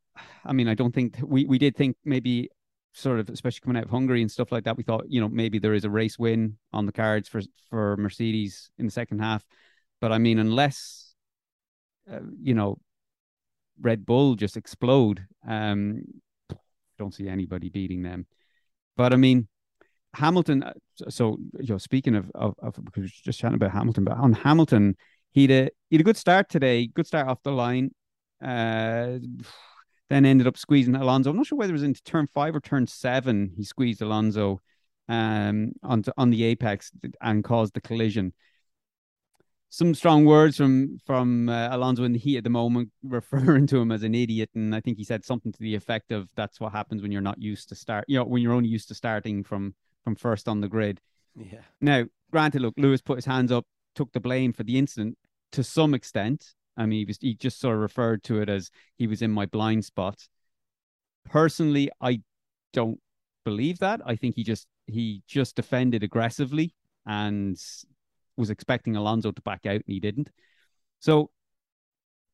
I 0.44 0.52
mean, 0.52 0.68
I 0.68 0.74
don't 0.74 0.94
think 0.94 1.18
we 1.22 1.44
we 1.44 1.58
did 1.58 1.76
think 1.76 1.96
maybe 2.04 2.50
sort 2.92 3.20
of, 3.20 3.28
especially 3.28 3.60
coming 3.60 3.76
out 3.76 3.84
of 3.84 3.90
Hungary 3.90 4.22
and 4.22 4.30
stuff 4.30 4.50
like 4.50 4.64
that. 4.64 4.76
We 4.76 4.82
thought, 4.82 5.04
you 5.08 5.20
know, 5.20 5.28
maybe 5.28 5.58
there 5.58 5.74
is 5.74 5.84
a 5.84 5.90
race 5.90 6.18
win 6.18 6.56
on 6.72 6.86
the 6.86 6.92
cards 6.92 7.28
for 7.28 7.42
for 7.70 7.96
Mercedes 7.96 8.70
in 8.78 8.86
the 8.86 8.92
second 8.92 9.20
half. 9.20 9.44
But 10.00 10.12
I 10.12 10.18
mean, 10.18 10.38
unless 10.38 11.14
uh, 12.10 12.20
you 12.40 12.54
know, 12.54 12.78
Red 13.80 14.06
Bull 14.06 14.34
just 14.34 14.56
explode, 14.56 15.26
um, 15.46 16.02
don't 16.98 17.14
see 17.14 17.28
anybody 17.28 17.68
beating 17.68 18.02
them. 18.02 18.26
But 18.96 19.12
I 19.12 19.16
mean, 19.16 19.48
Hamilton. 20.16 20.62
uh, 20.62 20.72
So, 21.08 21.38
you 21.60 21.68
know, 21.68 21.78
speaking 21.78 22.14
of 22.14 22.30
of, 22.34 22.54
of 22.58 22.74
because 22.84 23.10
just 23.10 23.38
chatting 23.38 23.56
about 23.56 23.72
Hamilton, 23.72 24.04
but 24.04 24.16
on 24.16 24.32
Hamilton 24.32 24.96
he'd 25.32 25.50
a 25.50 25.70
he'd 25.90 26.00
a 26.00 26.04
good 26.04 26.16
start 26.16 26.48
today, 26.48 26.86
good 26.86 27.06
start 27.06 27.28
off 27.28 27.42
the 27.42 27.52
line. 27.52 27.90
Uh, 28.42 29.18
then 30.08 30.24
ended 30.24 30.46
up 30.46 30.56
squeezing 30.56 30.94
Alonso. 30.94 31.30
I'm 31.30 31.36
not 31.36 31.46
sure 31.46 31.58
whether 31.58 31.72
it 31.72 31.80
was 31.80 31.82
into 31.82 32.02
turn 32.02 32.28
five 32.32 32.54
or 32.54 32.60
turn 32.60 32.86
seven. 32.86 33.52
He 33.56 33.64
squeezed 33.64 34.02
Alonso 34.02 34.60
um 35.08 35.70
onto 35.84 36.10
on 36.16 36.30
the 36.30 36.42
apex 36.44 36.90
and 37.20 37.44
caused 37.44 37.74
the 37.74 37.80
collision. 37.80 38.32
Some 39.68 39.94
strong 39.94 40.24
words 40.24 40.56
from 40.56 40.98
from 41.04 41.48
uh, 41.48 41.68
Alonso 41.70 42.04
in 42.04 42.12
the 42.12 42.18
heat 42.18 42.38
at 42.38 42.44
the 42.44 42.50
moment, 42.50 42.90
referring 43.02 43.66
to 43.68 43.78
him 43.78 43.92
as 43.92 44.02
an 44.02 44.14
idiot, 44.14 44.50
and 44.54 44.74
I 44.74 44.80
think 44.80 44.96
he 44.96 45.04
said 45.04 45.24
something 45.24 45.52
to 45.52 45.58
the 45.58 45.74
effect 45.74 46.12
of 46.12 46.28
"That's 46.34 46.60
what 46.60 46.72
happens 46.72 47.02
when 47.02 47.12
you're 47.12 47.20
not 47.20 47.40
used 47.42 47.68
to 47.68 47.74
start. 47.74 48.04
You 48.08 48.18
know, 48.18 48.24
when 48.24 48.42
you're 48.42 48.54
only 48.54 48.70
used 48.70 48.88
to 48.88 48.94
starting 48.94 49.44
from 49.44 49.74
from 50.06 50.14
first 50.14 50.46
on 50.46 50.60
the 50.60 50.68
grid." 50.68 51.00
Yeah. 51.34 51.62
Now, 51.80 52.04
granted, 52.30 52.62
look, 52.62 52.74
Lewis 52.76 53.02
put 53.02 53.16
his 53.16 53.24
hands 53.24 53.50
up, 53.50 53.66
took 53.96 54.12
the 54.12 54.20
blame 54.20 54.52
for 54.52 54.62
the 54.62 54.78
incident 54.78 55.18
to 55.50 55.64
some 55.64 55.94
extent. 55.94 56.54
I 56.76 56.86
mean, 56.86 57.00
he 57.00 57.04
was 57.04 57.18
he 57.20 57.34
just 57.34 57.58
sort 57.58 57.74
of 57.74 57.80
referred 57.80 58.22
to 58.24 58.40
it 58.40 58.48
as 58.48 58.70
he 58.96 59.08
was 59.08 59.20
in 59.20 59.32
my 59.32 59.46
blind 59.46 59.84
spot. 59.84 60.28
Personally, 61.24 61.90
I 62.00 62.22
don't 62.72 63.00
believe 63.44 63.80
that. 63.80 64.00
I 64.06 64.14
think 64.14 64.36
he 64.36 64.44
just 64.44 64.68
he 64.86 65.22
just 65.26 65.56
defended 65.56 66.04
aggressively 66.04 66.72
and 67.04 67.60
was 68.36 68.50
expecting 68.50 68.94
Alonso 68.94 69.32
to 69.32 69.42
back 69.42 69.66
out, 69.66 69.76
and 69.76 69.84
he 69.86 69.98
didn't. 69.98 70.30
So, 71.00 71.30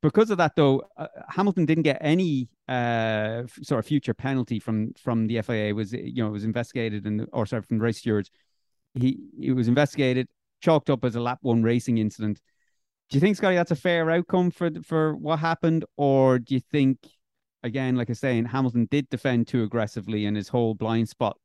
because 0.02 0.30
of 0.30 0.38
that, 0.38 0.56
though, 0.56 0.82
uh, 0.96 1.06
Hamilton 1.28 1.64
didn't 1.64 1.84
get 1.84 1.98
any 2.00 2.48
uh, 2.68 3.44
sort 3.62 3.78
of 3.78 3.86
future 3.86 4.14
penalty 4.14 4.58
from 4.58 4.92
from 4.94 5.26
the 5.26 5.40
FIA. 5.42 5.68
It 5.68 5.72
was 5.72 5.92
you 5.92 6.22
know 6.22 6.28
it 6.28 6.32
was 6.32 6.44
investigated 6.44 7.06
and 7.06 7.26
or 7.32 7.46
sorry 7.46 7.62
from 7.62 7.78
race 7.78 7.98
stewards. 7.98 8.30
He 8.94 9.18
it 9.40 9.52
was 9.52 9.68
investigated, 9.68 10.28
chalked 10.60 10.90
up 10.90 11.04
as 11.04 11.14
a 11.14 11.20
lap 11.20 11.38
one 11.42 11.62
racing 11.62 11.98
incident. 11.98 12.40
Do 13.08 13.16
you 13.16 13.20
think, 13.20 13.36
Scotty, 13.36 13.56
that's 13.56 13.70
a 13.70 13.76
fair 13.76 14.10
outcome 14.10 14.50
for 14.50 14.70
for 14.82 15.14
what 15.16 15.38
happened, 15.38 15.84
or 15.96 16.38
do 16.38 16.54
you 16.54 16.60
think, 16.60 16.98
again, 17.62 17.94
like 17.94 18.10
I 18.10 18.14
saying, 18.14 18.46
Hamilton 18.46 18.88
did 18.90 19.08
defend 19.08 19.48
too 19.48 19.62
aggressively, 19.62 20.26
and 20.26 20.36
his 20.36 20.48
whole 20.48 20.74
blind 20.74 21.08
spot 21.08 21.36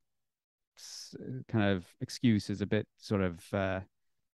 kind 1.47 1.63
of 1.63 1.85
excuse 2.01 2.49
is 2.49 2.61
a 2.61 2.65
bit 2.65 2.87
sort 2.97 3.21
of 3.21 3.53
uh, 3.53 3.79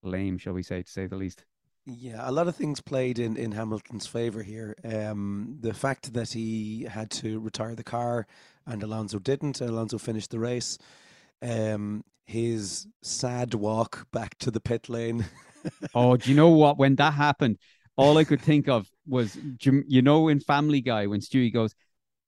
lame, 0.02 0.38
shall 0.38 0.52
we 0.52 0.62
say, 0.62 0.82
to 0.82 0.90
say 0.90 1.06
the 1.06 1.16
least? 1.16 1.44
Yeah, 1.86 2.28
a 2.28 2.30
lot 2.30 2.46
of 2.46 2.54
things 2.54 2.80
played 2.80 3.18
in, 3.18 3.36
in 3.36 3.52
Hamilton's 3.52 4.06
favour 4.06 4.42
here. 4.42 4.76
Um, 4.84 5.56
the 5.60 5.74
fact 5.74 6.12
that 6.12 6.32
he 6.32 6.84
had 6.84 7.10
to 7.12 7.40
retire 7.40 7.74
the 7.74 7.82
car 7.82 8.26
and 8.66 8.82
Alonso 8.82 9.18
didn't, 9.18 9.60
Alonso 9.60 9.98
finished 9.98 10.30
the 10.30 10.38
race. 10.38 10.78
Um, 11.42 12.04
his 12.24 12.86
sad 13.02 13.54
walk 13.54 14.06
back 14.12 14.38
to 14.38 14.50
the 14.50 14.60
pit 14.60 14.88
lane. 14.88 15.26
Oh, 15.94 16.16
do 16.16 16.30
you 16.30 16.36
know 16.36 16.50
what? 16.50 16.78
When 16.78 16.94
that 16.96 17.14
happened, 17.14 17.58
all 17.96 18.16
I 18.18 18.24
could 18.24 18.40
think 18.40 18.68
of 18.68 18.88
was, 19.06 19.36
you 19.60 20.02
know, 20.02 20.28
in 20.28 20.40
Family 20.40 20.80
Guy 20.80 21.06
when 21.06 21.20
Stewie 21.20 21.52
goes, 21.52 21.74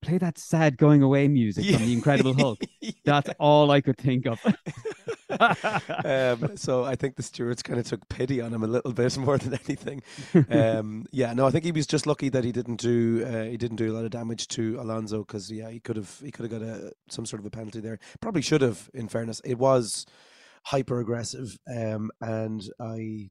"Play 0.03 0.17
that 0.19 0.37
sad 0.37 0.77
going 0.77 1.01
away 1.01 1.27
music 1.27 1.65
from 1.65 1.85
The 1.85 1.93
Incredible 1.93 2.33
Hulk." 2.33 2.63
That's 3.05 3.29
all 3.39 3.71
I 3.71 3.81
could 3.81 3.97
think 3.97 4.25
of. 4.25 4.39
um, 6.05 6.57
so 6.57 6.83
I 6.83 6.95
think 6.95 7.15
the 7.15 7.23
stewards 7.23 7.63
kind 7.63 7.79
of 7.79 7.85
took 7.85 8.07
pity 8.09 8.41
on 8.41 8.53
him 8.53 8.63
a 8.63 8.67
little 8.67 8.93
bit 8.93 9.17
more 9.17 9.37
than 9.37 9.53
anything. 9.65 10.01
Um, 10.49 11.05
yeah, 11.11 11.33
no, 11.33 11.47
I 11.47 11.51
think 11.51 11.65
he 11.65 11.71
was 11.71 11.87
just 11.87 12.07
lucky 12.07 12.29
that 12.29 12.43
he 12.43 12.51
didn't 12.51 12.77
do 12.77 13.25
uh, 13.25 13.43
he 13.43 13.57
didn't 13.57 13.77
do 13.77 13.91
a 13.91 13.95
lot 13.95 14.05
of 14.05 14.11
damage 14.11 14.47
to 14.49 14.79
Alonso 14.79 15.19
because 15.19 15.51
yeah, 15.51 15.69
he 15.69 15.79
could 15.79 15.95
have 15.95 16.19
he 16.23 16.31
could 16.31 16.49
have 16.49 16.61
got 16.61 16.67
a 16.67 16.91
some 17.09 17.25
sort 17.25 17.39
of 17.39 17.45
a 17.45 17.49
penalty 17.49 17.79
there. 17.79 17.99
Probably 18.21 18.41
should 18.41 18.61
have. 18.61 18.89
In 18.93 19.07
fairness, 19.07 19.41
it 19.43 19.57
was 19.57 20.05
hyper 20.65 20.99
aggressive, 20.99 21.57
um, 21.73 22.11
and 22.21 22.63
I 22.79 23.29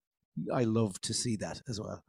I 0.53 0.65
love 0.65 1.01
to 1.03 1.15
see 1.15 1.37
that 1.37 1.63
as 1.69 1.81
well. 1.81 2.03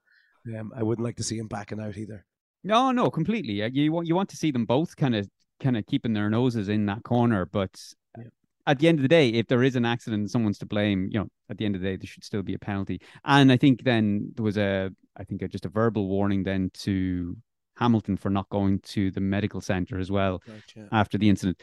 Um, 0.57 0.71
I 0.75 0.83
wouldn't 0.83 1.05
like 1.05 1.17
to 1.17 1.23
see 1.23 1.37
him 1.37 1.47
backing 1.47 1.79
out 1.79 1.97
either. 1.97 2.25
No, 2.63 2.91
no, 2.91 3.09
completely. 3.09 3.53
You 3.73 3.91
want 3.91 4.07
you 4.07 4.15
want 4.15 4.29
to 4.29 4.37
see 4.37 4.51
them 4.51 4.65
both 4.65 4.95
kind 4.95 5.15
of 5.15 5.27
kind 5.59 5.77
of 5.77 5.85
keeping 5.85 6.13
their 6.13 6.29
noses 6.29 6.69
in 6.69 6.85
that 6.87 7.03
corner, 7.03 7.45
but 7.45 7.79
Yeah. 8.17 8.25
at 8.67 8.79
the 8.79 8.87
end 8.87 8.99
of 8.99 9.03
the 9.03 9.07
day, 9.09 9.29
if 9.29 9.47
there 9.47 9.63
is 9.63 9.75
an 9.75 9.85
accident 9.85 10.21
and 10.21 10.29
someone's 10.29 10.57
to 10.59 10.65
blame, 10.65 11.07
you 11.11 11.19
know, 11.19 11.27
at 11.49 11.57
the 11.57 11.65
end 11.65 11.75
of 11.75 11.81
the 11.81 11.87
day, 11.87 11.95
there 11.95 12.07
should 12.07 12.23
still 12.23 12.41
be 12.43 12.53
a 12.53 12.59
penalty. 12.59 13.01
And 13.23 13.51
I 13.51 13.57
think 13.57 13.83
then 13.83 14.31
there 14.35 14.43
was 14.43 14.57
a, 14.57 14.89
I 15.15 15.23
think 15.23 15.41
a, 15.41 15.47
just 15.47 15.65
a 15.65 15.69
verbal 15.69 16.07
warning 16.07 16.43
then 16.43 16.71
to 16.85 17.37
Hamilton 17.75 18.17
for 18.17 18.29
not 18.29 18.49
going 18.49 18.79
to 18.79 19.11
the 19.11 19.21
medical 19.21 19.61
center 19.61 19.99
as 19.99 20.11
well 20.11 20.41
yeah. 20.75 20.85
after 20.91 21.17
the 21.17 21.29
incident. 21.29 21.61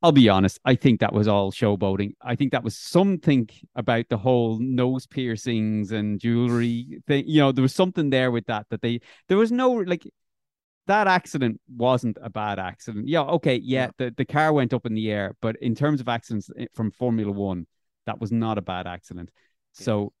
I'll 0.00 0.12
be 0.12 0.28
honest, 0.28 0.60
I 0.64 0.76
think 0.76 1.00
that 1.00 1.12
was 1.12 1.26
all 1.26 1.50
showboating. 1.50 2.12
I 2.22 2.36
think 2.36 2.52
that 2.52 2.62
was 2.62 2.76
something 2.76 3.48
about 3.74 4.08
the 4.08 4.16
whole 4.18 4.58
nose 4.60 5.06
piercings 5.06 5.90
and 5.90 6.20
jewelry 6.20 7.00
thing. 7.08 7.24
You 7.26 7.40
know, 7.40 7.52
there 7.52 7.62
was 7.62 7.74
something 7.74 8.10
there 8.10 8.30
with 8.30 8.46
that 8.46 8.66
that 8.70 8.80
they 8.80 9.00
there 9.28 9.36
was 9.38 9.50
no 9.50 9.72
like 9.72 10.04
that 10.88 11.06
accident 11.06 11.60
wasn't 11.74 12.18
a 12.20 12.28
bad 12.28 12.58
accident. 12.58 13.06
Yeah, 13.08 13.22
okay, 13.22 13.56
yeah, 13.56 13.90
the, 13.98 14.12
the 14.16 14.24
car 14.24 14.52
went 14.52 14.74
up 14.74 14.84
in 14.86 14.94
the 14.94 15.10
air, 15.10 15.34
but 15.40 15.56
in 15.62 15.74
terms 15.74 16.00
of 16.00 16.08
accidents 16.08 16.50
from 16.74 16.90
Formula 16.90 17.30
One, 17.32 17.66
that 18.06 18.20
was 18.20 18.32
not 18.32 18.58
a 18.58 18.62
bad 18.62 18.86
accident. 18.86 19.30
So 19.72 20.12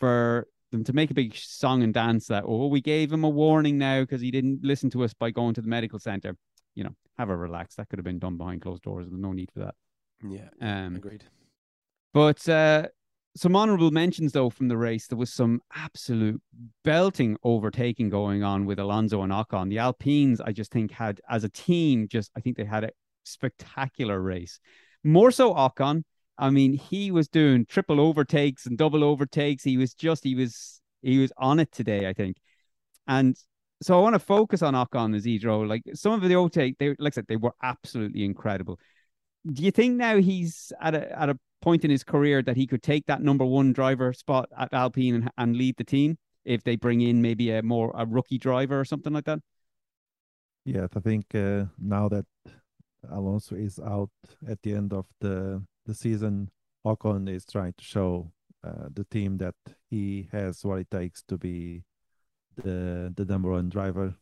for 0.00 0.48
them 0.72 0.84
to 0.84 0.92
make 0.92 1.10
a 1.10 1.14
big 1.14 1.34
song 1.36 1.82
and 1.82 1.94
dance 1.94 2.26
that, 2.28 2.44
oh, 2.46 2.66
we 2.66 2.80
gave 2.80 3.12
him 3.12 3.24
a 3.24 3.28
warning 3.28 3.78
now 3.78 4.00
because 4.00 4.20
he 4.20 4.30
didn't 4.30 4.60
listen 4.62 4.90
to 4.90 5.04
us 5.04 5.14
by 5.14 5.30
going 5.30 5.54
to 5.54 5.60
the 5.62 5.68
medical 5.68 5.98
center, 5.98 6.36
you 6.74 6.84
know, 6.84 6.94
have 7.18 7.28
a 7.28 7.36
relax. 7.36 7.74
That 7.76 7.88
could 7.88 7.98
have 7.98 8.04
been 8.04 8.18
done 8.18 8.36
behind 8.38 8.62
closed 8.62 8.82
doors. 8.82 9.06
There's 9.08 9.20
no 9.20 9.32
need 9.32 9.50
for 9.52 9.60
that. 9.60 9.74
Yeah, 10.28 10.48
Um, 10.60 10.96
agreed. 10.96 11.24
but 12.14 12.48
uh, 12.48 12.88
some 13.34 13.56
honorable 13.56 13.90
mentions 13.90 14.32
though 14.32 14.50
from 14.50 14.68
the 14.68 14.76
race. 14.76 15.06
There 15.06 15.18
was 15.18 15.32
some 15.32 15.60
absolute 15.74 16.40
belting 16.84 17.36
overtaking 17.42 18.10
going 18.10 18.42
on 18.42 18.66
with 18.66 18.78
Alonso 18.78 19.22
and 19.22 19.32
Ocon. 19.32 19.70
The 19.70 19.78
Alpines, 19.78 20.40
I 20.40 20.52
just 20.52 20.70
think, 20.70 20.90
had 20.90 21.20
as 21.28 21.44
a 21.44 21.48
team, 21.48 22.08
just 22.08 22.30
I 22.36 22.40
think 22.40 22.56
they 22.56 22.64
had 22.64 22.84
a 22.84 22.90
spectacular 23.24 24.20
race. 24.20 24.60
More 25.04 25.30
so 25.30 25.54
Ocon. 25.54 26.04
I 26.38 26.50
mean, 26.50 26.74
he 26.74 27.10
was 27.10 27.28
doing 27.28 27.66
triple 27.66 28.00
overtakes 28.00 28.66
and 28.66 28.76
double 28.76 29.04
overtakes. 29.04 29.62
He 29.62 29.76
was 29.76 29.94
just 29.94 30.24
he 30.24 30.34
was 30.34 30.80
he 31.00 31.18
was 31.18 31.32
on 31.36 31.60
it 31.60 31.72
today, 31.72 32.08
I 32.08 32.12
think. 32.12 32.36
And 33.06 33.36
so 33.82 33.98
I 33.98 34.02
want 34.02 34.14
to 34.14 34.20
focus 34.20 34.62
on 34.62 34.74
Ocon 34.74 35.16
Isidro. 35.16 35.62
Like 35.62 35.82
some 35.94 36.12
of 36.12 36.22
the 36.28 36.36
overtake, 36.36 36.78
they 36.78 36.94
like 36.98 37.14
I 37.14 37.16
said, 37.16 37.26
they 37.28 37.36
were 37.36 37.54
absolutely 37.62 38.24
incredible. 38.24 38.78
Do 39.50 39.62
you 39.62 39.70
think 39.70 39.96
now 39.96 40.18
he's 40.18 40.72
at 40.80 40.94
a 40.94 41.18
at 41.18 41.30
a 41.30 41.38
point 41.62 41.84
in 41.84 41.90
his 41.90 42.04
career 42.04 42.42
that 42.42 42.56
he 42.56 42.66
could 42.66 42.82
take 42.82 43.06
that 43.06 43.22
number 43.22 43.44
one 43.46 43.72
driver 43.72 44.12
spot 44.12 44.48
at 44.58 44.72
Alpine 44.74 45.14
and, 45.16 45.30
and 45.38 45.56
lead 45.56 45.76
the 45.78 45.84
team 45.84 46.18
if 46.44 46.64
they 46.64 46.76
bring 46.76 47.00
in 47.00 47.22
maybe 47.22 47.50
a 47.52 47.62
more 47.62 47.92
a 47.96 48.04
rookie 48.06 48.38
driver 48.38 48.78
or 48.80 48.84
something 48.84 49.12
like 49.14 49.24
that? 49.24 49.40
Yes, 50.64 50.90
I 50.96 51.00
think 51.00 51.34
uh, 51.34 51.64
now 51.78 52.08
that 52.08 52.26
Alonso 53.10 53.56
is 53.56 53.78
out 53.80 54.10
at 54.48 54.62
the 54.62 54.74
end 54.74 54.92
of 54.92 55.06
the 55.20 55.62
the 55.86 55.94
season, 55.94 56.50
Ocon 56.86 57.28
is 57.28 57.44
trying 57.44 57.74
to 57.76 57.84
show 57.84 58.32
uh, 58.64 58.88
the 58.94 59.04
team 59.04 59.38
that 59.38 59.56
he 59.90 60.28
has 60.32 60.64
what 60.64 60.80
it 60.80 60.90
takes 60.90 61.22
to 61.24 61.36
be 61.38 61.82
the 62.56 63.12
the 63.16 63.24
number 63.24 63.50
one 63.50 63.68
driver, 63.70 64.14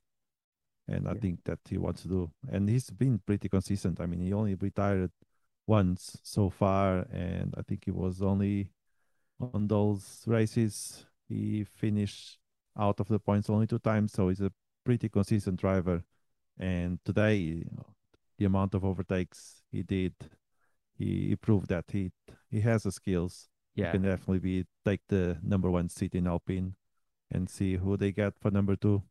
and 0.88 1.09
I 1.09 1.14
Yeah. 1.14 1.20
think 1.20 1.40
that 1.44 1.61
he 1.68 1.79
wants 1.79 2.03
to 2.03 2.09
do. 2.09 2.33
And 2.50 2.68
he's 2.68 2.90
been 2.90 3.20
pretty 3.26 3.48
consistent. 3.48 4.00
I 4.00 4.07
mean, 4.07 4.20
he 4.20 4.33
only 4.33 4.55
retired 4.57 5.12
once 5.71 6.19
so 6.25 6.51
far, 6.51 7.07
and 7.13 7.55
I 7.57 7.63
think 7.63 7.85
he 7.85 7.93
was 7.93 8.23
only 8.23 8.73
on 9.55 9.69
those 9.69 10.25
races 10.27 11.07
he 11.29 11.65
finished 11.65 12.39
out 12.77 12.99
of 12.99 13.07
the 13.07 13.21
points 13.21 13.49
only 13.49 13.69
two 13.69 13.79
times. 13.79 14.13
So 14.13 14.29
he's 14.29 14.41
a 14.41 14.53
pretty 14.85 15.09
consistent 15.09 15.61
driver. 15.61 16.03
And 16.59 16.99
today, 17.05 17.65
the 18.37 18.47
amount 18.47 18.75
of 18.75 18.85
overtakes 18.85 19.63
he 19.71 19.83
did, 19.83 20.15
he, 20.99 21.29
he 21.29 21.37
proved 21.37 21.69
that 21.69 21.85
he 21.89 22.11
he 22.51 22.61
has 22.61 22.83
the 22.83 22.91
skills. 22.91 23.49
Yeah. 23.77 23.87
He 23.87 23.93
can 23.93 24.03
definitely 24.03 24.41
be 24.41 24.67
take 24.85 25.03
the 25.09 25.39
number 25.41 25.71
one 25.71 25.89
seat 25.89 26.15
in 26.15 26.27
Alpine, 26.27 26.75
and 27.31 27.49
see 27.49 27.77
who 27.77 27.97
they 27.97 28.13
get 28.13 28.35
for 28.41 28.51
number 28.51 28.77
two. 28.77 29.03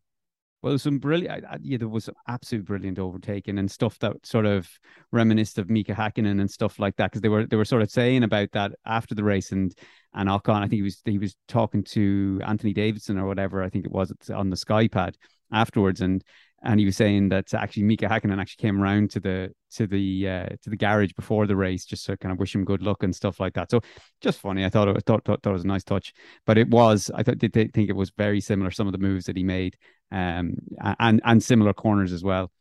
Well, 0.61 0.77
some 0.77 0.99
brilliant. 0.99 1.45
Yeah, 1.61 1.77
there 1.77 1.87
was 1.87 2.05
some 2.05 2.15
absolute 2.27 2.65
brilliant 2.65 2.99
overtaking 2.99 3.57
and 3.57 3.71
stuff 3.71 3.97
that 3.99 4.25
sort 4.25 4.45
of 4.45 4.69
reminisced 5.11 5.57
of 5.57 5.69
Mika 5.69 5.93
Hakkinen 5.93 6.41
and 6.41 6.51
stuff 6.51 6.79
like 6.79 6.97
that 6.97 7.11
because 7.11 7.21
they 7.21 7.29
were 7.29 7.45
they 7.45 7.55
were 7.55 7.63
sort 7.63 7.81
of 7.81 7.89
saying 7.89 8.23
about 8.23 8.51
that 8.51 8.73
after 8.85 9.15
the 9.15 9.23
race 9.23 9.53
and 9.53 9.73
and 10.13 10.27
Ocon. 10.27 10.57
I 10.57 10.67
think 10.67 10.73
he 10.73 10.81
was 10.81 11.01
he 11.05 11.17
was 11.17 11.35
talking 11.47 11.83
to 11.85 12.41
Anthony 12.45 12.73
Davidson 12.73 13.17
or 13.17 13.25
whatever. 13.25 13.63
I 13.63 13.69
think 13.69 13.85
it 13.85 13.91
was 13.91 14.11
on 14.29 14.49
the 14.49 14.57
Skypad 14.57 15.15
afterwards, 15.51 16.01
and 16.01 16.21
and 16.61 16.77
he 16.77 16.85
was 16.85 16.97
saying 16.97 17.29
that 17.29 17.53
actually 17.53 17.83
Mika 17.83 18.07
Hakkinen 18.07 18.41
actually 18.41 18.61
came 18.61 18.81
around 18.83 19.11
to 19.11 19.21
the 19.21 19.53
to 19.75 19.87
the 19.87 20.27
uh, 20.27 20.49
to 20.63 20.69
the 20.69 20.75
garage 20.75 21.13
before 21.13 21.47
the 21.47 21.55
race 21.55 21.85
just 21.85 22.05
to 22.07 22.17
kind 22.17 22.33
of 22.33 22.39
wish 22.39 22.53
him 22.53 22.65
good 22.65 22.81
luck 22.81 23.03
and 23.03 23.15
stuff 23.15 23.39
like 23.39 23.53
that. 23.53 23.71
So 23.71 23.79
just 24.19 24.39
funny. 24.39 24.65
I 24.65 24.69
thought 24.69 24.89
it 24.89 24.93
was, 24.93 25.03
thought, 25.03 25.23
thought, 25.23 25.41
thought 25.41 25.51
it 25.51 25.53
was 25.53 25.63
a 25.63 25.67
nice 25.67 25.85
touch, 25.85 26.11
but 26.45 26.57
it 26.57 26.69
was 26.69 27.09
I 27.15 27.23
thought 27.23 27.37
did 27.37 27.53
think 27.53 27.77
it 27.77 27.95
was 27.95 28.11
very 28.17 28.41
similar 28.41 28.71
some 28.71 28.87
of 28.87 28.91
the 28.91 28.99
moves 28.99 29.25
that 29.27 29.37
he 29.37 29.43
made 29.43 29.77
um, 30.11 30.55
and 30.99 31.21
and 31.23 31.43
similar 31.43 31.73
corners 31.73 32.13
as 32.13 32.23
well. 32.23 32.51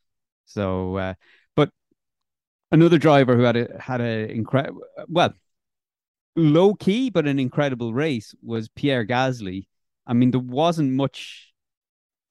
So, 0.46 0.96
uh, 0.96 1.14
but 1.56 1.70
another 2.70 2.98
driver 2.98 3.36
who 3.36 3.42
had 3.42 3.56
a 3.56 3.78
had 3.80 4.00
a 4.00 4.30
incredible, 4.30 4.82
well, 5.08 5.32
low 6.36 6.74
key 6.74 7.10
but 7.10 7.26
an 7.26 7.38
incredible 7.38 7.92
race 7.92 8.34
was 8.42 8.68
Pierre 8.68 9.06
Gasly. 9.06 9.66
I 10.06 10.14
mean, 10.14 10.30
there 10.30 10.40
wasn't 10.40 10.92
much 10.92 11.52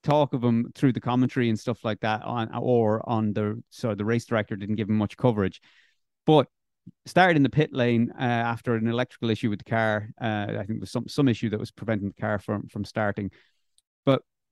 talk 0.03 0.33
of 0.33 0.43
him 0.43 0.71
through 0.73 0.93
the 0.93 1.01
commentary 1.01 1.49
and 1.49 1.59
stuff 1.59 1.83
like 1.83 1.99
that 1.99 2.23
on 2.23 2.49
or 2.55 3.07
on 3.07 3.33
the 3.33 3.61
so 3.69 3.93
the 3.93 4.05
race 4.05 4.25
director 4.25 4.55
didn't 4.55 4.75
give 4.75 4.89
him 4.89 4.97
much 4.97 5.17
coverage, 5.17 5.61
but 6.25 6.47
started 7.05 7.35
in 7.35 7.43
the 7.43 7.49
pit 7.49 7.73
lane 7.73 8.11
uh, 8.17 8.23
after 8.23 8.75
an 8.75 8.87
electrical 8.87 9.29
issue 9.29 9.49
with 9.49 9.59
the 9.59 9.69
car. 9.69 10.09
Uh, 10.19 10.47
I 10.49 10.63
think 10.65 10.67
there 10.67 10.79
was 10.79 10.91
some 10.91 11.07
some 11.07 11.27
issue 11.27 11.49
that 11.49 11.59
was 11.59 11.71
preventing 11.71 12.07
the 12.07 12.21
car 12.21 12.39
from 12.39 12.67
from 12.67 12.85
starting, 12.85 13.31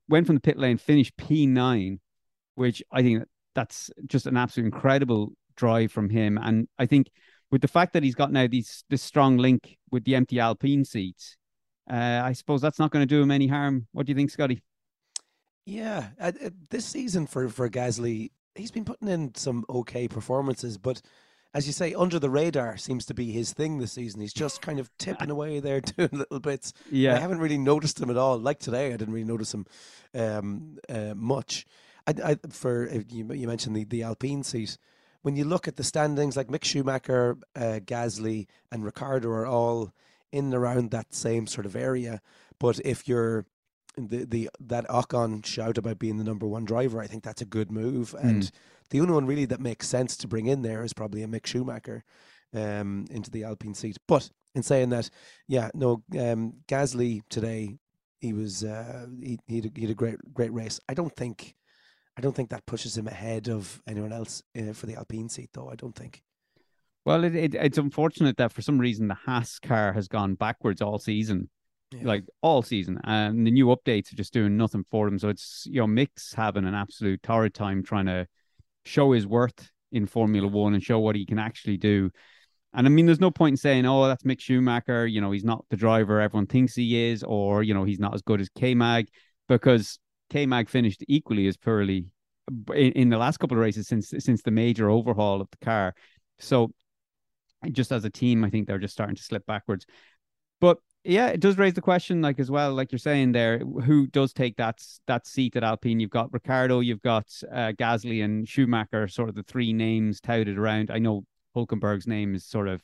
went 0.08 0.26
from 0.26 0.36
the 0.36 0.40
pit 0.40 0.58
lane, 0.58 0.78
finished 0.78 1.16
P9, 1.16 1.98
which 2.54 2.82
I 2.92 3.02
think 3.02 3.24
that's 3.54 3.90
just 4.06 4.26
an 4.26 4.36
absolute 4.36 4.66
incredible 4.66 5.32
drive 5.56 5.90
from 5.90 6.10
him. 6.10 6.38
And 6.38 6.68
I 6.78 6.86
think 6.86 7.10
with 7.50 7.62
the 7.62 7.68
fact 7.68 7.92
that 7.94 8.02
he's 8.02 8.14
got 8.14 8.32
now 8.32 8.46
these 8.46 8.84
this 8.90 9.02
strong 9.02 9.36
link 9.36 9.78
with 9.90 10.04
the 10.04 10.14
empty 10.14 10.40
Alpine 10.40 10.84
seats, 10.84 11.36
uh, 11.90 12.20
I 12.24 12.32
suppose 12.32 12.60
that's 12.60 12.78
not 12.78 12.90
going 12.90 13.02
to 13.02 13.14
do 13.14 13.22
him 13.22 13.30
any 13.30 13.46
harm. 13.46 13.86
What 13.92 14.06
do 14.06 14.12
you 14.12 14.16
think, 14.16 14.30
Scotty? 14.30 14.62
Yeah, 15.64 16.08
uh, 16.20 16.32
uh, 16.44 16.50
this 16.70 16.84
season 16.84 17.26
for 17.26 17.48
for 17.48 17.68
Gasly, 17.68 18.30
he's 18.54 18.70
been 18.70 18.84
putting 18.84 19.08
in 19.08 19.34
some 19.34 19.64
okay 19.68 20.08
performances, 20.08 20.78
but 20.78 21.02
as 21.54 21.66
you 21.66 21.72
say, 21.72 21.94
under 21.94 22.18
the 22.18 22.30
radar 22.30 22.76
seems 22.76 23.06
to 23.06 23.14
be 23.14 23.32
his 23.32 23.52
thing 23.52 23.78
this 23.78 23.92
season. 23.92 24.20
He's 24.20 24.32
just 24.32 24.60
kind 24.60 24.78
of 24.78 24.90
tipping 24.98 25.30
away 25.30 25.60
there, 25.60 25.80
doing 25.96 26.10
little 26.12 26.40
bits. 26.40 26.72
Yeah, 26.90 27.14
I 27.14 27.18
haven't 27.18 27.38
really 27.38 27.58
noticed 27.58 28.00
him 28.00 28.10
at 28.10 28.16
all. 28.16 28.38
Like 28.38 28.58
today, 28.58 28.88
I 28.88 28.96
didn't 28.96 29.14
really 29.14 29.26
notice 29.26 29.54
him 29.54 29.66
um, 30.14 30.78
uh, 30.88 31.14
much. 31.14 31.66
I, 32.06 32.14
I, 32.24 32.36
for 32.50 32.88
you, 33.08 33.32
you 33.32 33.46
mentioned 33.46 33.76
the, 33.76 33.84
the 33.84 34.02
Alpine 34.02 34.42
seat. 34.42 34.78
When 35.22 35.34
you 35.34 35.44
look 35.44 35.66
at 35.66 35.76
the 35.76 35.82
standings, 35.82 36.36
like 36.36 36.48
Mick 36.48 36.62
Schumacher, 36.62 37.38
uh, 37.56 37.80
Gasly, 37.84 38.46
and 38.70 38.84
Ricciardo 38.84 39.28
are 39.30 39.46
all 39.46 39.92
in 40.30 40.46
and 40.46 40.54
around 40.54 40.90
that 40.90 41.14
same 41.14 41.46
sort 41.46 41.66
of 41.66 41.74
area. 41.74 42.20
But 42.58 42.80
if 42.84 43.08
you're 43.08 43.46
the 43.96 44.24
the 44.24 44.50
that 44.60 44.86
Ocon 44.88 45.44
shout 45.44 45.78
about 45.78 45.98
being 45.98 46.18
the 46.18 46.24
number 46.24 46.46
one 46.46 46.64
driver, 46.64 47.00
I 47.00 47.06
think 47.06 47.24
that's 47.24 47.42
a 47.42 47.46
good 47.46 47.70
move. 47.72 48.14
And 48.20 48.50
the 48.90 49.00
only 49.00 49.14
one 49.14 49.26
really 49.26 49.44
that 49.46 49.60
makes 49.60 49.88
sense 49.88 50.16
to 50.18 50.28
bring 50.28 50.46
in 50.46 50.62
there 50.62 50.82
is 50.82 50.92
probably 50.92 51.22
a 51.22 51.26
Mick 51.26 51.46
Schumacher 51.46 52.04
um, 52.54 53.06
into 53.10 53.30
the 53.30 53.44
Alpine 53.44 53.74
seat. 53.74 53.96
But 54.06 54.30
in 54.54 54.62
saying 54.62 54.90
that, 54.90 55.10
yeah, 55.48 55.70
no, 55.74 56.02
um, 56.18 56.54
Gasly 56.68 57.22
today 57.28 57.78
he 58.20 58.32
was 58.32 58.64
uh, 58.64 59.06
he 59.22 59.38
he 59.46 59.56
had, 59.56 59.66
a, 59.66 59.70
he 59.74 59.80
had 59.82 59.90
a 59.90 59.94
great 59.94 60.16
great 60.32 60.52
race. 60.52 60.80
I 60.88 60.94
don't 60.94 61.14
think 61.14 61.54
I 62.16 62.20
don't 62.20 62.34
think 62.34 62.50
that 62.50 62.66
pushes 62.66 62.96
him 62.96 63.06
ahead 63.06 63.48
of 63.48 63.82
anyone 63.86 64.12
else 64.12 64.42
uh, 64.58 64.72
for 64.72 64.86
the 64.86 64.96
Alpine 64.96 65.28
seat, 65.28 65.50
though. 65.52 65.68
I 65.70 65.74
don't 65.74 65.94
think. 65.94 66.22
well, 67.04 67.24
it, 67.24 67.34
it, 67.34 67.54
it's 67.54 67.78
unfortunate 67.78 68.38
that 68.38 68.52
for 68.52 68.62
some 68.62 68.78
reason 68.78 69.08
the 69.08 69.14
Haas 69.14 69.58
car 69.58 69.92
has 69.92 70.08
gone 70.08 70.34
backwards 70.34 70.80
all 70.80 70.98
season. 70.98 71.50
Yeah. 71.92 72.00
like 72.02 72.24
all 72.42 72.62
season. 72.62 72.98
And 73.04 73.46
the 73.46 73.50
new 73.52 73.66
updates 73.66 74.12
are 74.12 74.16
just 74.16 74.32
doing 74.32 74.56
nothing 74.56 74.84
for 74.90 75.08
them. 75.08 75.20
So 75.20 75.28
it's 75.28 75.66
you 75.70 75.80
know 75.80 75.86
Mick's 75.86 76.34
having 76.34 76.64
an 76.64 76.74
absolute 76.74 77.22
torrid 77.22 77.54
time 77.54 77.84
trying 77.84 78.06
to 78.06 78.26
show 78.86 79.12
his 79.12 79.26
worth 79.26 79.70
in 79.92 80.06
Formula 80.06 80.48
One 80.48 80.74
and 80.74 80.82
show 80.82 80.98
what 80.98 81.16
he 81.16 81.26
can 81.26 81.38
actually 81.38 81.76
do. 81.76 82.10
And 82.72 82.86
I 82.86 82.90
mean, 82.90 83.06
there's 83.06 83.20
no 83.20 83.30
point 83.30 83.54
in 83.54 83.56
saying, 83.56 83.86
"Oh, 83.86 84.06
that's 84.06 84.24
Mick 84.24 84.40
Schumacher." 84.40 85.06
You 85.06 85.20
know, 85.20 85.30
he's 85.30 85.44
not 85.44 85.64
the 85.70 85.76
driver 85.76 86.20
everyone 86.20 86.46
thinks 86.46 86.74
he 86.74 87.10
is, 87.10 87.22
or 87.22 87.62
you 87.62 87.74
know, 87.74 87.84
he's 87.84 88.00
not 88.00 88.14
as 88.14 88.22
good 88.22 88.40
as 88.40 88.48
K 88.50 88.74
Mag, 88.74 89.08
because 89.48 89.98
K 90.30 90.46
Mag 90.46 90.68
finished 90.68 91.02
equally 91.08 91.46
as 91.48 91.56
poorly 91.56 92.06
in, 92.74 92.92
in 92.92 93.08
the 93.08 93.18
last 93.18 93.38
couple 93.38 93.56
of 93.56 93.62
races 93.62 93.88
since 93.88 94.12
since 94.18 94.42
the 94.42 94.50
major 94.50 94.90
overhaul 94.90 95.40
of 95.40 95.48
the 95.50 95.64
car. 95.64 95.94
So, 96.38 96.70
just 97.72 97.92
as 97.92 98.04
a 98.04 98.10
team, 98.10 98.44
I 98.44 98.50
think 98.50 98.66
they're 98.66 98.78
just 98.78 98.94
starting 98.94 99.16
to 99.16 99.22
slip 99.22 99.46
backwards. 99.46 99.86
But 100.60 100.78
yeah, 101.06 101.28
it 101.28 101.40
does 101.40 101.56
raise 101.56 101.74
the 101.74 101.80
question, 101.80 102.20
like 102.20 102.38
as 102.38 102.50
well, 102.50 102.74
like 102.74 102.92
you're 102.92 102.98
saying 102.98 103.32
there, 103.32 103.58
who 103.58 104.06
does 104.06 104.32
take 104.32 104.56
that 104.56 104.82
that 105.06 105.26
seat 105.26 105.56
at 105.56 105.64
Alpine? 105.64 106.00
You've 106.00 106.10
got 106.10 106.32
Ricciardo, 106.32 106.80
you've 106.80 107.02
got 107.02 107.26
uh, 107.50 107.72
Gasly 107.72 108.24
and 108.24 108.48
Schumacher, 108.48 109.08
sort 109.08 109.28
of 109.28 109.34
the 109.34 109.42
three 109.42 109.72
names 109.72 110.20
touted 110.20 110.58
around. 110.58 110.90
I 110.90 110.98
know 110.98 111.24
Hulkenberg's 111.54 112.06
name 112.06 112.34
is 112.34 112.44
sort 112.44 112.68
of 112.68 112.82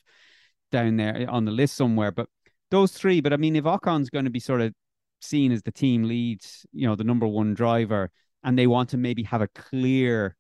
down 0.70 0.96
there 0.96 1.26
on 1.28 1.44
the 1.44 1.50
list 1.50 1.76
somewhere, 1.76 2.12
but 2.12 2.28
those 2.70 2.92
three. 2.92 3.20
But 3.20 3.32
I 3.32 3.36
mean, 3.36 3.56
if 3.56 3.66
Ocon's 3.66 4.10
going 4.10 4.24
to 4.24 4.30
be 4.30 4.40
sort 4.40 4.60
of 4.60 4.72
seen 5.20 5.52
as 5.52 5.62
the 5.62 5.72
team 5.72 6.04
lead, 6.04 6.40
you 6.72 6.86
know, 6.86 6.94
the 6.94 7.04
number 7.04 7.26
one 7.26 7.54
driver, 7.54 8.10
and 8.44 8.58
they 8.58 8.66
want 8.66 8.90
to 8.90 8.96
maybe 8.96 9.22
have 9.24 9.42
a 9.42 9.48
clear 9.48 10.36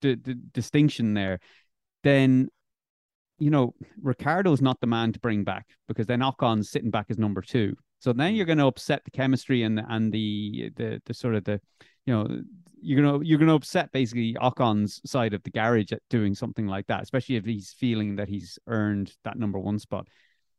d- 0.00 0.16
d- 0.16 0.34
distinction 0.52 1.14
there, 1.14 1.40
then 2.02 2.48
you 3.40 3.50
know, 3.50 3.74
Ricciardo's 4.02 4.62
not 4.62 4.80
the 4.80 4.86
man 4.86 5.12
to 5.12 5.18
bring 5.18 5.42
back 5.42 5.66
because 5.88 6.06
then 6.06 6.22
Ocon's 6.22 6.70
sitting 6.70 6.90
back 6.90 7.06
as 7.08 7.18
number 7.18 7.40
two. 7.40 7.74
So 7.98 8.12
then 8.12 8.34
you're 8.34 8.44
mm. 8.44 8.48
going 8.48 8.58
to 8.58 8.66
upset 8.66 9.02
the 9.04 9.10
chemistry 9.10 9.62
and 9.62 9.80
and 9.88 10.12
the 10.12 10.70
the 10.76 11.02
the 11.04 11.14
sort 11.14 11.34
of 11.34 11.44
the, 11.44 11.60
you 12.06 12.14
know, 12.14 12.42
you're 12.80 13.02
gonna 13.02 13.24
you're 13.24 13.38
gonna 13.38 13.54
upset 13.54 13.90
basically 13.92 14.36
Ocon's 14.40 15.00
side 15.04 15.34
of 15.34 15.42
the 15.42 15.50
garage 15.50 15.92
at 15.92 16.02
doing 16.08 16.34
something 16.34 16.66
like 16.66 16.86
that, 16.86 17.02
especially 17.02 17.36
if 17.36 17.44
he's 17.44 17.72
feeling 17.72 18.16
that 18.16 18.28
he's 18.28 18.58
earned 18.66 19.12
that 19.24 19.38
number 19.38 19.58
one 19.58 19.78
spot. 19.78 20.06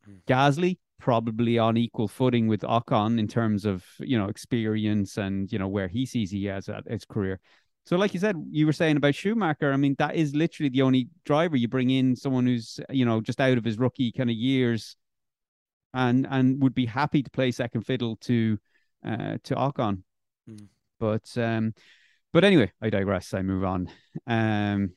Mm. 0.08 0.24
Gasly 0.28 0.78
probably 1.00 1.58
on 1.58 1.78
equal 1.78 2.08
footing 2.08 2.48
with 2.48 2.62
Ocon 2.62 3.20
in 3.20 3.28
terms 3.28 3.66
of 3.66 3.84
you 4.00 4.18
know 4.18 4.28
experience 4.28 5.18
and 5.18 5.52
you 5.52 5.58
know 5.58 5.68
where 5.68 5.88
he 5.88 6.06
sees 6.06 6.32
he 6.32 6.46
has 6.46 6.70
at 6.70 6.88
his 6.88 7.06
career. 7.06 7.40
So, 7.86 7.98
like 7.98 8.14
you 8.14 8.20
said, 8.20 8.36
you 8.50 8.66
were 8.66 8.74
saying 8.74 8.98
about 8.98 9.16
Schumacher. 9.16 9.74
I 9.74 9.78
mean, 9.78 9.96
that 9.98 10.16
is 10.16 10.36
literally 10.36 10.70
the 10.70 10.84
only 10.84 11.10
driver 11.26 11.58
you 11.58 11.68
bring 11.68 11.90
in, 11.90 12.16
someone 12.16 12.46
who's 12.46 12.80
you 12.90 13.06
know 13.06 13.22
just 13.22 13.42
out 13.42 13.58
of 13.58 13.66
his 13.66 13.78
rookie 13.78 14.12
kind 14.12 14.30
of 14.30 14.36
years, 14.36 14.96
and 15.94 16.28
and 16.30 16.62
would 16.62 16.76
be 16.76 16.86
happy 16.86 17.24
to 17.24 17.30
play 17.32 17.52
second 17.52 17.82
fiddle 17.82 18.16
to 18.18 18.58
uh, 19.06 19.38
to 19.44 19.56
Ocon. 19.56 20.04
Mm. 20.50 20.68
But 21.00 21.38
um, 21.38 21.74
but 22.32 22.44
anyway, 22.44 22.72
I 22.82 22.90
digress. 22.90 23.34
I 23.34 23.42
move 23.42 23.64
on. 23.64 23.90
Um, 24.28 24.94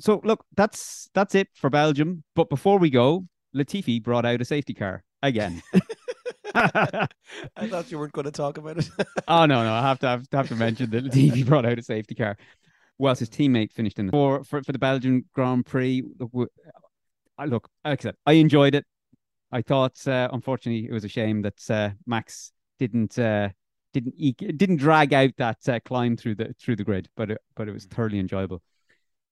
so 0.00 0.20
look, 0.24 0.44
that's 0.56 1.08
that's 1.14 1.34
it 1.34 1.48
for 1.54 1.70
Belgium. 1.70 2.24
But 2.34 2.50
before 2.50 2.78
we 2.78 2.90
go, 2.90 3.26
Latifi 3.54 4.02
brought 4.02 4.26
out 4.26 4.40
a 4.40 4.44
safety 4.44 4.74
car 4.74 5.02
again. 5.22 5.62
I 6.54 7.08
thought 7.68 7.90
you 7.90 7.98
weren't 7.98 8.12
going 8.12 8.26
to 8.26 8.30
talk 8.30 8.58
about 8.58 8.78
it. 8.78 8.88
oh 9.28 9.46
no, 9.46 9.64
no, 9.64 9.72
I 9.72 9.82
have 9.82 9.98
to 10.00 10.08
have, 10.08 10.28
to 10.30 10.36
have 10.36 10.48
to 10.48 10.56
mention 10.56 10.90
that 10.90 11.04
Latifi 11.04 11.46
brought 11.46 11.66
out 11.66 11.78
a 11.78 11.82
safety 11.82 12.14
car. 12.14 12.36
Whilst 12.96 13.18
his 13.18 13.28
teammate 13.28 13.72
finished 13.72 13.98
in 13.98 14.06
the 14.06 14.12
for 14.12 14.44
for, 14.44 14.62
for 14.62 14.70
the 14.70 14.78
Belgian 14.78 15.24
Grand 15.32 15.66
Prix. 15.66 16.04
Look, 16.18 16.50
look, 17.46 17.68
I 17.84 17.96
said, 17.96 18.14
I 18.24 18.34
enjoyed 18.34 18.76
it. 18.76 18.84
I 19.50 19.62
thought, 19.62 20.06
uh, 20.06 20.28
unfortunately, 20.32 20.88
it 20.88 20.92
was 20.92 21.04
a 21.04 21.08
shame 21.08 21.42
that 21.42 21.70
uh, 21.70 21.90
Max 22.06 22.52
didn't 22.78 23.18
uh, 23.18 23.48
didn't 23.92 24.14
eke, 24.16 24.56
didn't 24.56 24.76
drag 24.76 25.12
out 25.14 25.30
that 25.38 25.68
uh, 25.68 25.80
climb 25.84 26.16
through 26.16 26.34
the 26.36 26.54
through 26.60 26.76
the 26.76 26.84
grid, 26.84 27.08
but 27.16 27.30
it, 27.32 27.38
but 27.56 27.68
it 27.68 27.72
was 27.72 27.86
thoroughly 27.86 28.18
enjoyable. 28.18 28.62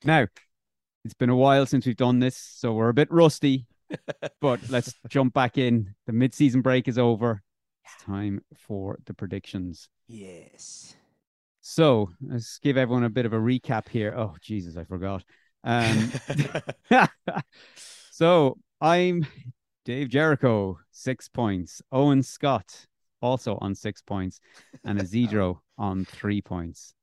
Now, 0.04 0.26
it's 1.04 1.14
been 1.14 1.30
a 1.30 1.36
while 1.36 1.66
since 1.66 1.86
we've 1.86 1.96
done 1.96 2.20
this, 2.20 2.36
so 2.36 2.72
we're 2.72 2.88
a 2.88 2.94
bit 2.94 3.10
rusty. 3.10 3.66
But 4.40 4.60
let's 4.68 4.94
jump 5.08 5.34
back 5.34 5.58
in. 5.58 5.94
The 6.06 6.12
mid-season 6.12 6.60
break 6.62 6.88
is 6.88 6.98
over. 6.98 7.42
It's 7.84 8.04
time 8.04 8.40
for 8.56 8.98
the 9.06 9.14
predictions. 9.14 9.88
yes. 10.08 10.96
So 11.64 12.10
let's 12.20 12.58
give 12.58 12.76
everyone 12.76 13.04
a 13.04 13.08
bit 13.08 13.24
of 13.24 13.32
a 13.32 13.38
recap 13.38 13.88
here. 13.88 14.12
Oh 14.16 14.34
Jesus, 14.40 14.76
I 14.76 14.82
forgot. 14.82 15.22
Um, 15.62 16.10
so 18.10 18.58
I'm 18.80 19.24
Dave 19.84 20.08
Jericho, 20.08 20.80
six 20.90 21.28
points. 21.28 21.80
Owen 21.92 22.24
Scott 22.24 22.86
also 23.22 23.56
on 23.60 23.74
six 23.74 24.02
points, 24.02 24.40
and 24.84 25.00
Isidro 25.02 25.62
on 25.78 26.04
three 26.04 26.42
points. 26.42 26.94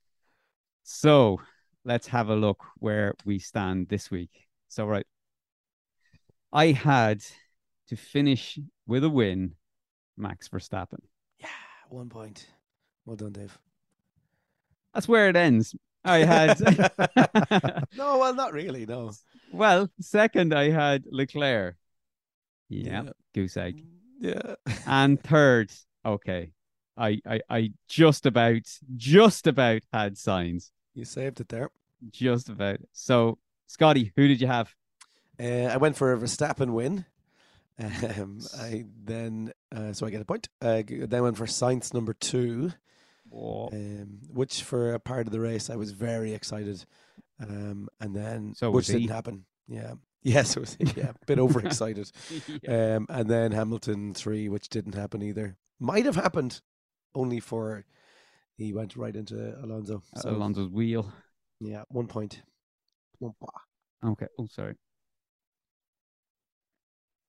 So 0.84 1.40
let's 1.86 2.08
have 2.08 2.30
a 2.30 2.36
look 2.36 2.64
where 2.78 3.16
we 3.26 3.40
stand 3.40 3.88
this 3.88 4.12
week. 4.12 4.48
So 4.68 4.86
right, 4.86 5.08
I 6.52 6.68
had 6.72 7.22
to 7.88 7.96
finish 7.96 8.60
with 8.88 9.04
a 9.04 9.10
win, 9.10 9.56
Max 10.18 10.48
Verstappen. 10.50 11.00
yeah, 11.40 11.48
one 11.90 12.10
point. 12.10 12.48
Well 13.06 13.16
done, 13.16 13.32
Dave. 13.34 13.58
That's 14.94 15.08
where 15.08 15.30
it 15.30 15.36
ends. 15.36 15.76
I 16.04 16.20
had 16.20 16.60
No, 17.96 18.18
well, 18.20 18.34
not 18.34 18.54
really. 18.54 18.86
No. 18.86 19.12
well, 19.52 19.90
second 20.00 20.54
I 20.54 20.70
had 20.70 21.04
Leclerc. 21.12 21.76
Yeah, 22.70 23.04
Yeah. 23.04 23.10
goose 23.34 23.58
egg. 23.58 23.84
Yeah. 24.20 24.56
And 24.86 25.22
third, 25.22 25.72
okay. 26.06 26.52
I, 26.98 27.20
I 27.26 27.40
I 27.50 27.72
just 27.88 28.26
about 28.26 28.62
just 28.96 29.48
about 29.48 29.82
had 29.94 30.16
Sainz. 30.16 30.72
You 30.94 31.06
saved 31.06 31.40
it 31.40 31.50
there. 31.50 31.70
Just 32.12 32.50
about. 32.50 32.80
So 32.92 33.38
Scotty, 33.68 34.12
who 34.16 34.28
did 34.28 34.42
you 34.42 34.48
have? 34.48 34.74
Uh, 35.40 35.68
I 35.72 35.78
went 35.78 35.96
for 35.96 36.14
a 36.14 36.18
Verstappen 36.18 36.72
win. 36.72 37.06
Um, 37.80 38.40
I 38.60 38.86
then 39.06 39.54
uh, 39.74 39.94
so 39.94 40.06
I 40.06 40.10
get 40.10 40.22
a 40.22 40.26
point. 40.26 40.50
Uh, 40.62 40.84
then 40.86 41.24
went 41.24 41.38
for 41.38 41.46
Sainz 41.46 41.94
number 41.94 42.14
two, 42.14 42.74
um, 43.34 44.20
which 44.34 44.64
for 44.64 44.94
a 44.94 45.00
part 45.00 45.28
of 45.28 45.32
the 45.32 45.40
race 45.40 45.70
I 45.70 45.78
was 45.78 45.92
very 45.92 46.34
excited, 46.34 46.84
um, 47.40 47.88
and 48.02 48.14
then 48.16 48.54
So 48.56 48.70
which 48.72 48.88
he. 48.88 48.94
didn't 48.94 49.12
happen. 49.12 49.46
Yeah, 49.70 49.94
yes, 50.24 50.58
it 50.58 50.60
was 50.60 50.78
yeah, 50.98 51.12
a 51.12 51.26
bit 51.26 51.40
overexcited. 51.40 52.12
yeah. 52.64 52.96
Um, 52.98 53.06
and 53.10 53.30
then 53.30 53.54
Hamilton 53.54 54.14
three, 54.14 54.50
which 54.50 54.68
didn't 54.68 54.96
happen 54.96 55.22
either. 55.22 55.56
Might 55.80 56.04
have 56.06 56.16
happened, 56.18 56.60
only 57.16 57.40
for 57.40 57.86
he 58.58 58.74
went 58.74 58.98
right 58.98 59.16
into 59.16 59.58
Alonso. 59.64 60.04
So 60.18 60.32
Alonso's 60.32 60.68
wheel. 60.70 61.10
yeah, 61.62 61.84
one 61.88 62.08
point. 62.08 62.42
One 63.20 63.34
point. 63.40 63.54
Okay. 64.04 64.28
Oh, 64.38 64.48
sorry. 64.48 64.76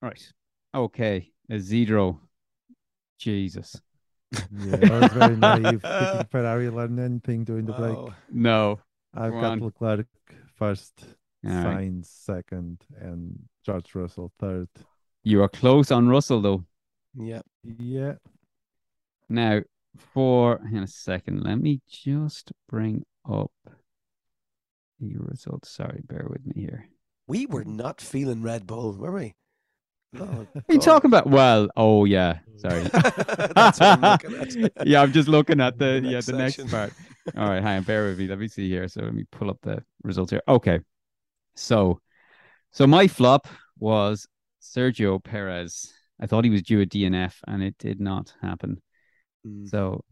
Right. 0.02 0.32
Okay. 0.74 1.30
Isidro. 1.48 2.20
Jesus. 3.18 3.80
Yeah, 4.32 4.76
I 4.82 5.00
was 5.00 5.12
very 5.12 5.36
naive 5.36 5.82
thinking 5.82 6.26
Ferrari 6.30 6.70
learned 6.70 7.00
anything 7.00 7.44
during 7.44 7.66
the 7.66 7.72
break. 7.72 7.96
Wow. 7.96 8.14
No. 8.30 8.80
I've 9.14 9.32
Go 9.32 9.40
got 9.40 9.52
on. 9.52 9.60
Leclerc 9.60 10.06
first, 10.54 10.92
All 11.44 11.52
right. 11.52 11.78
Sainz 11.90 12.06
second, 12.06 12.84
and 12.98 13.40
George 13.66 13.94
Russell 13.94 14.32
third. 14.38 14.68
You 15.24 15.42
are 15.42 15.48
close 15.48 15.90
on 15.90 16.08
Russell 16.08 16.40
though. 16.40 16.64
Yeah. 17.14 17.40
Yeah, 17.64 18.14
Now, 19.28 19.62
for 19.96 20.60
hang 20.64 20.78
on 20.78 20.84
a 20.84 20.86
second, 20.86 21.42
let 21.42 21.56
me 21.56 21.80
just 21.88 22.52
bring 22.68 23.04
up 23.28 23.50
the 25.00 25.16
results. 25.18 25.70
Sorry, 25.70 26.00
bear 26.04 26.26
with 26.30 26.46
me 26.46 26.62
here. 26.62 26.88
We 27.26 27.46
were 27.46 27.64
not 27.64 28.00
feeling 28.00 28.42
Red 28.42 28.66
Bull, 28.66 28.92
were 28.92 29.12
we? 29.12 29.34
Oh, 30.18 30.24
What 30.24 30.64
are 30.68 30.74
you 30.74 30.80
talking 30.80 31.08
about? 31.08 31.26
Well, 31.28 31.68
oh 31.76 32.04
yeah, 32.04 32.38
sorry. 32.56 32.84
I'm 32.94 34.18
yeah, 34.84 35.02
I'm 35.02 35.12
just 35.12 35.28
looking 35.28 35.60
at 35.60 35.78
the, 35.78 36.00
The 36.00 36.08
yeah 36.08 36.10
next 36.12 36.26
the 36.26 36.32
next 36.32 36.70
part. 36.70 36.92
All 37.36 37.48
right, 37.48 37.62
hang 37.62 37.78
on, 37.78 37.82
bear 37.84 38.06
with 38.06 38.18
me. 38.18 38.26
Let 38.26 38.38
me 38.38 38.48
see 38.48 38.68
here. 38.68 38.88
So 38.88 39.02
let 39.02 39.14
me 39.14 39.24
pull 39.30 39.50
up 39.50 39.58
the 39.62 39.84
results 40.02 40.30
here. 40.32 40.42
Okay, 40.48 40.80
so 41.54 42.00
so 42.72 42.86
my 42.86 43.06
flop 43.06 43.46
was 43.78 44.26
Sergio 44.60 45.22
Perez. 45.22 45.92
I 46.20 46.26
thought 46.26 46.44
he 46.44 46.50
was 46.50 46.62
due 46.62 46.80
a 46.80 46.86
DNF, 46.86 47.34
and 47.46 47.62
it 47.62 47.76
did 47.78 48.00
not 48.00 48.34
happen. 48.42 48.82
Mm. 49.46 49.68
So, 49.68 50.04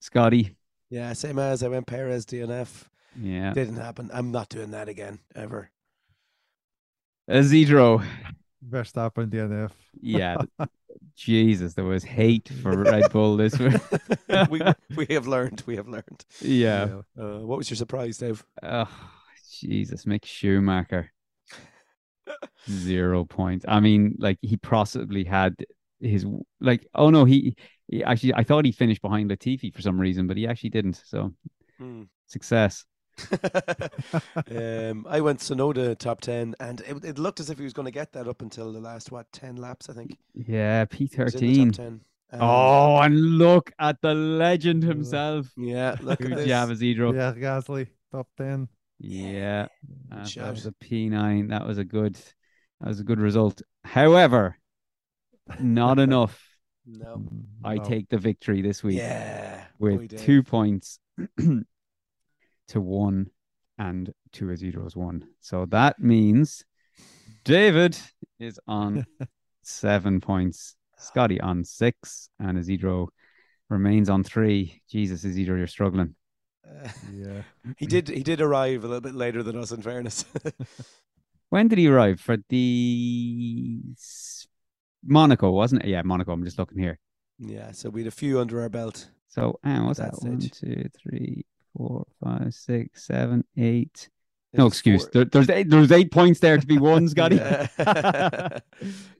Scotty, 0.00 0.56
Yeah, 0.88 1.12
same 1.12 1.38
as 1.38 1.62
I 1.62 1.68
went 1.68 1.86
Perez 1.86 2.24
DNF. 2.24 2.84
yeah, 3.20 3.52
Didn't 3.52 3.76
happen. 3.76 4.10
I'm 4.12 4.30
not 4.32 4.48
doing 4.48 4.70
that 4.70 4.88
again 4.88 5.18
ever. 5.34 5.70
Isidro, 7.28 8.02
Verstappen 8.68 9.28
DNF. 9.30 9.70
yeah. 10.00 10.36
Jesus, 11.16 11.74
there 11.74 11.84
was 11.84 12.02
hate 12.02 12.50
for 12.62 12.76
Red 12.82 13.10
Bull 13.12 13.36
this 13.36 13.58
week. 13.58 13.74
we 14.50 14.60
we 14.96 15.06
have 15.10 15.26
learned. 15.26 15.62
We 15.66 15.76
have 15.76 15.88
learned. 15.88 16.24
Yeah. 16.40 17.00
Uh, 17.18 17.38
what 17.38 17.58
was 17.58 17.70
your 17.70 17.76
surprise, 17.76 18.18
Dave? 18.18 18.44
Oh, 18.62 18.88
Jesus, 19.60 20.04
Mick 20.04 20.24
Schumacher. 20.24 21.12
Zero 22.70 23.24
points. 23.24 23.64
I 23.68 23.80
mean, 23.80 24.14
like 24.18 24.38
he 24.42 24.56
possibly 24.56 25.24
had 25.24 25.54
his 26.00 26.26
like. 26.60 26.86
Oh 26.94 27.10
no, 27.10 27.24
he, 27.24 27.56
he 27.88 28.04
actually. 28.04 28.34
I 28.34 28.44
thought 28.44 28.64
he 28.64 28.72
finished 28.72 29.02
behind 29.02 29.30
Latifi 29.30 29.74
for 29.74 29.82
some 29.82 29.98
reason, 30.00 30.26
but 30.26 30.36
he 30.36 30.46
actually 30.46 30.70
didn't. 30.70 31.02
So 31.06 31.32
Hmm. 31.78 32.02
success. 32.26 32.84
um, 34.50 35.06
I 35.08 35.20
went 35.20 35.40
Tsunoda 35.40 35.96
top 35.98 36.20
ten, 36.20 36.54
and 36.60 36.80
it, 36.82 37.04
it 37.04 37.18
looked 37.18 37.40
as 37.40 37.50
if 37.50 37.58
he 37.58 37.64
was 37.64 37.72
going 37.72 37.86
to 37.86 37.92
get 37.92 38.12
that 38.12 38.28
up 38.28 38.42
until 38.42 38.72
the 38.72 38.80
last 38.80 39.10
what 39.12 39.30
ten 39.32 39.56
laps, 39.56 39.88
I 39.88 39.94
think. 39.94 40.16
Yeah, 40.34 40.84
P 40.86 41.06
He 41.14 41.22
was 41.22 41.34
in 41.34 41.44
the 41.44 41.50
thirteen. 41.50 41.72
top 41.72 41.76
10. 41.76 42.00
And 42.32 42.42
Oh, 42.42 42.98
and 42.98 43.38
look 43.38 43.72
at 43.78 44.00
the 44.02 44.14
legend 44.14 44.84
himself. 44.84 45.50
yeah, 45.56 45.96
look 46.00 46.24
at 46.24 46.28
did 46.28 46.38
this. 46.38 46.46
you 46.46 46.52
have, 46.52 46.70
Isidro? 46.70 47.12
Gasly, 47.12 47.88
top 48.12 48.28
10. 48.36 48.68
Yeah, 49.00 49.66
Good 50.10 50.26
that, 50.36 50.50
was 50.50 50.66
a 50.66 50.72
P 50.72 51.08
nine. 51.08 51.48
That 51.48 51.66
was 51.66 51.78
a 51.78 51.84
good. 51.84 52.16
That 52.80 52.88
was 52.88 53.00
a 53.00 53.04
good 53.04 53.18
result. 53.18 53.62
However, 53.84 54.56
not 55.58 55.98
enough. 56.08 56.40
No. 56.86 57.22
I 57.64 57.76
no. 57.76 57.84
take 57.84 58.08
the 58.08 58.18
victory 58.18 58.62
this 58.62 58.82
week. 58.82 58.98
Yeah. 58.98 59.64
with 59.78 60.08
Dave. 60.08 60.20
two 60.20 60.42
points 60.42 60.98
to 62.70 62.80
one 62.80 63.30
and 63.78 64.12
two 64.32 64.50
Isidro's 64.50 64.96
one. 64.96 65.24
So 65.40 65.66
that 65.66 65.98
means 66.00 66.64
David 67.44 67.96
is 68.38 68.58
on 68.66 69.06
seven 69.62 70.20
points, 70.20 70.76
Scotty 70.98 71.40
on 71.40 71.64
six, 71.64 72.28
and 72.38 72.58
Isidro 72.58 73.08
remains 73.68 74.08
on 74.10 74.24
three. 74.24 74.82
Jesus, 74.90 75.24
Isidro, 75.24 75.56
you're 75.56 75.66
struggling. 75.66 76.14
Uh, 76.66 76.88
Yeah. 77.14 77.42
he 77.78 77.86
did. 77.86 78.08
He 78.08 78.22
did 78.22 78.40
arrive 78.40 78.84
a 78.84 78.86
little 78.86 79.00
bit 79.00 79.14
later 79.14 79.42
than 79.42 79.56
us. 79.56 79.70
In 79.72 79.82
fairness. 79.82 80.24
When 81.50 81.66
did 81.66 81.78
he 81.78 81.88
arrive 81.88 82.20
for 82.20 82.36
the 82.48 83.80
s- 83.96 84.46
Monaco? 85.04 85.50
Wasn't 85.50 85.82
it? 85.82 85.88
Yeah, 85.88 86.02
Monaco. 86.02 86.30
I'm 86.32 86.44
just 86.44 86.58
looking 86.60 86.78
here. 86.78 87.00
yeah. 87.40 87.72
So 87.72 87.90
we 87.90 88.02
had 88.02 88.06
a 88.08 88.12
few 88.12 88.38
under 88.38 88.60
our 88.60 88.68
belt. 88.68 89.10
So, 89.26 89.58
uh, 89.64 89.80
what's 89.80 89.98
That 89.98 90.12
that? 90.12 90.22
One, 90.28 90.40
stage. 90.40 90.52
two, 90.60 90.88
three, 91.02 91.44
four, 91.76 92.06
five, 92.22 92.52
six, 92.54 93.06
seven, 93.06 93.44
eight. 93.56 94.08
It 94.52 94.58
No 94.58 94.66
excuse. 94.66 95.06
There, 95.08 95.24
there's 95.24 95.48
eight, 95.48 95.70
there's 95.70 95.92
eight 95.92 96.10
points 96.10 96.40
there 96.40 96.58
to 96.58 96.66
be 96.66 96.78
won, 96.78 97.08
Scotty. 97.14 97.38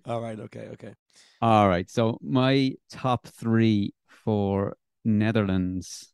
All 0.07 0.20
right. 0.20 0.38
Okay. 0.40 0.68
Okay. 0.72 0.94
All 1.40 1.68
right. 1.68 1.88
So 1.88 2.18
my 2.20 2.72
top 2.90 3.26
three 3.28 3.94
for 4.24 4.76
Netherlands 5.05 6.12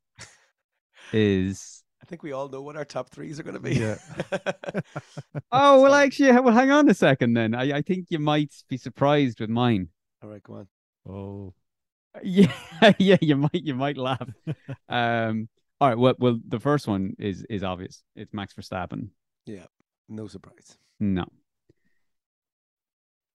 is 1.13 1.83
I 2.03 2.07
think 2.07 2.23
we 2.23 2.33
all 2.33 2.49
know 2.49 2.61
what 2.63 2.77
our 2.77 2.85
top 2.85 3.09
threes 3.09 3.41
are 3.41 3.43
going 3.43 3.55
to 3.55 3.61
be. 3.61 3.75
Yeah. 3.75 3.97
Oh 5.51 5.81
well, 5.83 5.95
actually, 5.95 6.31
well, 6.41 6.55
hang 6.55 6.71
on 6.71 6.89
a 6.89 6.95
second. 6.95 7.35
Then 7.35 7.55
I, 7.55 7.79
I 7.79 7.83
think 7.83 8.07
you 8.11 8.19
might 8.21 8.55
be 8.69 8.77
surprised 8.77 9.41
with 9.41 9.51
mine. 9.51 9.89
all 10.23 10.29
right, 10.31 10.43
go 10.43 10.55
on. 10.55 10.69
Oh, 11.09 11.55
Yeah, 12.23 12.53
yeah, 12.99 13.17
you 13.21 13.37
might, 13.37 13.51
you 13.55 13.75
might 13.75 13.97
laugh. 13.97 14.29
um, 14.89 15.49
all 15.81 15.89
right. 15.89 15.99
Well, 15.99 16.15
well, 16.19 16.41
the 16.47 16.61
first 16.61 16.89
one 16.89 17.15
is 17.19 17.45
is 17.51 17.63
obvious. 17.63 18.03
It's 18.15 18.33
Max 18.33 18.55
Verstappen. 18.55 19.09
Yeah, 19.45 19.67
no 20.09 20.27
surprise. 20.27 20.79
No. 21.01 21.25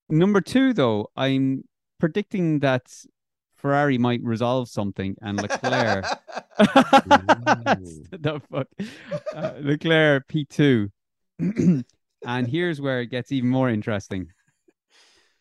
Number 0.10 0.42
two, 0.42 0.74
though, 0.74 1.08
I'm 1.16 1.64
predicting 2.00 2.60
that 2.60 2.92
Ferrari 3.56 3.98
might 3.98 4.22
resolve 4.24 4.70
something, 4.70 5.16
and 5.22 5.42
Leclerc. 5.42 6.06
the 6.58 8.42
fuck, 8.52 8.68
uh, 9.36 9.54
Leclerc 9.62 10.28
P 10.28 10.46
two, 10.46 10.89
and 11.39 12.48
here's 12.48 12.82
where 12.82 13.02
it 13.02 13.08
gets 13.08 13.32
even 13.32 13.50
more 13.50 13.70
interesting. 13.70 14.28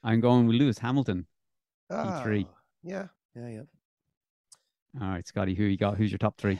I'm 0.02 0.20
going 0.20 0.46
with 0.46 0.56
Lewis 0.56 0.78
Hamilton. 0.78 1.26
P3. 1.90 2.46
Ah, 2.46 2.54
yeah, 2.82 3.06
yeah, 3.34 3.48
yeah. 3.48 3.62
All 5.00 5.08
right, 5.08 5.26
Scotty, 5.26 5.54
who 5.54 5.64
you 5.64 5.76
got? 5.76 5.96
Who's 5.96 6.10
your 6.10 6.18
top 6.18 6.36
three? 6.38 6.58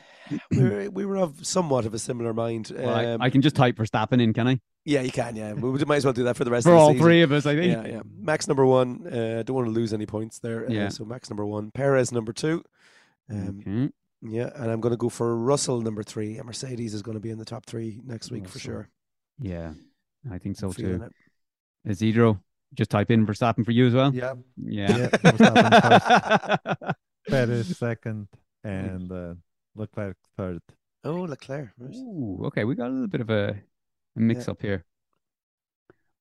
we 0.51 0.59
were, 0.63 0.91
we 0.91 1.05
were 1.07 1.17
of 1.17 1.45
somewhat 1.45 1.85
of 1.87 1.95
a 1.95 1.99
similar 1.99 2.33
mind. 2.35 2.71
Well, 2.77 2.89
I- 2.95 3.05
Um, 3.07 3.23
I, 3.23 3.31
can 3.31 3.43
just 3.43 3.57
type 3.57 3.77
Verstappen 3.77 4.23
in, 4.23 4.33
can 4.33 4.47
I? 4.47 4.61
yeah, 4.85 5.01
you 5.01 5.11
can. 5.11 5.35
Yeah, 5.35 5.53
we 5.55 5.85
might 5.85 5.97
as 5.97 6.05
well 6.05 6.13
do 6.15 6.25
that 6.25 6.37
for 6.37 6.45
the 6.45 6.51
rest 6.51 6.65
For 6.65 6.71
of 6.73 6.77
the 6.77 6.81
all 6.81 6.91
season. 6.93 7.05
three 7.05 7.23
of 7.23 7.33
us, 7.33 7.45
I 7.47 7.57
think. 7.57 7.73
Yeah, 7.87 7.93
yeah. 7.97 8.03
Max 8.19 8.47
number 8.47 8.65
one. 8.65 9.07
Uh, 9.07 9.43
don't 9.45 9.57
want 9.57 9.67
to 9.67 9.73
lose 9.73 9.93
any 9.93 10.07
points 10.07 10.39
there. 10.39 10.67
Uh, 10.67 10.71
Yeah. 10.73 10.89
So 10.91 11.05
Max 11.05 11.29
number 11.29 11.45
one. 11.45 11.71
Perez 11.73 12.13
number 12.13 12.33
two. 12.33 12.63
Um. 13.31 13.93
Yeah, 14.23 14.51
and 14.55 14.71
I'm 14.71 14.81
going 14.83 14.93
to 14.93 14.99
go 14.99 15.09
for 15.09 15.35
Russell 15.35 15.81
number 15.81 16.03
three. 16.03 16.37
And 16.37 16.45
Mercedes 16.47 16.93
is 16.95 17.01
going 17.03 17.15
to 17.17 17.21
be 17.21 17.31
in 17.31 17.39
the 17.39 17.45
top 17.47 17.65
three 17.67 18.01
next 18.05 18.31
week 18.31 18.47
for 18.47 18.59
sure. 18.59 18.89
Yeah, 19.41 19.73
I 20.31 20.37
think 20.39 20.57
so 20.59 20.69
I'm 20.69 20.73
too. 20.75 21.09
Isidro, 21.87 22.39
just 22.75 22.91
type 22.91 23.11
in 23.11 23.27
Verstappen 23.27 23.65
for 23.65 23.71
you 23.73 23.87
as 23.87 23.95
well. 23.95 24.15
yeah. 24.15 24.35
Yeah. 24.57 25.09
Yeah, 25.41 26.75
Perez 27.29 27.77
second 27.77 28.29
and 28.65 29.11
uh, 29.13 29.35
Leclerc 29.75 30.17
third. 30.37 30.63
Oh, 31.05 31.23
Leclerc. 31.23 31.71
right. 31.79 31.95
Ooh, 31.97 32.43
okay, 32.47 32.65
we 32.65 32.75
got 32.75 32.89
a 32.89 32.93
little 32.93 33.09
bit 33.09 33.21
of 33.21 33.31
a, 33.31 33.61
a 34.17 34.21
mix 34.21 34.49
up 34.49 34.61
here. 34.61 34.85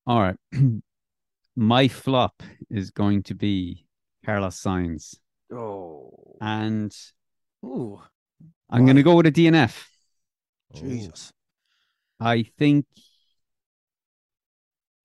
All 0.06 0.20
right. 0.20 0.36
My 1.56 1.88
flop 1.88 2.42
is 2.70 2.90
going 2.90 3.22
to 3.24 3.34
be 3.34 3.86
Carlos 4.24 4.60
Sainz. 4.60 5.16
Oh, 5.52 6.36
And 6.40 6.94
Ooh, 7.64 8.00
I'm 8.70 8.84
going 8.84 8.96
to 8.96 9.02
go 9.02 9.16
with 9.16 9.26
a 9.26 9.32
DNF. 9.32 9.86
Jesus. 10.74 11.32
I 12.20 12.44
think 12.58 12.86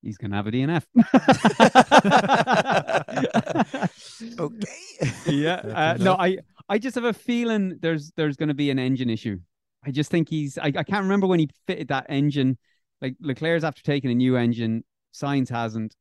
he's 0.05 0.17
going 0.17 0.31
to 0.31 0.37
have 0.37 0.47
a 0.47 0.51
DNF. 0.51 0.85
Okay. 4.39 5.11
yeah. 5.27 5.55
Uh, 5.55 5.97
no. 5.99 6.13
I 6.13 6.37
I 6.69 6.77
just 6.77 6.95
have 6.95 7.03
a 7.03 7.13
feeling 7.13 7.77
there's 7.81 8.11
there's 8.15 8.37
going 8.37 8.49
to 8.49 8.55
be 8.55 8.69
an 8.69 8.79
engine 8.79 9.09
issue. 9.09 9.39
I 9.85 9.91
just 9.91 10.09
think 10.09 10.29
he's. 10.29 10.57
I, 10.57 10.67
I 10.67 10.83
can't 10.83 11.03
remember 11.03 11.27
when 11.27 11.39
he 11.39 11.49
fitted 11.67 11.89
that 11.89 12.05
engine. 12.09 12.57
Like 13.01 13.15
Leclerc's 13.19 13.63
after 13.63 13.83
taking 13.83 14.11
a 14.11 14.15
new 14.15 14.37
engine, 14.37 14.83
Sainz 15.13 15.49
hasn't. 15.49 15.95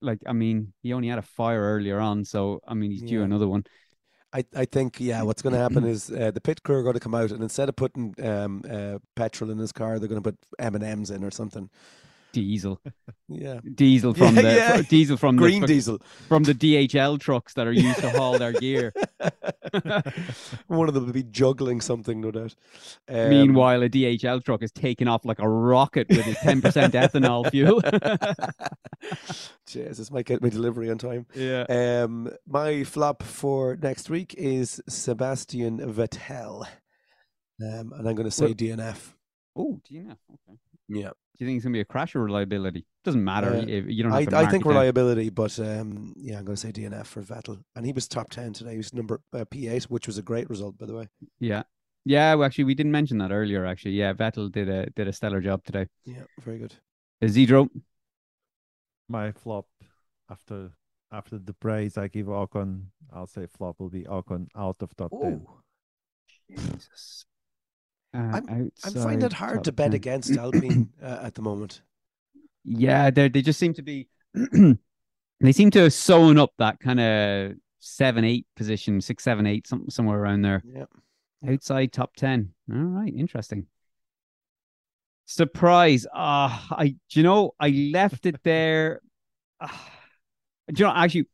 Like 0.00 0.18
I 0.26 0.32
mean, 0.32 0.72
he 0.82 0.92
only 0.92 1.08
had 1.08 1.18
a 1.18 1.22
fire 1.22 1.62
earlier 1.62 1.98
on, 1.98 2.24
so 2.24 2.60
I 2.66 2.74
mean 2.74 2.90
he's 2.90 3.02
due 3.02 3.18
Yeah. 3.20 3.24
another 3.24 3.48
one. 3.48 3.64
I, 4.34 4.44
I 4.56 4.64
think 4.64 4.98
yeah, 4.98 5.20
what's 5.22 5.42
going 5.42 5.52
to 5.52 5.58
happen 5.58 5.84
is 5.84 6.10
uh, 6.10 6.30
the 6.30 6.40
pit 6.40 6.62
crew 6.62 6.76
are 6.76 6.82
going 6.82 6.94
to 6.94 7.00
come 7.00 7.14
out 7.14 7.32
and 7.32 7.42
instead 7.42 7.68
of 7.68 7.76
putting 7.76 8.14
um, 8.24 8.62
uh, 8.70 8.98
petrol 9.14 9.50
in 9.50 9.58
his 9.58 9.72
car, 9.72 9.98
they're 9.98 10.08
going 10.08 10.22
to 10.22 10.32
put 10.32 10.38
M 10.58 10.74
and 10.74 10.82
M's 10.82 11.10
in 11.10 11.22
or 11.22 11.30
something. 11.30 11.68
Diesel, 12.32 12.80
Yeah, 13.28 13.60
diesel 13.74 14.14
from 14.14 14.36
Yeah, 14.36 14.42
the 14.42 14.54
yeah. 14.54 14.82
diesel 14.82 15.16
from 15.18 15.36
green 15.36 15.60
the 15.60 15.66
diesel. 15.66 15.98
from 16.28 16.44
the 16.44 16.54
DHL 16.54 17.20
trucks 17.20 17.52
that 17.54 17.66
are 17.66 17.72
used 17.72 17.98
to 18.00 18.10
haul 18.10 18.38
their 18.38 18.52
gear. 18.52 18.92
One 20.66 20.88
of 20.88 20.94
them 20.94 21.04
will 21.06 21.12
be 21.12 21.22
juggling 21.24 21.80
something, 21.82 22.20
no 22.20 22.30
doubt. 22.30 22.54
Um, 23.08 23.28
Meanwhile, 23.30 23.82
a 23.82 23.88
DHL 23.90 24.42
truck 24.44 24.62
is 24.62 24.72
taking 24.72 25.08
off 25.08 25.24
like 25.24 25.40
a 25.40 25.48
rocket 25.48 26.08
with 26.08 26.26
its 26.26 26.40
ten 26.40 26.62
percent 26.62 26.94
ethanol 27.02 27.50
fuel. 27.50 27.80
Jesus, 29.66 29.98
this 29.98 30.10
might 30.10 30.26
get 30.26 30.42
my 30.42 30.48
delivery 30.48 30.90
on 30.90 30.98
time. 30.98 31.26
yeah. 31.34 31.64
Um, 31.68 32.30
my 32.46 32.84
flop 32.84 33.22
for 33.22 33.76
next 33.80 34.10
week 34.10 34.34
is 34.38 34.80
Sebastian 34.88 35.78
Vettel, 35.80 36.66
um, 37.60 37.92
and 37.92 38.08
I'm 38.08 38.14
going 38.14 38.24
to 38.24 38.30
say 38.30 38.46
Well- 38.46 38.54
DNF. 38.54 39.14
Oh, 39.54 39.80
DNF. 39.90 40.16
Okay. 40.32 40.58
Yeah, 40.88 41.10
Do 41.38 41.44
you 41.44 41.48
think 41.48 41.56
it's 41.56 41.64
gonna 41.64 41.72
be 41.72 41.80
a 41.80 41.84
crash 41.84 42.14
or 42.14 42.20
reliability? 42.22 42.86
Doesn't 43.04 43.24
matter. 43.24 43.48
Uh, 43.50 43.64
if 43.66 43.84
you 43.88 44.02
don't 44.02 44.12
I, 44.12 44.24
to 44.24 44.36
I 44.36 44.46
think 44.46 44.64
it 44.64 44.68
down. 44.68 44.74
reliability, 44.74 45.30
but 45.30 45.58
um, 45.58 46.14
yeah, 46.16 46.38
I'm 46.38 46.44
going 46.44 46.54
to 46.54 46.60
say 46.60 46.70
DNF 46.70 47.06
for 47.06 47.20
Vettel, 47.20 47.60
and 47.74 47.84
he 47.84 47.92
was 47.92 48.06
top 48.06 48.30
ten 48.30 48.52
today. 48.52 48.72
He 48.72 48.76
was 48.76 48.94
number 48.94 49.20
uh, 49.32 49.44
P8, 49.44 49.84
which 49.84 50.06
was 50.06 50.18
a 50.18 50.22
great 50.22 50.48
result, 50.48 50.78
by 50.78 50.86
the 50.86 50.94
way. 50.94 51.08
Yeah. 51.40 51.64
Yeah, 52.04 52.34
well, 52.34 52.46
actually, 52.46 52.64
we 52.64 52.74
didn't 52.74 52.92
mention 52.92 53.18
that 53.18 53.30
earlier. 53.32 53.64
Actually, 53.64 53.92
yeah, 53.92 54.12
Vettel 54.12 54.50
did 54.50 54.68
a 54.68 54.90
did 54.90 55.08
a 55.08 55.12
stellar 55.12 55.40
job 55.40 55.64
today. 55.64 55.86
Yeah, 56.04 56.22
very 56.40 56.58
good. 56.58 56.74
Isidro, 57.20 57.68
My 59.08 59.32
flop 59.32 59.66
after 60.30 60.72
after 61.12 61.38
the 61.38 61.54
praise 61.54 61.96
I 61.98 62.08
give 62.08 62.26
Ocon, 62.26 62.86
I'll 63.12 63.26
say 63.26 63.46
flop 63.46 63.78
will 63.78 63.90
be 63.90 64.04
Ocon 64.04 64.48
out 64.56 64.82
of 64.82 64.96
top 64.96 65.12
ten. 65.20 65.46
Jesus. 66.50 67.24
Uh, 68.14 68.40
I'm 68.46 68.72
outside 68.84 68.94
finding 69.02 69.26
it 69.26 69.32
hard 69.34 69.64
to 69.64 69.72
bet 69.72 69.92
10. 69.92 69.94
against 69.94 70.36
Alpine 70.36 70.90
uh, 71.02 71.20
at 71.22 71.34
the 71.34 71.42
moment. 71.42 71.82
Yeah, 72.64 73.10
they 73.10 73.28
they 73.28 73.42
just 73.42 73.58
seem 73.58 73.74
to 73.74 73.82
be. 73.82 74.08
they 75.40 75.52
seem 75.52 75.70
to 75.72 75.80
have 75.80 75.92
sewn 75.92 76.38
up 76.38 76.52
that 76.58 76.78
kind 76.80 77.00
of 77.00 77.54
seven 77.80 78.24
eight 78.24 78.46
position, 78.56 79.00
six 79.00 79.24
seven 79.24 79.46
eight, 79.46 79.66
some, 79.66 79.88
somewhere 79.90 80.18
around 80.20 80.42
there. 80.42 80.62
Yeah. 80.64 80.84
outside 81.48 81.92
top 81.92 82.14
10 82.16 82.54
all 82.72 82.76
right 82.78 83.12
interesting 83.16 83.66
surprise 85.24 86.06
ah 86.14 86.66
i 86.72 86.94
you 87.10 87.22
know 87.22 87.52
i 87.60 87.68
left 87.92 88.26
it 88.26 88.42
there 88.42 89.00
Ah, 89.60 89.90
do 90.72 90.82
you 90.82 90.88
know 90.88 90.94
actually 90.94 91.26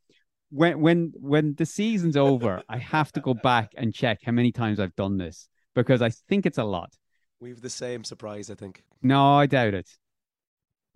when 0.51 0.79
when 0.81 1.13
when 1.15 1.55
the 1.55 1.65
season's 1.65 2.15
over 2.17 2.61
i 2.69 2.77
have 2.77 3.11
to 3.11 3.19
go 3.21 3.33
back 3.33 3.71
and 3.75 3.93
check 3.93 4.19
how 4.23 4.31
many 4.31 4.51
times 4.51 4.79
i've 4.79 4.95
done 4.95 5.17
this 5.17 5.47
because 5.81 6.01
i 6.01 6.09
think 6.09 6.45
it's 6.45 6.57
a 6.57 6.63
lot 6.63 6.93
We've 7.41 7.61
the 7.61 7.69
same 7.69 8.03
surprise, 8.03 8.49
I 8.49 8.55
think. 8.55 8.83
no 9.01 9.35
i 9.35 9.45
doubt 9.45 9.73
it 9.73 9.89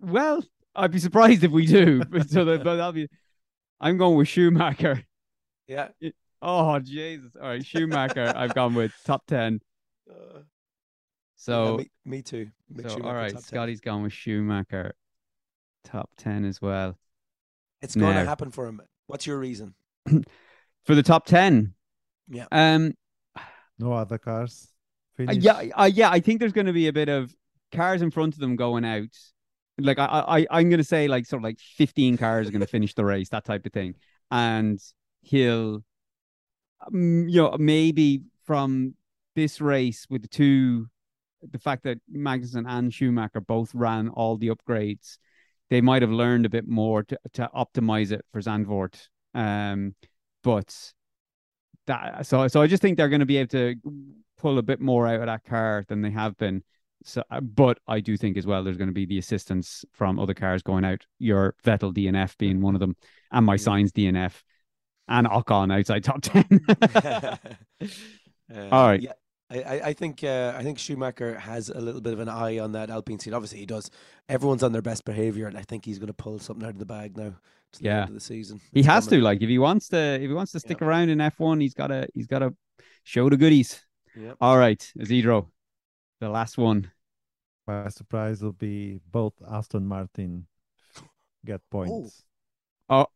well 0.00 0.42
i'd 0.76 0.90
be 0.92 0.98
surprised 0.98 1.42
if 1.44 1.50
we 1.50 1.66
do 1.66 2.04
but 2.10 2.28
so 2.28 2.44
that, 2.44 2.64
but 2.64 2.76
that'll 2.76 2.92
be 2.92 3.08
i'm 3.80 3.96
going 3.96 4.16
with 4.16 4.28
schumacher 4.28 5.02
Yeah. 5.68 5.88
oh 6.42 6.78
jesus 6.80 7.32
all 7.40 7.48
right 7.48 7.64
schumacher 7.64 8.32
i've 8.36 8.54
gone 8.54 8.74
with 8.74 8.92
top 9.04 9.24
10 9.26 9.60
Uh, 10.10 10.40
so 11.36 11.72
yeah, 11.72 11.76
me, 11.76 11.90
me 12.04 12.22
too. 12.22 12.46
Mick 12.72 12.82
So, 12.84 12.88
Schumacher, 12.90 13.08
all 13.08 13.14
right, 13.14 13.38
Scotty's 13.38 13.80
gone 13.80 14.02
with 14.02 14.12
Schumacher, 14.14 14.94
top 15.82 16.08
10 16.16 16.46
as 16.46 16.62
well. 16.62 16.96
It's 17.82 17.94
going 17.96 18.14
to 18.14 18.24
happen 18.24 18.50
for 18.50 18.66
him. 18.66 18.80
What's 19.08 19.26
your 19.26 19.38
reason? 19.38 19.74
For 20.84 20.94
the 20.94 21.02
top 21.02 21.26
10, 21.26 21.74
Yeah. 22.28 22.46
um, 22.50 22.94
No 23.78 23.92
other 23.92 24.16
cars. 24.16 24.68
Uh, 25.18 25.26
Finish. 25.26 25.44
yeah, 25.44 25.62
uh, 25.74 25.90
yeah, 25.92 26.10
I 26.10 26.20
think 26.20 26.40
there's 26.40 26.52
going 26.52 26.66
to 26.66 26.72
be 26.72 26.88
a 26.88 26.92
bit 26.92 27.08
of 27.08 27.34
cars 27.72 28.02
in 28.02 28.10
front 28.10 28.34
of 28.34 28.40
them 28.40 28.56
going 28.56 28.84
out. 28.84 29.16
Like, 29.78 29.98
I, 29.98 30.04
I, 30.04 30.46
I'm 30.50 30.68
going 30.68 30.78
to 30.78 30.84
say, 30.84 31.08
like, 31.08 31.26
sort 31.26 31.40
of 31.40 31.44
like 31.44 31.58
15 31.58 32.16
cars 32.16 32.48
are 32.48 32.52
going 32.52 32.60
to 32.60 32.66
finish 32.66 32.94
the 32.94 33.04
race, 33.04 33.28
that 33.30 33.44
type 33.44 33.66
of 33.66 33.72
thing. 33.72 33.94
And 34.30 34.80
he'll, 35.22 35.82
um, 36.86 37.28
you 37.28 37.42
know, 37.42 37.56
maybe 37.58 38.22
from 38.44 38.94
this 39.34 39.60
race 39.60 40.06
with 40.08 40.22
the 40.22 40.28
two, 40.28 40.86
the 41.50 41.58
fact 41.58 41.82
that 41.84 41.98
Magnussen 42.12 42.64
and 42.66 42.92
Schumacher 42.92 43.40
both 43.40 43.74
ran 43.74 44.08
all 44.08 44.36
the 44.36 44.48
upgrades, 44.48 45.18
they 45.70 45.80
might 45.80 46.02
have 46.02 46.10
learned 46.10 46.46
a 46.46 46.50
bit 46.50 46.68
more 46.68 47.02
to, 47.02 47.18
to 47.32 47.50
optimize 47.54 48.12
it 48.12 48.24
for 48.32 48.40
Zandvoort. 48.40 49.08
Um, 49.34 49.94
but 50.42 50.92
that 51.86 52.26
so 52.26 52.46
so 52.48 52.62
I 52.62 52.66
just 52.66 52.80
think 52.80 52.96
they're 52.96 53.08
going 53.08 53.20
to 53.20 53.26
be 53.26 53.38
able 53.38 53.48
to 53.48 53.74
pull 54.44 54.58
a 54.58 54.62
bit 54.62 54.78
more 54.80 55.06
out 55.06 55.20
of 55.20 55.26
that 55.26 55.42
car 55.44 55.84
than 55.88 56.02
they 56.02 56.10
have 56.10 56.36
been. 56.36 56.62
So, 57.02 57.22
uh, 57.30 57.40
but 57.40 57.78
I 57.88 58.00
do 58.00 58.16
think 58.18 58.36
as 58.36 58.46
well 58.46 58.62
there's 58.62 58.76
going 58.76 58.88
to 58.88 58.94
be 58.94 59.06
the 59.06 59.16
assistance 59.18 59.84
from 59.92 60.18
other 60.18 60.34
cars 60.34 60.62
going 60.62 60.84
out. 60.84 61.04
Your 61.18 61.54
Vettel 61.64 61.94
DNF 61.94 62.36
being 62.36 62.60
one 62.60 62.74
of 62.74 62.80
them, 62.80 62.94
and 63.32 63.46
my 63.46 63.54
Yeah. 63.54 63.58
Sainz 63.58 63.90
DNF, 63.92 64.42
and 65.08 65.26
Ocon 65.26 65.72
outside 65.72 66.04
top 66.04 66.20
ten. 66.22 66.46
Uh, 66.70 67.36
All 68.70 68.86
right. 68.86 69.00
Yeah. 69.00 69.12
I, 69.50 69.80
I- 69.84 69.92
think 69.92 70.24
uh, 70.24 70.54
I 70.56 70.62
think 70.62 70.78
Schumacher 70.78 71.38
has 71.38 71.68
a 71.68 71.78
little 71.80 72.00
bit 72.00 72.12
of 72.14 72.18
an 72.20 72.28
eye 72.28 72.58
on 72.58 72.72
that 72.72 72.90
Alpine 72.90 73.18
seat. 73.18 73.34
Obviously, 73.34 73.58
he 73.60 73.66
does. 73.66 73.90
Everyone's 74.28 74.62
on 74.62 74.72
their 74.72 74.82
best 74.82 75.04
behavior, 75.04 75.46
and 75.46 75.56
I 75.56 75.62
think 75.62 75.84
he's 75.84 75.98
going 75.98 76.08
to 76.08 76.14
pull 76.14 76.38
something 76.38 76.64
out 76.66 76.72
of 76.74 76.78
the 76.78 76.86
bag 76.86 77.16
now. 77.16 77.34
To 77.74 77.78
the 77.80 77.84
Yeah. 77.84 78.06
the 78.10 78.20
season. 78.20 78.60
he 78.72 78.80
It's 78.80 78.88
has 78.88 79.06
to 79.08 79.20
like 79.20 79.42
if 79.42 79.48
he 79.48 79.58
wants 79.58 79.88
to 79.88 79.98
if 80.14 80.22
he 80.22 80.32
wants 80.32 80.52
to 80.52 80.60
stick 80.60 80.80
around 80.80 81.08
in 81.10 81.20
F 81.20 81.38
one, 81.38 81.60
he's 81.60 81.74
got 81.74 81.88
to 81.88 82.08
he's 82.14 82.26
got 82.26 82.38
to 82.40 82.54
show 83.04 83.28
the 83.28 83.36
goodies. 83.36 83.84
Yep. 84.16 84.36
All 84.40 84.58
right, 84.58 84.92
Isidro, 84.98 85.50
the 86.20 86.28
last 86.28 86.58
one. 86.58 86.90
My 87.66 87.88
surprise 87.88 88.42
will 88.42 88.52
be 88.52 89.00
both 89.10 89.32
Aston 89.50 89.86
Martin 89.86 90.46
get 91.44 91.60
oh. 91.64 91.70
points. 91.70 92.22
Oh, 92.90 93.06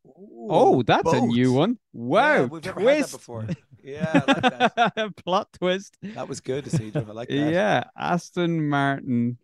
oh, 0.49 0.83
that's 0.83 1.13
a 1.13 1.21
new 1.21 1.53
one. 1.53 1.79
Wow, 1.93 2.35
Yeah, 2.35 2.45
we've 2.47 2.65
never 2.65 2.81
had 2.81 2.89
that 2.89 2.95
twist. 2.95 3.13
before. 3.13 3.47
Yeah, 3.85 4.11
I 4.27 4.33
like 4.33 4.95
that. 4.95 5.17
Plot 5.25 5.49
twist. 5.53 5.97
That 6.03 6.29
was 6.29 6.41
good, 6.41 6.67
Isidro. 6.67 7.07
I 7.09 7.13
like 7.13 7.29
that. 7.29 7.53
Yeah, 7.53 7.85
Aston 7.97 8.69
Martin, 8.69 9.39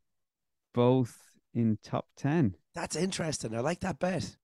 both 0.74 1.16
in 1.55 1.78
top 1.82 2.07
ten. 2.16 2.57
That's 2.74 2.96
interesting. 2.96 3.55
I 3.55 3.61
like 3.61 3.80
that 3.80 3.98
bet. 4.00 4.36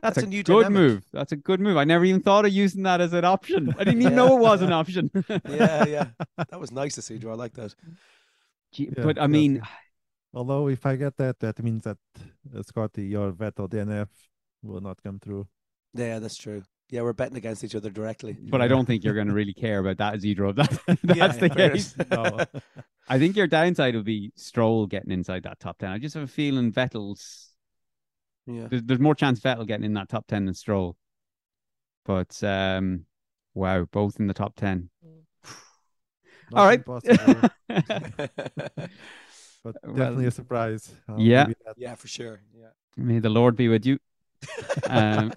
That's, 0.00 0.16
That's 0.16 0.24
a, 0.24 0.26
a 0.26 0.28
new 0.28 0.42
good 0.44 0.68
dynamic. 0.68 0.72
move. 0.72 1.04
That's 1.12 1.32
a 1.32 1.36
good 1.36 1.60
move. 1.60 1.76
I 1.76 1.84
never 1.84 2.04
even 2.04 2.22
thought 2.22 2.44
of 2.44 2.52
using 2.52 2.82
that 2.84 3.00
as 3.00 3.12
an 3.12 3.24
option. 3.24 3.74
I 3.78 3.84
didn't 3.84 4.02
even 4.02 4.14
know 4.14 4.36
it 4.36 4.40
was 4.40 4.62
an 4.62 4.72
option. 4.72 5.10
Yeah, 5.48 5.84
yeah. 5.86 6.06
That 6.36 6.60
was 6.60 6.70
nice, 6.70 6.98
Isidro. 6.98 7.32
I 7.32 7.34
like 7.36 7.54
that. 7.54 7.74
Yeah, 8.72 8.90
but 8.96 9.18
I 9.20 9.26
mean, 9.26 9.56
it. 9.56 9.62
Although 10.34 10.68
if 10.68 10.84
I 10.84 10.96
get 10.96 11.16
that, 11.16 11.38
that 11.40 11.62
means 11.62 11.84
that 11.84 11.96
uh, 12.54 12.62
Scotty, 12.62 13.06
your 13.06 13.32
Vettel 13.32 13.68
DNF 13.68 14.08
will 14.62 14.80
not 14.82 15.02
come 15.02 15.18
through. 15.18 15.48
Yeah, 15.94 16.18
that's 16.18 16.36
true. 16.36 16.62
Yeah, 16.90 17.02
we're 17.02 17.14
betting 17.14 17.36
against 17.38 17.64
each 17.64 17.74
other 17.74 17.90
directly. 17.90 18.36
but 18.38 18.60
I 18.60 18.68
don't 18.68 18.84
think 18.86 19.02
you're 19.02 19.14
going 19.14 19.28
to 19.28 19.32
really 19.32 19.54
care 19.54 19.78
about 19.80 19.96
that, 19.98 20.20
Zedro. 20.20 20.50
If 20.50 20.84
that, 20.86 20.98
that's 21.02 21.16
Yeah, 21.16 21.26
the 21.28 21.46
in 21.46 21.70
case. 21.72 21.94
No. 22.10 22.44
I 23.08 23.18
think 23.18 23.36
your 23.36 23.46
downside 23.46 23.94
will 23.94 24.02
be 24.02 24.32
Stroll 24.36 24.86
getting 24.86 25.10
inside 25.10 25.44
that 25.44 25.58
top 25.58 25.78
10. 25.78 25.90
I 25.90 25.98
just 25.98 26.14
have 26.14 26.24
a 26.24 26.28
feeling 26.28 26.70
Vettel's, 26.72 27.54
yeah. 28.46 28.66
there's, 28.68 28.82
there's 28.84 29.00
more 29.00 29.14
chance 29.14 29.40
Vettel 29.40 29.66
getting 29.66 29.84
in 29.84 29.94
that 29.94 30.08
top 30.08 30.26
10 30.26 30.46
than 30.46 30.54
Stroll. 30.54 30.96
But 32.04 32.42
um, 32.44 33.06
wow, 33.54 33.84
both 33.90 34.20
in 34.20 34.26
the 34.26 34.34
top 34.34 34.54
10. 34.56 34.90
Not 36.52 36.60
All 36.60 36.66
right. 36.66 36.78
impossible, 36.78 37.50
but 37.68 38.90
Well, 39.64 39.74
definitely 39.84 40.26
a 40.26 40.30
surprise. 40.30 40.92
I'll 41.08 41.18
yeah. 41.18 41.44
give 41.44 41.48
you 41.48 41.54
that. 41.66 41.74
yeah, 41.76 41.94
for 41.96 42.06
sure. 42.06 42.40
Yeah. 42.56 42.68
May 42.96 43.18
the 43.18 43.30
Lord 43.30 43.56
be 43.56 43.68
with 43.68 43.86
you. 43.86 43.98
Um, 44.88 45.32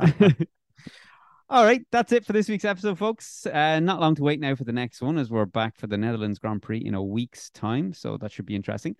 all 1.49 1.63
right, 1.63 1.81
that's 1.91 2.11
it 2.11 2.25
for 2.25 2.33
this 2.33 2.47
week's 2.47 2.65
episode, 2.65 2.99
folks. 2.99 3.47
Uh, 3.47 3.79
not 3.79 3.99
long 3.99 4.13
to 4.15 4.23
wait 4.23 4.39
now 4.39 4.53
for 4.53 4.65
the 4.65 4.73
next 4.73 5.01
one, 5.01 5.17
as 5.17 5.31
we're 5.31 5.45
back 5.45 5.77
for 5.77 5.87
the 5.87 5.97
Netherlands 5.97 6.37
Grand 6.37 6.61
Prix 6.61 6.79
in 6.79 6.93
a 6.93 7.01
week's 7.01 7.49
time. 7.49 7.93
So 7.93 8.17
that 8.17 8.31
should 8.31 8.45
be 8.45 8.55
interesting. 8.55 8.95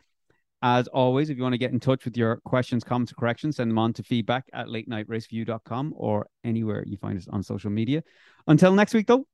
As 0.61 0.87
always, 0.89 1.29
if 1.29 1.37
you 1.37 1.43
want 1.43 1.53
to 1.53 1.57
get 1.57 1.71
in 1.71 1.79
touch 1.79 2.03
with 2.03 2.17
your 2.17 2.37
questions, 2.37 2.83
comments, 2.83 3.13
or 3.13 3.15
corrections, 3.15 3.55
send 3.55 3.71
them 3.71 3.77
on 3.77 3.93
to 3.93 4.03
feedback 4.03 4.45
at 4.51 4.69
late 4.69 4.89
night 4.89 5.07
or 5.95 6.27
anywhere 6.43 6.83
you 6.85 6.97
find 6.97 7.17
us 7.17 7.29
on 7.29 7.41
social 7.41 7.69
media. 7.69 8.03
Until 8.45 8.73
next 8.73 8.93
week, 8.93 9.07
though, 9.07 9.25